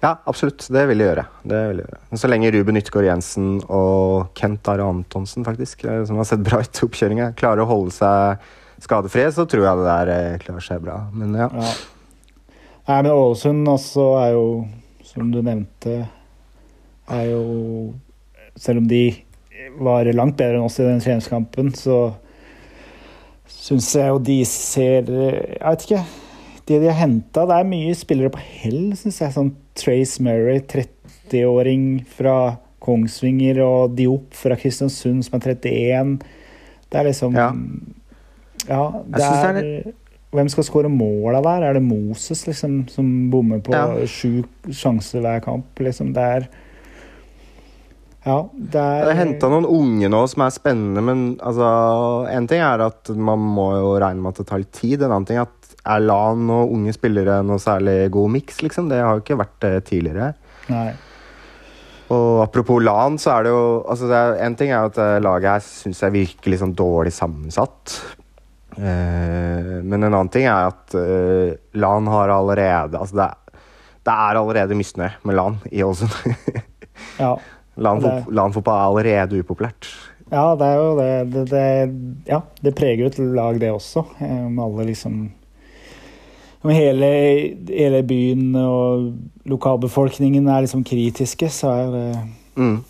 [0.03, 0.67] ja, absolutt.
[0.71, 1.25] Det vil de gjøre.
[1.45, 1.99] Det vil gjøre.
[2.11, 6.45] Men så lenge Ruben Ytgård Jensen og Kent Are Antonsen, faktisk, eh, som har sett
[6.47, 8.39] bra ut i oppkjøringa, klarer å holde seg
[8.81, 11.01] skadefrie, så tror jeg det der eh, klarer seg bra.
[11.13, 11.49] Men ja.
[11.53, 11.73] Ja.
[12.89, 14.45] Nei, men Ålesund også er jo,
[15.05, 16.07] som du nevnte,
[17.11, 17.43] er jo
[18.59, 19.03] Selv om de
[19.81, 22.15] var langt bedre enn oss i den treningskampen, så
[23.49, 26.03] syns jeg jo de ser Jeg vet ikke.
[26.69, 29.33] Det de har henta, det er mye spillere på hell, syns jeg.
[29.33, 36.19] Sånn Trace Murray, 30-åring fra Kongsvinger, og Diop fra Kristiansund, som er 31.
[36.93, 37.49] Det er liksom Ja.
[38.69, 39.95] Ja, det er, det
[40.35, 41.63] Hvem skal skåre måla der?
[41.71, 44.05] Er det Moses liksom, som bommer på Ja.
[44.05, 45.65] sju sjanser hver kamp?
[45.81, 46.13] Liksom?
[46.13, 46.49] Det er
[48.27, 51.69] Ja, det er Jeg har henta noen unge nå som er spennende, men altså
[52.33, 55.03] En ting er at man må jo regne med at det tar litt tid.
[55.03, 55.55] En annen ting er at
[55.89, 58.91] er LAN og unge spillere noe særlig god miks, liksom?
[58.91, 60.33] Det har jo ikke vært det tidligere.
[60.69, 60.91] Nei.
[62.13, 65.01] Og apropos LAN, så er det jo altså det er, En ting er jo at
[65.05, 67.99] eh, laget her syns jeg virker litt sånn dårlig sammensatt.
[68.79, 73.63] Eh, men en annen ting er at eh, LAN har allerede Altså det er,
[74.07, 76.65] det er allerede misnøye med LAN i Ålesund.
[77.19, 77.37] Ja.
[77.79, 79.89] LAN Det- fot- LAN-fotball er allerede upopulært.
[80.33, 81.33] ja, det er jo det.
[81.33, 84.05] Det, det Ja, det preger jo et lag, det også.
[84.21, 85.31] eh, Med alle liksom
[86.65, 87.09] Om hele,
[87.69, 89.13] hele byen og
[89.47, 92.19] lokalbefolkningen er liksom kritiske, så er det
[92.57, 92.81] Mm.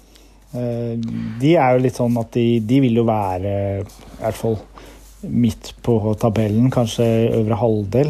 [0.54, 0.96] Eh,
[1.40, 4.56] De er jo litt sånn at de, de vil jo være i hvert fall
[5.28, 7.04] midt på tabellen, kanskje
[7.34, 8.08] øvre halvdel.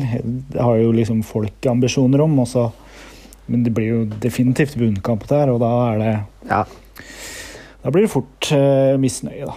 [0.53, 2.71] Det har jo liksom folk ambisjoner om, også.
[3.49, 6.13] Men det blir jo definitivt bunnkamp der, og da er det
[6.51, 6.63] Ja.
[7.83, 9.55] Da blir det fort uh, misnøye, da.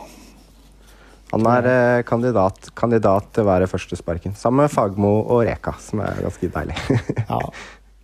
[1.31, 5.71] Han er eh, kandidat, kandidat til å være første sparken, sammen med Fagmo og Reka,
[5.79, 6.75] som er ganske deilig.
[7.31, 7.39] Ja.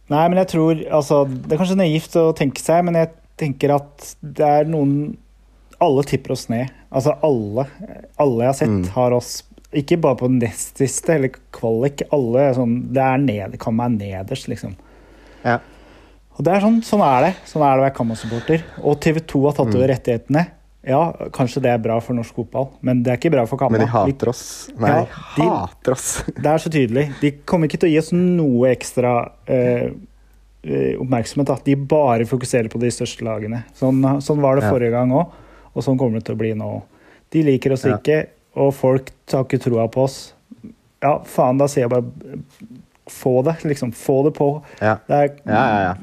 [0.08, 3.74] Nei, men jeg tror altså, Det er kanskje naivt å tenke seg, men jeg tenker
[3.76, 5.18] at det er noen
[5.84, 6.72] Alle tipper oss ned.
[6.88, 7.66] Altså alle.
[8.16, 8.86] Alle jeg har sett, Mm.
[8.96, 9.34] har oss
[9.76, 12.06] Ikke bare på nest siste eller kvalik.
[12.16, 14.78] Alle sånn Det er ned, kan være nederst, liksom.
[15.44, 15.60] ja.
[16.38, 17.32] Og det er sånn, sånn er det.
[17.50, 18.64] Sånn er det å være Kamma-supporter.
[18.84, 19.76] Og TV 2 har tatt Mm.
[19.76, 20.44] over rettighetene.
[20.88, 23.72] Ja, kanskje det er bra for norsk fotball, men det er ikke bra for Kamma.
[23.72, 24.70] Men de hater oss.
[24.80, 25.06] Nei, Ja,
[25.36, 26.24] de hater oss.
[26.38, 27.20] Det er så tydelig.
[27.20, 29.90] De kommer ikke til å gi oss noe ekstra eh,
[30.64, 31.50] eh, oppmerksomhet.
[31.50, 33.64] At De bare fokuserer på de største lagene.
[33.76, 34.72] Sånn, sånn var det Ja.
[34.72, 35.28] forrige gang òg,
[35.76, 36.84] og sånn kommer det til å bli nå.
[37.32, 37.98] De liker oss Ja.
[37.98, 40.34] ikke, og folk tar ikke troa på oss.
[41.04, 42.06] Ja, faen, da sier jeg bare
[43.12, 43.92] få det, liksom.
[43.96, 44.50] Få det på.
[44.82, 44.98] Ja.
[45.08, 45.94] Det er, Ja, ja, ja.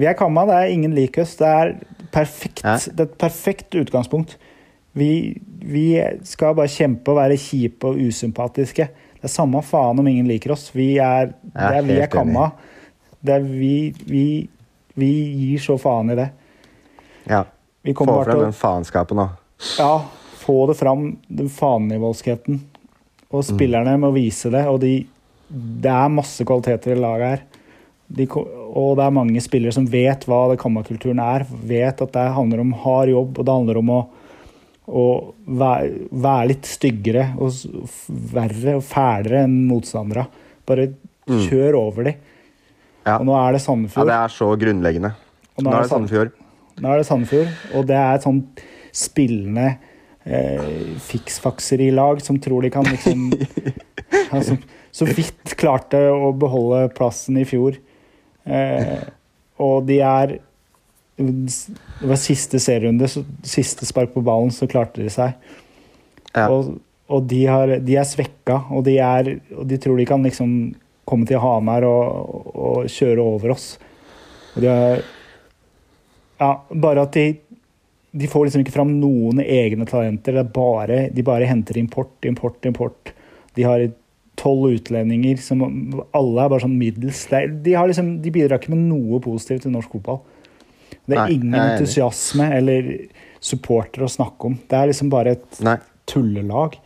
[0.00, 1.36] Vi er kamma, det er ingen lik oss.
[1.36, 1.74] Det er
[2.12, 2.62] perfekt.
[2.62, 4.36] Det er et perfekt utgangspunkt.
[4.92, 5.84] Vi, vi
[6.26, 8.88] skal bare kjempe og være kjipe og usympatiske.
[9.20, 10.70] Det er samme faen om ingen liker oss.
[10.74, 12.50] Vi er, det er vi er kamma.
[13.20, 13.74] Det er vi,
[14.08, 14.24] vi,
[14.96, 16.30] vi gir så faen i det.
[17.28, 17.44] ja.
[17.82, 19.24] Vi Få til den faenskapen nå.
[19.78, 20.02] ja,
[20.42, 22.58] få det fram, den faennivoldskheten.
[23.30, 23.46] Og Mm.
[23.56, 24.66] spillerne må vise det.
[24.68, 25.06] Og de,
[25.50, 27.42] det er masse kvaliteter i laget her.
[28.10, 31.44] De, og det er mange spillere som vet hva det kammerkulturen er.
[31.66, 34.00] Vet at det handler om hard jobb, og det handler om å,
[34.90, 35.04] å
[35.46, 37.54] være, være litt styggere og
[38.34, 40.26] verre og fælere enn motstandere.
[40.66, 40.90] Bare
[41.30, 41.44] Mm.
[41.46, 42.14] kjør over dem.
[43.06, 43.18] Ja.
[43.20, 44.08] Og nå er det Sandefjord.
[44.08, 45.10] Ja, det er så grunnleggende.
[45.54, 46.30] og Nå er det Sandefjord.
[46.80, 48.40] nå er det Sandefjord, og det er et sånn
[48.90, 49.66] spillende
[50.24, 53.28] eh, fiksfakseri-lag som tror de kan liksom
[54.48, 54.58] som,
[54.94, 57.78] Så vidt klarte å beholde plassen i fjor.
[58.44, 59.00] Eh,
[59.60, 60.38] og de er
[61.20, 65.34] Det var siste serierunde, så siste spark på ballen, så klarte de seg.
[66.32, 66.46] Ja.
[66.48, 66.78] Og,
[67.12, 70.54] og de, har, de er svekka, og de, er, og de tror de kan liksom
[71.04, 73.74] komme til Hamar og, og kjøre over oss.
[74.54, 75.04] Og de har
[76.40, 77.26] Ja, bare at de
[78.10, 80.34] De får liksom ikke fram noen egne talenter.
[80.34, 83.12] Det er bare, de bare henter import, import, import.
[83.54, 83.84] De har
[84.40, 85.62] tolv utlendinger som
[86.16, 87.26] alle er bare sånn middels.
[87.28, 90.22] De, har liksom, de bidrar ikke med noe positivt til norsk fotball.
[91.04, 92.92] Det er Nei, ingen jeg entusiasme eller
[93.42, 94.56] supportere å snakke om.
[94.68, 95.76] Det er liksom bare et Nei.
[96.10, 96.76] tullelag.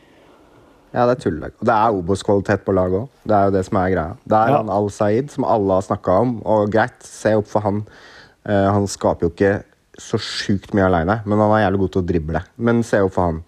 [0.94, 1.55] Ja, det er tullelag.
[1.59, 3.09] Og det er Obos-kvalitet på laget òg.
[3.26, 4.16] Det er jo det som er greia.
[4.22, 4.59] Det er Ja.
[4.62, 7.85] han Al-Saeed, som alle har snakka om, og greit, se opp for han.
[8.47, 9.55] Uh, han skaper jo ikke
[9.98, 12.44] så sjukt mye aleine, men han er jævlig god til å drible.
[12.59, 13.43] Men se opp for han.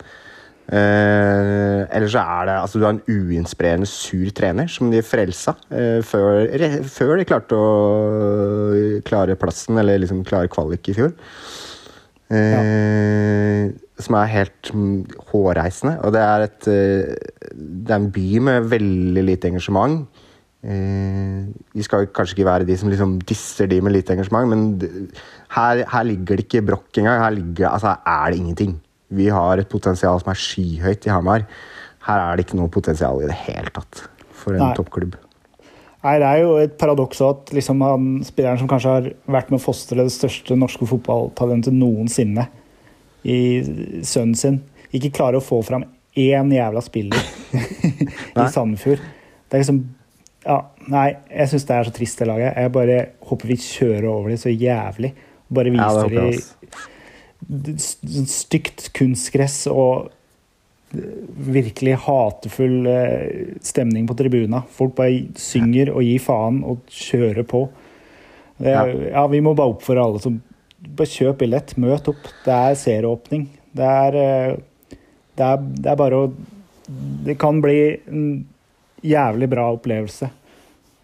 [0.67, 5.55] Eh, ellers så er det altså Du har en uinspirerende, sur trener som de frelsa
[5.71, 7.69] eh, før, re, før de klarte å
[9.07, 11.15] klare plassen, eller liksom klare kvalik i fjor.
[12.35, 13.71] Eh,
[14.03, 14.97] Som er helt mm,
[15.31, 16.01] hårreisende.
[16.05, 20.03] Og det er, et, eh, det er en by med veldig lite engasjement.
[20.67, 21.47] Eh,
[21.79, 25.09] vi skal kanskje ikke være de som liksom disser de med lite engasjement, men
[25.55, 27.23] her, her ligger det ikke brokk engang.
[27.23, 28.75] Her ligger, altså, her er det ingenting.
[29.15, 31.47] Vi har et potensial som er skyhøyt i Hamar.
[32.07, 34.05] Her er det ikke noe potensial i det hele tatt
[34.37, 35.17] for en toppklubb.
[36.07, 39.59] Nei, Det er jo et paradoks at liksom han, spilleren som kanskje har vært med
[39.59, 42.47] å fostre det største norske fotballtalentet noensinne
[43.27, 43.39] i
[44.07, 44.61] sønnen sin,
[44.95, 45.83] ikke klarer å få fram
[46.17, 47.19] én jævla spiller
[48.39, 48.47] i.
[48.55, 49.03] Sandefjord.
[49.47, 49.83] Det er liksom
[50.47, 52.55] ja, Nei, jeg syns det er så trist, det laget.
[52.55, 55.11] Jeg bare håper vi kjører over dem så jævlig.
[55.51, 56.85] Bare Ja, det viser håper de
[57.47, 60.11] stygt kunstgress og
[61.47, 64.63] virkelig hatefull eh, stemning på tribuna.
[64.73, 67.67] Folk bare synger og gir faen og kjører på.
[68.59, 68.73] Det,
[69.13, 69.27] Ja.
[69.29, 70.43] vi må bare oppfordre alle som
[70.97, 72.21] Bare kjøp billett, møt opp.
[72.45, 73.47] Det er serieåpning.
[73.75, 74.57] Det er, eh,
[75.37, 76.33] det er, det er bare å
[76.87, 78.47] Det kan bli en
[79.03, 80.29] jævlig bra opplevelse.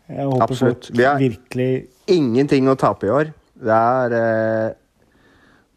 [0.08, 0.86] Jeg håper Absolutt.
[0.86, 3.32] folk Vi har virkelig Ingenting å tape i år.
[3.58, 4.74] Det er eh,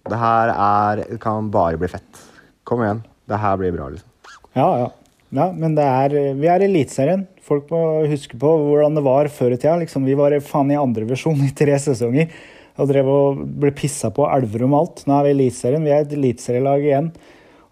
[0.06, 2.26] Det her er kan bare bli fett.
[2.68, 3.02] Kom igjen.
[3.26, 4.10] Det her blir bra, liksom.
[4.56, 4.90] Ja, ja.
[5.36, 7.26] ja men det er, vi er i Eliteserien.
[7.46, 9.78] Folk må huske på hvordan det var før i tida.
[9.82, 12.30] Liksom, vi var faen i andrevisjon i tre sesonger
[12.76, 15.06] og drev og ble pissa på Elverum og alt.
[15.08, 15.86] Nå er vi i Eliteserien.
[15.86, 17.12] Vi er et eliteserielag igjen.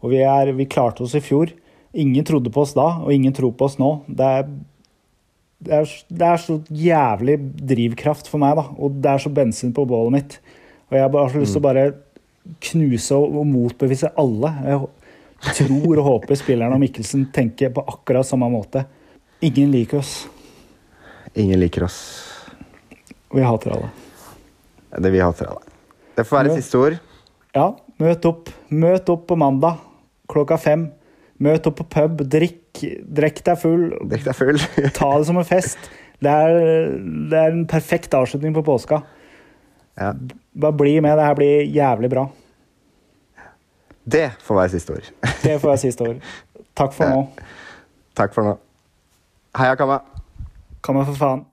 [0.04, 1.52] Og vi, er, vi klarte oss i fjor.
[1.94, 3.92] Ingen trodde på oss da, og ingen tror på oss nå.
[4.08, 4.48] Det er,
[5.64, 7.38] det er, det er så jævlig
[7.74, 8.66] drivkraft for meg, da.
[8.80, 10.40] Og det er så bensin på bålet mitt.
[10.90, 11.86] Og jeg bare har så lyst til å bare
[12.64, 14.52] knuse og, motbevise alle.
[14.68, 18.86] Jeg tror og håper spillerne og Mikkelsen tenker på akkurat samme måte.
[19.44, 20.14] Ingen liker oss.
[21.36, 22.00] Ingen liker oss.
[23.34, 23.90] Vi hater alle.
[25.04, 25.64] Det vi hater alle.
[26.14, 26.62] Det får være Møt.
[26.62, 27.00] siste ord.
[27.58, 27.72] Ja,
[28.02, 28.52] Møt opp.
[28.74, 29.82] Møt opp på mandag
[30.32, 30.88] klokka fem.
[31.44, 32.24] Møt opp på pub.
[32.30, 33.90] Drikk, drikk deg full.
[34.10, 34.62] Drikk deg full.
[34.96, 35.90] Ta det som en fest.
[36.24, 36.94] Det er,
[37.32, 39.02] det er en perfekt avslutning på påska.
[40.00, 40.14] Ja.
[40.54, 41.18] Bare bli med.
[41.18, 42.28] Det her blir jævlig bra.
[44.04, 45.10] Det får være siste ord.
[45.44, 46.20] Det får være siste ord.
[46.76, 47.48] Takk for nå.
[48.18, 48.58] Takk for nå.
[49.58, 50.02] Heia Kamma.
[50.84, 51.46] Kamma for faen.